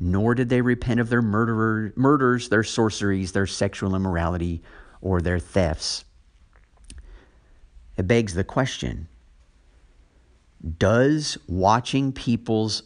nor 0.00 0.34
did 0.34 0.48
they 0.48 0.60
repent 0.60 1.00
of 1.00 1.08
their 1.08 1.22
murderer, 1.22 1.92
murders, 1.96 2.48
their 2.48 2.64
sorceries, 2.64 3.32
their 3.32 3.46
sexual 3.46 3.94
immorality, 3.94 4.62
or 5.00 5.20
their 5.20 5.38
thefts. 5.38 6.04
It 7.96 8.06
begs 8.06 8.34
the 8.34 8.44
question 8.44 9.08
Does 10.78 11.38
watching 11.46 12.12
people's 12.12 12.82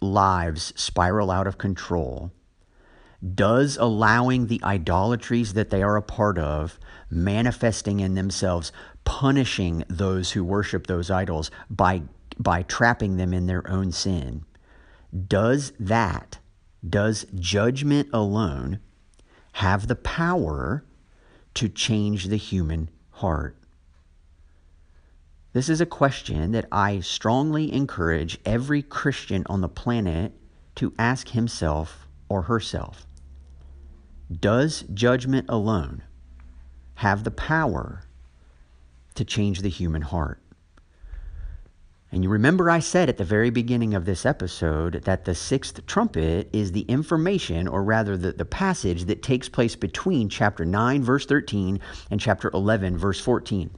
lives 0.00 0.72
spiral 0.76 1.30
out 1.30 1.46
of 1.46 1.58
control 1.58 2.32
does 3.34 3.76
allowing 3.76 4.46
the 4.46 4.60
idolatries 4.64 5.52
that 5.52 5.70
they 5.70 5.82
are 5.82 5.96
a 5.96 6.02
part 6.02 6.38
of 6.38 6.78
manifesting 7.10 8.00
in 8.00 8.14
themselves, 8.14 8.72
punishing 9.04 9.84
those 9.88 10.32
who 10.32 10.44
worship 10.44 10.86
those 10.86 11.10
idols 11.10 11.50
by, 11.68 12.02
by 12.38 12.62
trapping 12.62 13.16
them 13.16 13.34
in 13.34 13.46
their 13.46 13.68
own 13.68 13.92
sin, 13.92 14.44
does 15.26 15.72
that, 15.78 16.38
does 16.88 17.26
judgment 17.34 18.08
alone 18.12 18.80
have 19.54 19.86
the 19.86 19.96
power 19.96 20.84
to 21.54 21.68
change 21.68 22.26
the 22.26 22.36
human 22.36 22.88
heart? 23.10 23.56
This 25.52 25.68
is 25.68 25.80
a 25.80 25.86
question 25.86 26.52
that 26.52 26.66
I 26.70 27.00
strongly 27.00 27.72
encourage 27.72 28.38
every 28.46 28.82
Christian 28.82 29.44
on 29.46 29.60
the 29.60 29.68
planet 29.68 30.32
to 30.76 30.94
ask 30.96 31.30
himself 31.30 32.06
or 32.28 32.42
herself. 32.42 33.04
Does 34.38 34.84
judgment 34.94 35.46
alone 35.48 36.02
have 36.96 37.24
the 37.24 37.32
power 37.32 38.02
to 39.14 39.24
change 39.24 39.60
the 39.60 39.68
human 39.68 40.02
heart? 40.02 40.40
And 42.12 42.22
you 42.22 42.30
remember 42.30 42.70
I 42.70 42.78
said 42.78 43.08
at 43.08 43.18
the 43.18 43.24
very 43.24 43.50
beginning 43.50 43.94
of 43.94 44.04
this 44.04 44.24
episode 44.26 45.02
that 45.04 45.24
the 45.24 45.34
sixth 45.34 45.84
trumpet 45.86 46.48
is 46.52 46.72
the 46.72 46.82
information, 46.82 47.66
or 47.66 47.82
rather 47.82 48.16
the, 48.16 48.32
the 48.32 48.44
passage 48.44 49.04
that 49.04 49.22
takes 49.22 49.48
place 49.48 49.76
between 49.76 50.28
chapter 50.28 50.64
9, 50.64 51.02
verse 51.02 51.26
13, 51.26 51.80
and 52.10 52.20
chapter 52.20 52.50
11, 52.52 52.98
verse 52.98 53.20
14. 53.20 53.70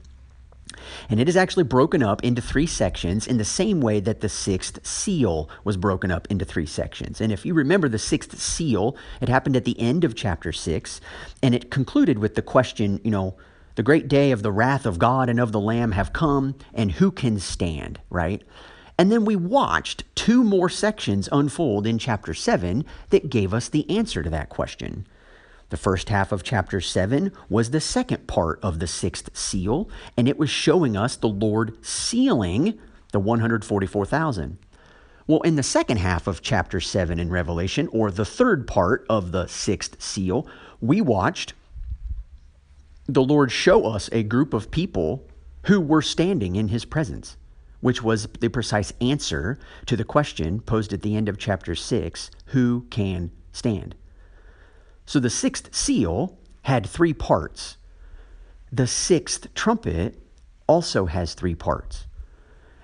And 1.09 1.19
it 1.19 1.29
is 1.29 1.37
actually 1.37 1.63
broken 1.63 2.03
up 2.03 2.23
into 2.23 2.41
three 2.41 2.67
sections 2.67 3.27
in 3.27 3.37
the 3.37 3.45
same 3.45 3.81
way 3.81 3.99
that 3.99 4.21
the 4.21 4.29
sixth 4.29 4.85
seal 4.85 5.49
was 5.63 5.77
broken 5.77 6.11
up 6.11 6.27
into 6.29 6.45
three 6.45 6.65
sections. 6.65 7.21
And 7.21 7.31
if 7.31 7.45
you 7.45 7.53
remember 7.53 7.89
the 7.89 7.99
sixth 7.99 8.39
seal, 8.39 8.95
it 9.21 9.29
happened 9.29 9.55
at 9.55 9.65
the 9.65 9.79
end 9.79 10.03
of 10.03 10.15
chapter 10.15 10.51
six, 10.51 11.01
and 11.41 11.53
it 11.55 11.71
concluded 11.71 12.19
with 12.19 12.35
the 12.35 12.41
question, 12.41 12.99
you 13.03 13.11
know, 13.11 13.35
the 13.75 13.83
great 13.83 14.07
day 14.07 14.31
of 14.31 14.43
the 14.43 14.51
wrath 14.51 14.85
of 14.85 14.99
God 14.99 15.29
and 15.29 15.39
of 15.39 15.51
the 15.51 15.59
Lamb 15.59 15.93
have 15.93 16.13
come, 16.13 16.55
and 16.73 16.91
who 16.93 17.11
can 17.11 17.39
stand, 17.39 17.99
right? 18.09 18.43
And 18.97 19.11
then 19.11 19.25
we 19.25 19.35
watched 19.35 20.03
two 20.15 20.43
more 20.43 20.69
sections 20.69 21.27
unfold 21.31 21.87
in 21.87 21.97
chapter 21.97 22.33
7 22.33 22.85
that 23.09 23.29
gave 23.29 23.53
us 23.53 23.69
the 23.69 23.89
answer 23.89 24.21
to 24.21 24.29
that 24.29 24.49
question. 24.49 25.07
The 25.73 25.77
first 25.77 26.09
half 26.09 26.31
of 26.31 26.43
chapter 26.43 26.79
7 26.79 27.31
was 27.49 27.71
the 27.71 27.81
second 27.81 28.27
part 28.27 28.59
of 28.61 28.77
the 28.77 28.85
sixth 28.85 29.35
seal, 29.35 29.89
and 30.15 30.29
it 30.29 30.37
was 30.37 30.51
showing 30.51 30.95
us 30.95 31.15
the 31.15 31.27
Lord 31.27 31.83
sealing 31.83 32.77
the 33.11 33.19
144,000. 33.19 34.59
Well, 35.25 35.41
in 35.41 35.55
the 35.55 35.63
second 35.63 35.97
half 35.97 36.27
of 36.27 36.43
chapter 36.43 36.79
7 36.79 37.17
in 37.17 37.31
Revelation, 37.31 37.89
or 37.91 38.11
the 38.11 38.23
third 38.23 38.67
part 38.67 39.03
of 39.09 39.31
the 39.31 39.47
sixth 39.47 39.99
seal, 39.99 40.45
we 40.79 41.01
watched 41.01 41.53
the 43.07 43.23
Lord 43.23 43.51
show 43.51 43.87
us 43.87 44.11
a 44.11 44.21
group 44.21 44.53
of 44.53 44.69
people 44.69 45.27
who 45.65 45.81
were 45.81 46.03
standing 46.03 46.55
in 46.55 46.67
his 46.67 46.85
presence, 46.85 47.35
which 47.81 48.03
was 48.03 48.27
the 48.41 48.49
precise 48.49 48.93
answer 49.01 49.57
to 49.87 49.97
the 49.97 50.05
question 50.05 50.59
posed 50.59 50.93
at 50.93 51.01
the 51.01 51.15
end 51.15 51.27
of 51.27 51.39
chapter 51.39 51.73
6 51.73 52.29
who 52.49 52.85
can 52.91 53.31
stand? 53.51 53.95
So 55.05 55.19
the 55.19 55.29
sixth 55.29 55.73
seal 55.73 56.37
had 56.63 56.85
three 56.85 57.13
parts. 57.13 57.77
The 58.71 58.87
sixth 58.87 59.53
trumpet 59.53 60.19
also 60.67 61.05
has 61.05 61.33
three 61.33 61.55
parts. 61.55 62.07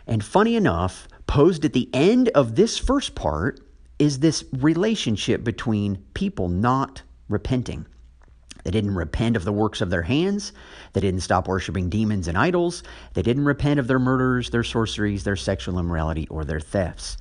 And 0.05 0.23
funny 0.23 0.55
enough, 0.55 1.07
posed 1.27 1.65
at 1.65 1.73
the 1.73 1.89
end 1.93 2.29
of 2.29 2.55
this 2.55 2.77
first 2.77 3.15
part 3.15 3.59
is 3.99 4.19
this 4.19 4.43
relationship 4.53 5.43
between 5.43 5.97
people 6.13 6.49
not 6.49 7.03
repenting. 7.27 7.85
They 8.63 8.71
didn't 8.71 8.95
repent 8.95 9.35
of 9.35 9.45
the 9.45 9.51
works 9.51 9.81
of 9.81 9.89
their 9.89 10.01
hands. 10.01 10.51
They 10.93 11.01
didn't 11.01 11.21
stop 11.21 11.47
worshiping 11.47 11.89
demons 11.89 12.27
and 12.27 12.37
idols. 12.37 12.83
They 13.13 13.21
didn't 13.21 13.45
repent 13.45 13.79
of 13.79 13.87
their 13.87 13.99
murders, 13.99 14.49
their 14.49 14.63
sorceries, 14.63 15.23
their 15.23 15.35
sexual 15.35 15.79
immorality, 15.79 16.27
or 16.27 16.43
their 16.43 16.59
thefts. 16.59 17.17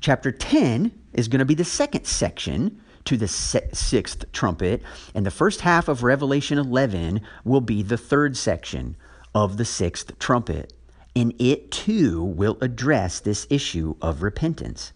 Chapter 0.00 0.32
10 0.32 0.90
is 1.12 1.28
going 1.28 1.40
to 1.40 1.44
be 1.44 1.54
the 1.54 1.64
second 1.64 2.06
section 2.06 2.80
to 3.04 3.16
the 3.16 3.28
sixth 3.28 4.30
trumpet, 4.32 4.82
and 5.14 5.24
the 5.24 5.30
first 5.30 5.62
half 5.62 5.88
of 5.88 6.02
Revelation 6.02 6.58
11 6.58 7.20
will 7.44 7.60
be 7.60 7.82
the 7.82 7.96
third 7.96 8.36
section 8.36 8.96
of 9.34 9.56
the 9.56 9.64
sixth 9.64 10.18
trumpet. 10.18 10.72
And 11.16 11.34
it 11.40 11.70
too 11.70 12.22
will 12.22 12.58
address 12.60 13.20
this 13.20 13.46
issue 13.50 13.96
of 14.00 14.22
repentance. 14.22 14.92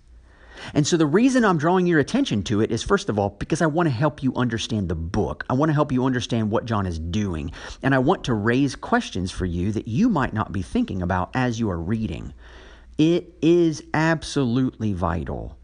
And 0.73 0.87
so 0.87 0.97
the 0.97 1.07
reason 1.07 1.45
I'm 1.45 1.59
drawing 1.59 1.87
your 1.87 1.99
attention 1.99 2.43
to 2.45 2.61
it 2.61 2.71
is 2.71 2.83
first 2.83 3.09
of 3.09 3.19
all 3.19 3.31
because 3.31 3.61
I 3.61 3.67
want 3.67 3.89
to 3.89 3.95
help 3.95 4.23
you 4.23 4.35
understand 4.35 4.89
the 4.89 4.95
book. 4.95 5.45
I 5.51 5.55
want 5.55 5.71
to 5.71 5.75
help 5.75 5.91
you 5.91 6.05
understand 6.05 6.51
what 6.51 6.65
John 6.65 6.87
is 6.87 6.99
doing. 6.99 7.51
And 7.83 7.95
I 7.95 7.99
want 7.99 8.25
to 8.25 8.35
raise 8.35 8.77
questions 8.77 9.31
for 9.31 9.47
you 9.47 9.73
that 9.73 9.89
you 9.89 10.09
might 10.09 10.33
not 10.33 10.53
be 10.53 10.63
thinking 10.63 11.03
about 11.03 11.31
as 11.35 11.59
you 11.59 11.69
are 11.71 11.81
reading. 11.81 12.33
It 12.97 13.35
is 13.43 13.83
absolutely 13.93 14.93
vital 14.93 15.59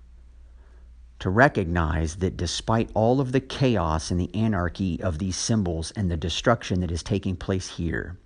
to 1.21 1.31
recognize 1.31 2.17
that 2.17 2.37
despite 2.37 2.91
all 2.95 3.21
of 3.21 3.33
the 3.33 3.41
chaos 3.41 4.11
and 4.11 4.19
the 4.19 4.35
anarchy 4.35 5.01
of 5.03 5.19
these 5.19 5.37
symbols 5.37 5.93
and 5.93 6.11
the 6.11 6.17
destruction 6.17 6.81
that 6.81 6.91
is 6.91 7.03
taking 7.03 7.37
place 7.37 7.69
here, 7.69 8.19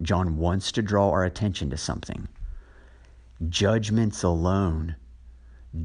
John 0.00 0.38
wants 0.38 0.72
to 0.72 0.82
draw 0.82 1.10
our 1.10 1.24
attention 1.24 1.70
to 1.70 1.76
something. 1.76 2.28
Judgments 3.48 4.22
alone 4.22 4.96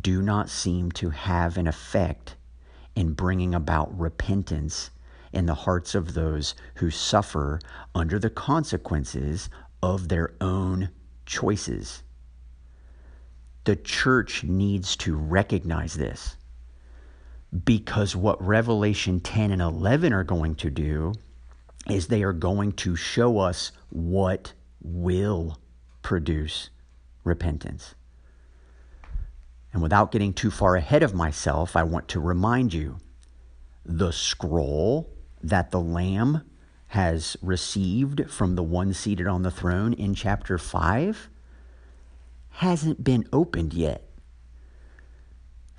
do 0.02 0.22
not 0.22 0.50
seem 0.50 0.92
to 0.94 1.10
have 1.10 1.58
an 1.58 1.68
effect 1.68 2.36
in 2.96 3.14
bringing 3.14 3.54
about 3.54 3.98
repentance 4.00 4.92
in 5.34 5.46
the 5.48 5.54
hearts 5.54 5.96
of 5.96 6.14
those 6.14 6.56
who 6.76 6.90
suffer 6.90 7.60
under 7.94 8.18
the 8.18 8.30
consequences 8.30 9.50
of 9.84 10.08
their 10.08 10.34
own 10.40 10.90
choices. 11.26 12.04
The 13.66 13.76
church 13.76 14.44
needs 14.44 14.96
to 14.98 15.16
recognize 15.16 15.96
this 15.96 16.38
because 17.64 18.16
what 18.16 18.46
Revelation 18.46 19.20
10 19.20 19.52
and 19.52 19.62
11 19.62 20.14
are 20.14 20.24
going 20.24 20.56
to 20.56 20.70
do 20.70 21.14
is 21.88 22.08
they 22.08 22.24
are 22.24 22.34
going 22.34 22.74
to 22.74 22.96
show 22.96 23.40
us 23.40 23.72
what 23.90 24.54
will 24.82 25.60
produce 26.02 26.70
repentance. 27.24 27.96
And 29.74 29.82
without 29.82 30.12
getting 30.12 30.34
too 30.34 30.52
far 30.52 30.76
ahead 30.76 31.04
of 31.04 31.14
myself, 31.14 31.76
I 31.76 31.84
want 31.84 32.08
to 32.10 32.20
remind 32.20 32.74
you 32.74 32.98
the 33.84 34.12
scroll 34.12 35.10
that 35.42 35.72
the 35.72 35.82
Lamb 35.82 36.44
has 36.88 37.36
received 37.42 38.30
from 38.30 38.56
the 38.56 38.64
one 38.64 38.94
seated 38.94 39.28
on 39.28 39.42
the 39.42 39.52
throne 39.52 39.94
in 39.94 40.14
chapter 40.14 40.58
5 40.58 41.30
hasn't 42.58 43.04
been 43.04 43.28
opened 43.32 43.74
yet. 43.74 44.04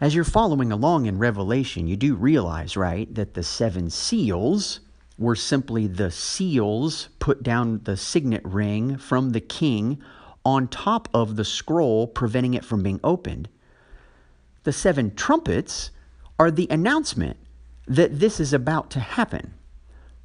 As 0.00 0.14
you're 0.14 0.24
following 0.24 0.70
along 0.70 1.06
in 1.06 1.18
Revelation, 1.18 1.86
you 1.86 1.96
do 1.96 2.14
realize, 2.14 2.76
right, 2.76 3.12
that 3.14 3.34
the 3.34 3.42
seven 3.42 3.88
seals 3.88 4.80
were 5.18 5.34
simply 5.36 5.86
the 5.86 6.10
seals 6.10 7.08
put 7.18 7.42
down 7.42 7.80
the 7.84 7.96
signet 7.96 8.44
ring 8.44 8.98
from 8.98 9.30
the 9.30 9.40
king 9.40 10.02
on 10.44 10.68
top 10.68 11.08
of 11.14 11.36
the 11.36 11.44
scroll, 11.44 12.06
preventing 12.06 12.54
it 12.54 12.64
from 12.64 12.82
being 12.82 13.00
opened 13.02 13.48
the 14.66 14.72
seven 14.72 15.14
trumpets 15.14 15.92
are 16.40 16.50
the 16.50 16.66
announcement 16.70 17.36
that 17.86 18.18
this 18.18 18.40
is 18.40 18.52
about 18.52 18.90
to 18.90 18.98
happen. 18.98 19.54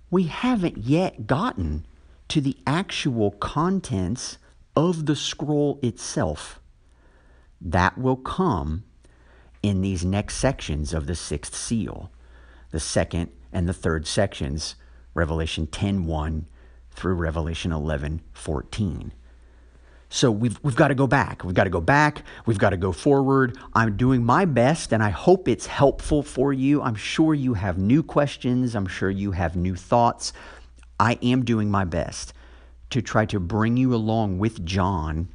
We 0.09 0.23
haven't 0.23 0.79
yet 0.79 1.27
gotten 1.27 1.85
to 2.29 2.41
the 2.41 2.57
actual 2.65 3.29
contents 3.29 4.39
of 4.75 5.05
the 5.05 5.15
scroll 5.15 5.79
itself. 5.81 6.59
That 7.59 7.97
will 7.97 8.15
come 8.15 8.83
in 9.61 9.81
these 9.81 10.03
next 10.03 10.35
sections 10.35 10.93
of 10.93 11.07
the 11.07 11.15
sixth 11.15 11.55
seal, 11.55 12.11
the 12.71 12.79
second 12.79 13.31
and 13.53 13.67
the 13.67 13.73
third 13.73 14.07
sections, 14.07 14.75
Revelation 15.13 15.67
10 15.67 16.05
1 16.05 16.47
through 16.91 17.15
Revelation 17.15 17.71
11 17.71 18.21
14. 18.33 19.13
So 20.13 20.29
we've, 20.29 20.59
we've 20.61 20.75
got 20.75 20.89
to 20.89 20.95
go 20.95 21.07
back. 21.07 21.45
We've 21.45 21.55
got 21.55 21.63
to 21.63 21.69
go 21.69 21.79
back. 21.79 22.23
We've 22.45 22.57
got 22.57 22.71
to 22.71 22.77
go 22.77 22.91
forward. 22.91 23.57
I'm 23.73 23.95
doing 23.95 24.25
my 24.25 24.43
best 24.43 24.91
and 24.91 25.01
I 25.01 25.09
hope 25.09 25.47
it's 25.47 25.67
helpful 25.67 26.21
for 26.21 26.51
you. 26.51 26.81
I'm 26.81 26.95
sure 26.95 27.33
you 27.33 27.53
have 27.53 27.77
new 27.77 28.03
questions. 28.03 28.75
I'm 28.75 28.87
sure 28.87 29.09
you 29.09 29.31
have 29.31 29.55
new 29.55 29.75
thoughts. 29.75 30.33
I 30.99 31.17
am 31.21 31.45
doing 31.45 31.71
my 31.71 31.85
best 31.85 32.33
to 32.91 33.01
try 33.01 33.25
to 33.25 33.39
bring 33.39 33.77
you 33.77 33.93
along 33.95 34.37
with 34.37 34.65
John 34.65 35.27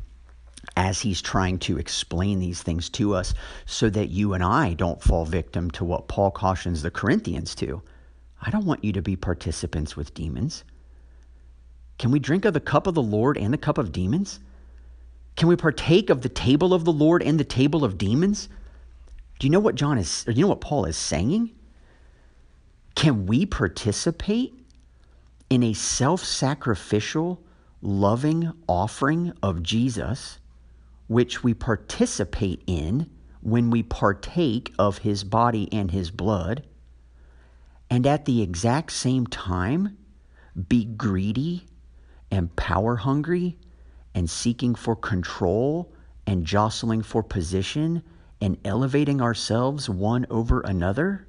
as 0.76 1.00
he's 1.00 1.22
trying 1.22 1.59
to 1.61 1.78
explain 1.78 2.38
these 2.38 2.62
things 2.62 2.88
to 2.90 3.14
us 3.14 3.34
so 3.66 3.88
that 3.90 4.11
you 4.11 4.34
and 4.34 4.44
I 4.44 4.74
don't 4.74 5.02
fall 5.02 5.24
victim 5.24 5.70
to 5.72 5.84
what 5.84 6.09
Paul 6.09 6.30
cautions 6.30 6.82
the 6.82 6.90
Corinthians 6.90 7.54
to. 7.57 7.82
I 8.42 8.50
don't 8.50 8.66
want 8.66 8.84
you 8.84 8.92
to 8.92 9.02
be 9.02 9.16
participants 9.16 9.96
with 9.96 10.14
demons. 10.14 10.64
Can 11.98 12.11
we 12.11 12.18
drink 12.18 12.44
of 12.44 12.52
the 12.52 12.61
cup 12.61 12.86
of 12.86 12.94
the 12.94 13.02
Lord 13.02 13.38
and 13.38 13.52
the 13.52 13.59
cup 13.59 13.78
of 13.78 13.92
demons? 13.92 14.40
Can 15.36 15.48
we 15.48 15.57
partake 15.57 16.11
of 16.11 16.22
the 16.22 16.28
table 16.28 16.74
of 16.74 16.84
the 16.84 16.92
Lord 16.92 17.22
and 17.22 17.40
the 17.40 17.44
table 17.44 17.84
of 17.84 17.96
demons? 17.96 18.48
Do 19.38 19.46
you 19.46 19.50
know 19.50 19.61
what 19.61 19.74
John 19.74 19.98
is, 19.98 20.24
or 20.26 20.32
do 20.32 20.38
you 20.38 20.44
know 20.44 20.48
what 20.48 20.61
Paul 20.61 20.84
is 20.84 20.96
saying? 20.96 21.50
Can 22.94 23.26
we 23.26 23.46
participate 23.46 24.54
in 25.50 25.62
a 25.62 25.74
self 25.74 26.24
sacrificial, 26.24 27.40
loving 27.87 28.53
offering 28.68 29.32
of 29.43 29.62
Jesus, 29.62 30.41
which 31.07 31.45
we 31.45 31.55
participate 31.55 32.62
in 32.66 33.09
when 33.41 33.70
we 33.70 33.82
partake 33.82 34.74
of 34.76 34.99
his 34.99 35.22
body 35.22 35.68
and 35.72 35.93
his 35.93 36.11
blood, 36.11 36.66
and 37.89 38.05
at 38.05 38.24
the 38.24 38.43
exact 38.43 38.91
same 38.91 39.24
time 39.26 39.97
be 40.68 40.84
greedy 40.84 41.64
and 42.30 42.55
power 42.57 42.97
hungry 42.97 43.57
and 44.14 44.28
seeking 44.28 44.74
for 44.74 44.97
control 44.97 45.93
and 46.26 46.45
jostling 46.45 47.03
for 47.03 47.22
position 47.22 48.03
and 48.41 48.59
elevating 48.64 49.20
ourselves 49.20 49.89
one 49.89 50.26
over 50.28 50.61
another? 50.62 51.28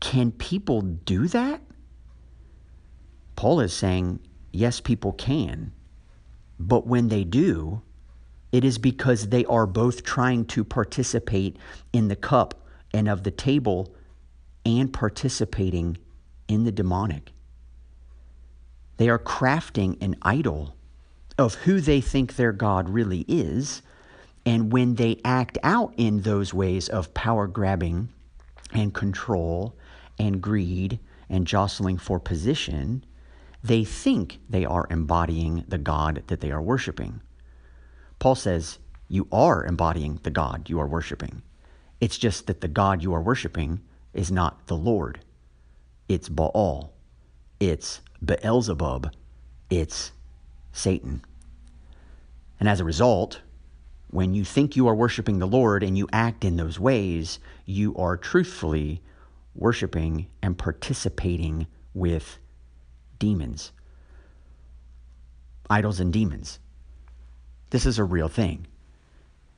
Can 0.00 0.32
people 0.32 0.80
do 0.80 1.28
that? 1.28 1.60
Paul 3.36 3.60
is 3.60 3.74
saying, 3.74 4.20
yes, 4.54 4.80
people 4.80 5.12
can. 5.12 5.72
But 6.58 6.86
when 6.86 7.08
they 7.08 7.24
do, 7.24 7.82
it 8.52 8.64
is 8.64 8.78
because 8.78 9.28
they 9.28 9.44
are 9.46 9.66
both 9.66 10.04
trying 10.04 10.44
to 10.46 10.64
participate 10.64 11.56
in 11.92 12.08
the 12.08 12.16
cup 12.16 12.62
and 12.92 13.08
of 13.08 13.24
the 13.24 13.30
table 13.30 13.94
and 14.64 14.92
participating 14.92 15.98
in 16.48 16.64
the 16.64 16.72
demonic. 16.72 17.32
They 18.96 19.08
are 19.08 19.18
crafting 19.18 20.00
an 20.00 20.16
idol 20.22 20.76
of 21.36 21.54
who 21.54 21.80
they 21.80 22.00
think 22.00 22.36
their 22.36 22.52
God 22.52 22.88
really 22.88 23.24
is. 23.26 23.82
And 24.46 24.72
when 24.72 24.94
they 24.94 25.20
act 25.24 25.58
out 25.64 25.92
in 25.96 26.20
those 26.20 26.54
ways 26.54 26.88
of 26.88 27.12
power 27.14 27.46
grabbing 27.48 28.10
and 28.72 28.94
control 28.94 29.74
and 30.18 30.40
greed 30.40 31.00
and 31.28 31.46
jostling 31.46 31.98
for 31.98 32.20
position, 32.20 33.04
they 33.64 33.82
think 33.82 34.40
they 34.48 34.66
are 34.66 34.86
embodying 34.90 35.64
the 35.66 35.78
God 35.78 36.22
that 36.26 36.40
they 36.40 36.50
are 36.50 36.60
worshiping. 36.60 37.22
Paul 38.18 38.34
says, 38.34 38.78
You 39.08 39.26
are 39.32 39.64
embodying 39.64 40.20
the 40.22 40.30
God 40.30 40.68
you 40.68 40.78
are 40.78 40.86
worshiping. 40.86 41.40
It's 41.98 42.18
just 42.18 42.46
that 42.46 42.60
the 42.60 42.68
God 42.68 43.02
you 43.02 43.14
are 43.14 43.22
worshiping 43.22 43.80
is 44.12 44.30
not 44.30 44.66
the 44.66 44.76
Lord, 44.76 45.20
it's 46.10 46.28
Baal, 46.28 46.92
it's 47.58 48.02
Beelzebub, 48.22 49.10
it's 49.70 50.12
Satan. 50.70 51.24
And 52.60 52.68
as 52.68 52.80
a 52.80 52.84
result, 52.84 53.40
when 54.08 54.34
you 54.34 54.44
think 54.44 54.76
you 54.76 54.86
are 54.88 54.94
worshiping 54.94 55.38
the 55.38 55.46
Lord 55.46 55.82
and 55.82 55.96
you 55.96 56.06
act 56.12 56.44
in 56.44 56.56
those 56.56 56.78
ways, 56.78 57.38
you 57.64 57.96
are 57.96 58.18
truthfully 58.18 59.00
worshiping 59.54 60.26
and 60.42 60.58
participating 60.58 61.66
with 61.94 62.38
demons. 63.18 63.72
Idols 65.70 66.00
and 66.00 66.12
demons. 66.12 66.58
This 67.70 67.86
is 67.86 67.98
a 67.98 68.04
real 68.04 68.28
thing. 68.28 68.66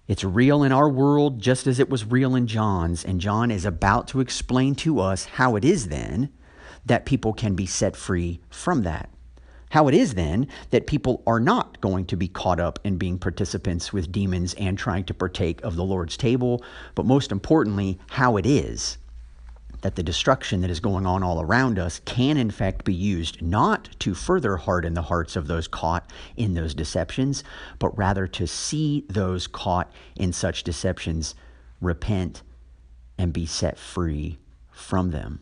It's 0.09 0.23
real 0.23 0.63
in 0.63 0.71
our 0.71 0.89
world 0.89 1.41
just 1.41 1.67
as 1.67 1.81
it 1.81 1.91
was 1.91 2.05
real 2.05 2.37
in 2.37 2.47
John's, 2.47 3.05
and 3.05 3.21
John 3.21 3.51
is 3.51 3.65
about 3.65 4.07
to 4.09 4.21
explain 4.21 4.75
to 4.77 5.01
us 5.01 5.25
how 5.25 5.57
it 5.57 5.65
is 5.65 5.89
then 5.89 6.31
that 6.85 7.07
people 7.07 7.33
can 7.33 7.55
be 7.55 7.67
set 7.67 7.97
free 7.97 8.41
from 8.49 8.83
that. 8.85 9.11
How 9.71 9.89
it 9.89 9.95
is 9.95 10.15
then 10.15 10.47
that 10.71 10.87
people 10.87 11.25
are 11.27 11.41
not 11.41 11.81
going 11.81 12.07
to 12.07 12.17
be 12.17 12.29
caught 12.29 12.61
up 12.61 12.79
in 12.85 12.99
being 12.99 13.19
participants 13.19 13.93
with 13.93 14.13
demons 14.13 14.55
and 14.55 14.79
trying 14.79 15.05
to 15.05 15.15
partake 15.15 15.61
of 15.63 15.75
the 15.75 15.85
Lord's 15.85 16.17
table, 16.17 16.65
but 16.95 17.05
most 17.05 17.33
importantly, 17.33 17.99
how 18.11 18.37
it 18.37 18.47
is 18.47 18.99
that 19.83 19.97
the 19.97 20.03
destruction 20.03 20.61
that 20.61 20.71
is 20.71 20.81
going 20.81 21.07
on 21.07 21.23
all 21.23 21.41
around 21.41 21.79
us 21.79 22.01
can, 22.05 22.37
in 22.37 22.51
fact, 22.51 22.85
be 22.85 22.95
used 22.95 23.43
not 23.43 23.89
to 24.01 24.15
further 24.15 24.57
harden 24.57 24.95
the 24.95 25.03
hearts 25.03 25.37
of 25.37 25.47
those 25.47 25.69
caught 25.69 26.11
in 26.37 26.55
those 26.55 26.75
deceptions, 26.75 27.45
but 27.79 27.97
rather 27.97 28.27
to 28.27 28.47
see 28.47 29.05
those 29.09 29.47
caught 29.47 29.91
in 30.17 30.33
such 30.33 30.63
deceptions 30.63 31.35
repent 31.81 32.43
and 33.19 33.33
be 33.33 33.47
set 33.47 33.79
free 33.79 34.39
from 34.71 35.11
them. 35.11 35.41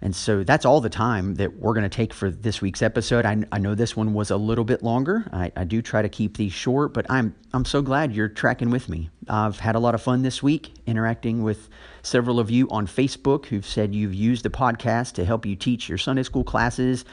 And 0.00 0.14
so 0.14 0.44
that's 0.44 0.64
all 0.64 0.80
the 0.80 0.88
time 0.88 1.34
that 1.36 1.58
we're 1.58 1.74
going 1.74 1.82
to 1.82 1.88
take 1.88 2.14
for 2.14 2.30
this 2.30 2.62
week's 2.62 2.82
episode. 2.82 3.26
I, 3.26 3.42
I 3.50 3.58
know 3.58 3.74
this 3.74 3.96
one 3.96 4.14
was 4.14 4.30
a 4.30 4.36
little 4.36 4.64
bit 4.64 4.82
longer. 4.82 5.28
I, 5.32 5.50
I, 5.56 5.64
do 5.64 5.82
try 5.82 6.02
to 6.02 6.08
keep 6.08 6.36
these 6.36 6.52
short, 6.52 6.94
but 6.94 7.04
I'm 7.10 7.34
I'm 7.52 7.64
so 7.64 7.82
glad 7.82 8.14
you're 8.14 8.28
tracking 8.28 8.70
with 8.70 8.88
me. 8.88 9.10
I've 9.28 9.58
had 9.58 9.74
a 9.74 9.80
lot 9.80 9.96
of 9.96 10.02
fun 10.02 10.22
this 10.22 10.40
week 10.40 10.72
interacting 10.88 11.42
with 11.42 11.68
several 12.02 12.40
of 12.40 12.50
you 12.50 12.68
on 12.70 12.86
Facebook 12.86 13.46
who've 13.46 13.66
said 13.66 13.94
you've 13.94 14.14
used 14.14 14.44
the 14.44 14.50
podcast 14.50 15.12
to 15.14 15.24
help 15.24 15.44
you 15.44 15.54
teach 15.54 15.88
your 15.88 15.98
Sunday 15.98 16.22
school 16.22 16.44
classes 16.44 17.04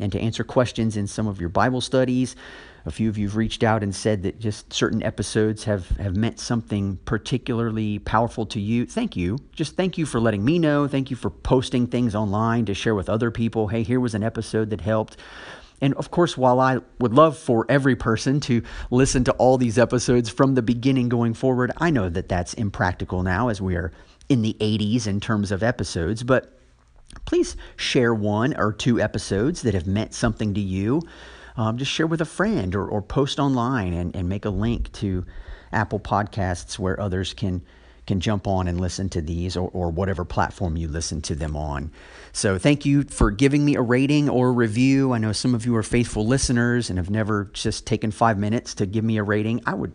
and 0.00 0.10
to 0.12 0.20
answer 0.20 0.42
questions 0.42 0.96
in 0.96 1.06
some 1.06 1.26
of 1.28 1.40
your 1.40 1.50
Bible 1.50 1.80
studies. 1.80 2.34
A 2.86 2.90
few 2.90 3.10
of 3.10 3.18
you 3.18 3.26
have 3.26 3.36
reached 3.36 3.62
out 3.62 3.82
and 3.82 3.94
said 3.94 4.22
that 4.22 4.38
just 4.38 4.72
certain 4.72 5.02
episodes 5.02 5.64
have, 5.64 5.88
have 5.98 6.16
meant 6.16 6.40
something 6.40 6.98
particularly 7.04 7.98
powerful 7.98 8.46
to 8.46 8.60
you. 8.60 8.86
Thank 8.86 9.14
you. 9.14 9.38
Just 9.52 9.76
thank 9.76 9.98
you 9.98 10.06
for 10.06 10.20
letting 10.20 10.42
me 10.42 10.58
know. 10.58 10.88
Thank 10.88 11.10
you 11.10 11.16
for 11.16 11.28
posting 11.28 11.86
things 11.86 12.14
online 12.14 12.64
to 12.64 12.72
share 12.72 12.94
with 12.94 13.10
other 13.10 13.30
people. 13.30 13.68
Hey, 13.68 13.82
here 13.82 14.00
was 14.00 14.14
an 14.14 14.22
episode 14.22 14.70
that 14.70 14.80
helped. 14.80 15.18
And 15.80 15.94
of 15.94 16.10
course, 16.10 16.36
while 16.36 16.60
I 16.60 16.78
would 16.98 17.14
love 17.14 17.38
for 17.38 17.66
every 17.68 17.96
person 17.96 18.40
to 18.40 18.62
listen 18.90 19.24
to 19.24 19.32
all 19.32 19.58
these 19.58 19.78
episodes 19.78 20.28
from 20.28 20.54
the 20.54 20.62
beginning 20.62 21.08
going 21.08 21.34
forward, 21.34 21.72
I 21.78 21.90
know 21.90 22.08
that 22.08 22.28
that's 22.28 22.54
impractical 22.54 23.22
now 23.22 23.48
as 23.48 23.60
we 23.60 23.76
are 23.76 23.92
in 24.28 24.42
the 24.42 24.56
80s 24.60 25.06
in 25.06 25.20
terms 25.20 25.52
of 25.52 25.62
episodes. 25.62 26.22
But 26.22 26.58
please 27.24 27.56
share 27.76 28.12
one 28.12 28.56
or 28.56 28.72
two 28.72 29.00
episodes 29.00 29.62
that 29.62 29.74
have 29.74 29.86
meant 29.86 30.14
something 30.14 30.54
to 30.54 30.60
you 30.60 31.02
um, 31.58 31.76
just 31.76 31.90
share 31.90 32.06
with 32.06 32.20
a 32.20 32.24
friend 32.24 32.74
or, 32.76 32.86
or 32.86 33.02
post 33.02 33.40
online 33.40 33.92
and, 33.92 34.14
and 34.14 34.28
make 34.28 34.44
a 34.44 34.50
link 34.50 34.92
to 34.92 35.26
Apple 35.72 35.98
Podcasts 35.98 36.78
where 36.78 36.98
others 37.00 37.34
can 37.34 37.62
can 38.08 38.20
jump 38.20 38.48
on 38.48 38.66
and 38.66 38.80
listen 38.80 39.08
to 39.10 39.20
these 39.20 39.56
or, 39.56 39.70
or 39.72 39.90
whatever 39.90 40.24
platform 40.24 40.76
you 40.76 40.88
listen 40.88 41.20
to 41.20 41.34
them 41.34 41.54
on. 41.54 41.92
So 42.32 42.58
thank 42.58 42.86
you 42.86 43.04
for 43.04 43.30
giving 43.30 43.64
me 43.64 43.76
a 43.76 43.82
rating 43.82 44.28
or 44.30 44.48
a 44.48 44.52
review. 44.52 45.12
I 45.12 45.18
know 45.18 45.32
some 45.32 45.54
of 45.54 45.66
you 45.66 45.76
are 45.76 45.82
faithful 45.82 46.26
listeners 46.26 46.88
and 46.88 46.98
have 46.98 47.10
never 47.10 47.50
just 47.52 47.86
taken 47.86 48.10
five 48.10 48.38
minutes 48.38 48.74
to 48.76 48.86
give 48.86 49.04
me 49.04 49.18
a 49.18 49.22
rating. 49.22 49.60
I 49.66 49.74
would 49.74 49.92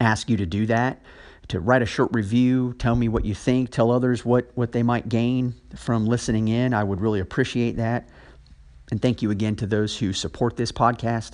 ask 0.00 0.30
you 0.30 0.36
to 0.36 0.46
do 0.46 0.66
that, 0.66 1.02
to 1.48 1.58
write 1.58 1.82
a 1.82 1.86
short 1.86 2.10
review, 2.14 2.74
tell 2.78 2.94
me 2.94 3.08
what 3.08 3.24
you 3.24 3.34
think, 3.34 3.70
tell 3.70 3.90
others 3.90 4.24
what, 4.24 4.50
what 4.54 4.70
they 4.70 4.84
might 4.84 5.08
gain 5.08 5.54
from 5.74 6.06
listening 6.06 6.46
in. 6.46 6.72
I 6.72 6.84
would 6.84 7.00
really 7.00 7.20
appreciate 7.20 7.76
that. 7.76 8.08
And 8.92 9.02
thank 9.02 9.20
you 9.20 9.32
again 9.32 9.56
to 9.56 9.66
those 9.66 9.98
who 9.98 10.12
support 10.12 10.56
this 10.56 10.70
podcast 10.70 11.32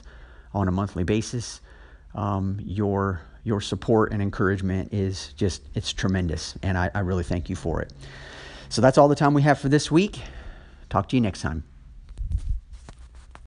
on 0.54 0.68
a 0.68 0.72
monthly 0.72 1.04
basis. 1.04 1.60
Um, 2.14 2.60
your 2.64 3.20
your 3.44 3.60
support 3.60 4.12
and 4.12 4.20
encouragement 4.20 4.92
is 4.92 5.32
just 5.34 5.62
it's 5.74 5.92
tremendous, 5.92 6.56
and 6.62 6.76
I, 6.76 6.90
I 6.94 7.00
really 7.00 7.24
thank 7.24 7.48
you 7.48 7.56
for 7.56 7.80
it. 7.80 7.92
So 8.70 8.80
that's 8.80 8.98
all 8.98 9.08
the 9.08 9.14
time 9.14 9.34
we 9.34 9.42
have 9.42 9.58
for 9.58 9.68
this 9.68 9.90
week. 9.90 10.20
Talk 10.88 11.08
to 11.10 11.16
you 11.16 11.20
next 11.20 11.42
time. 11.42 11.64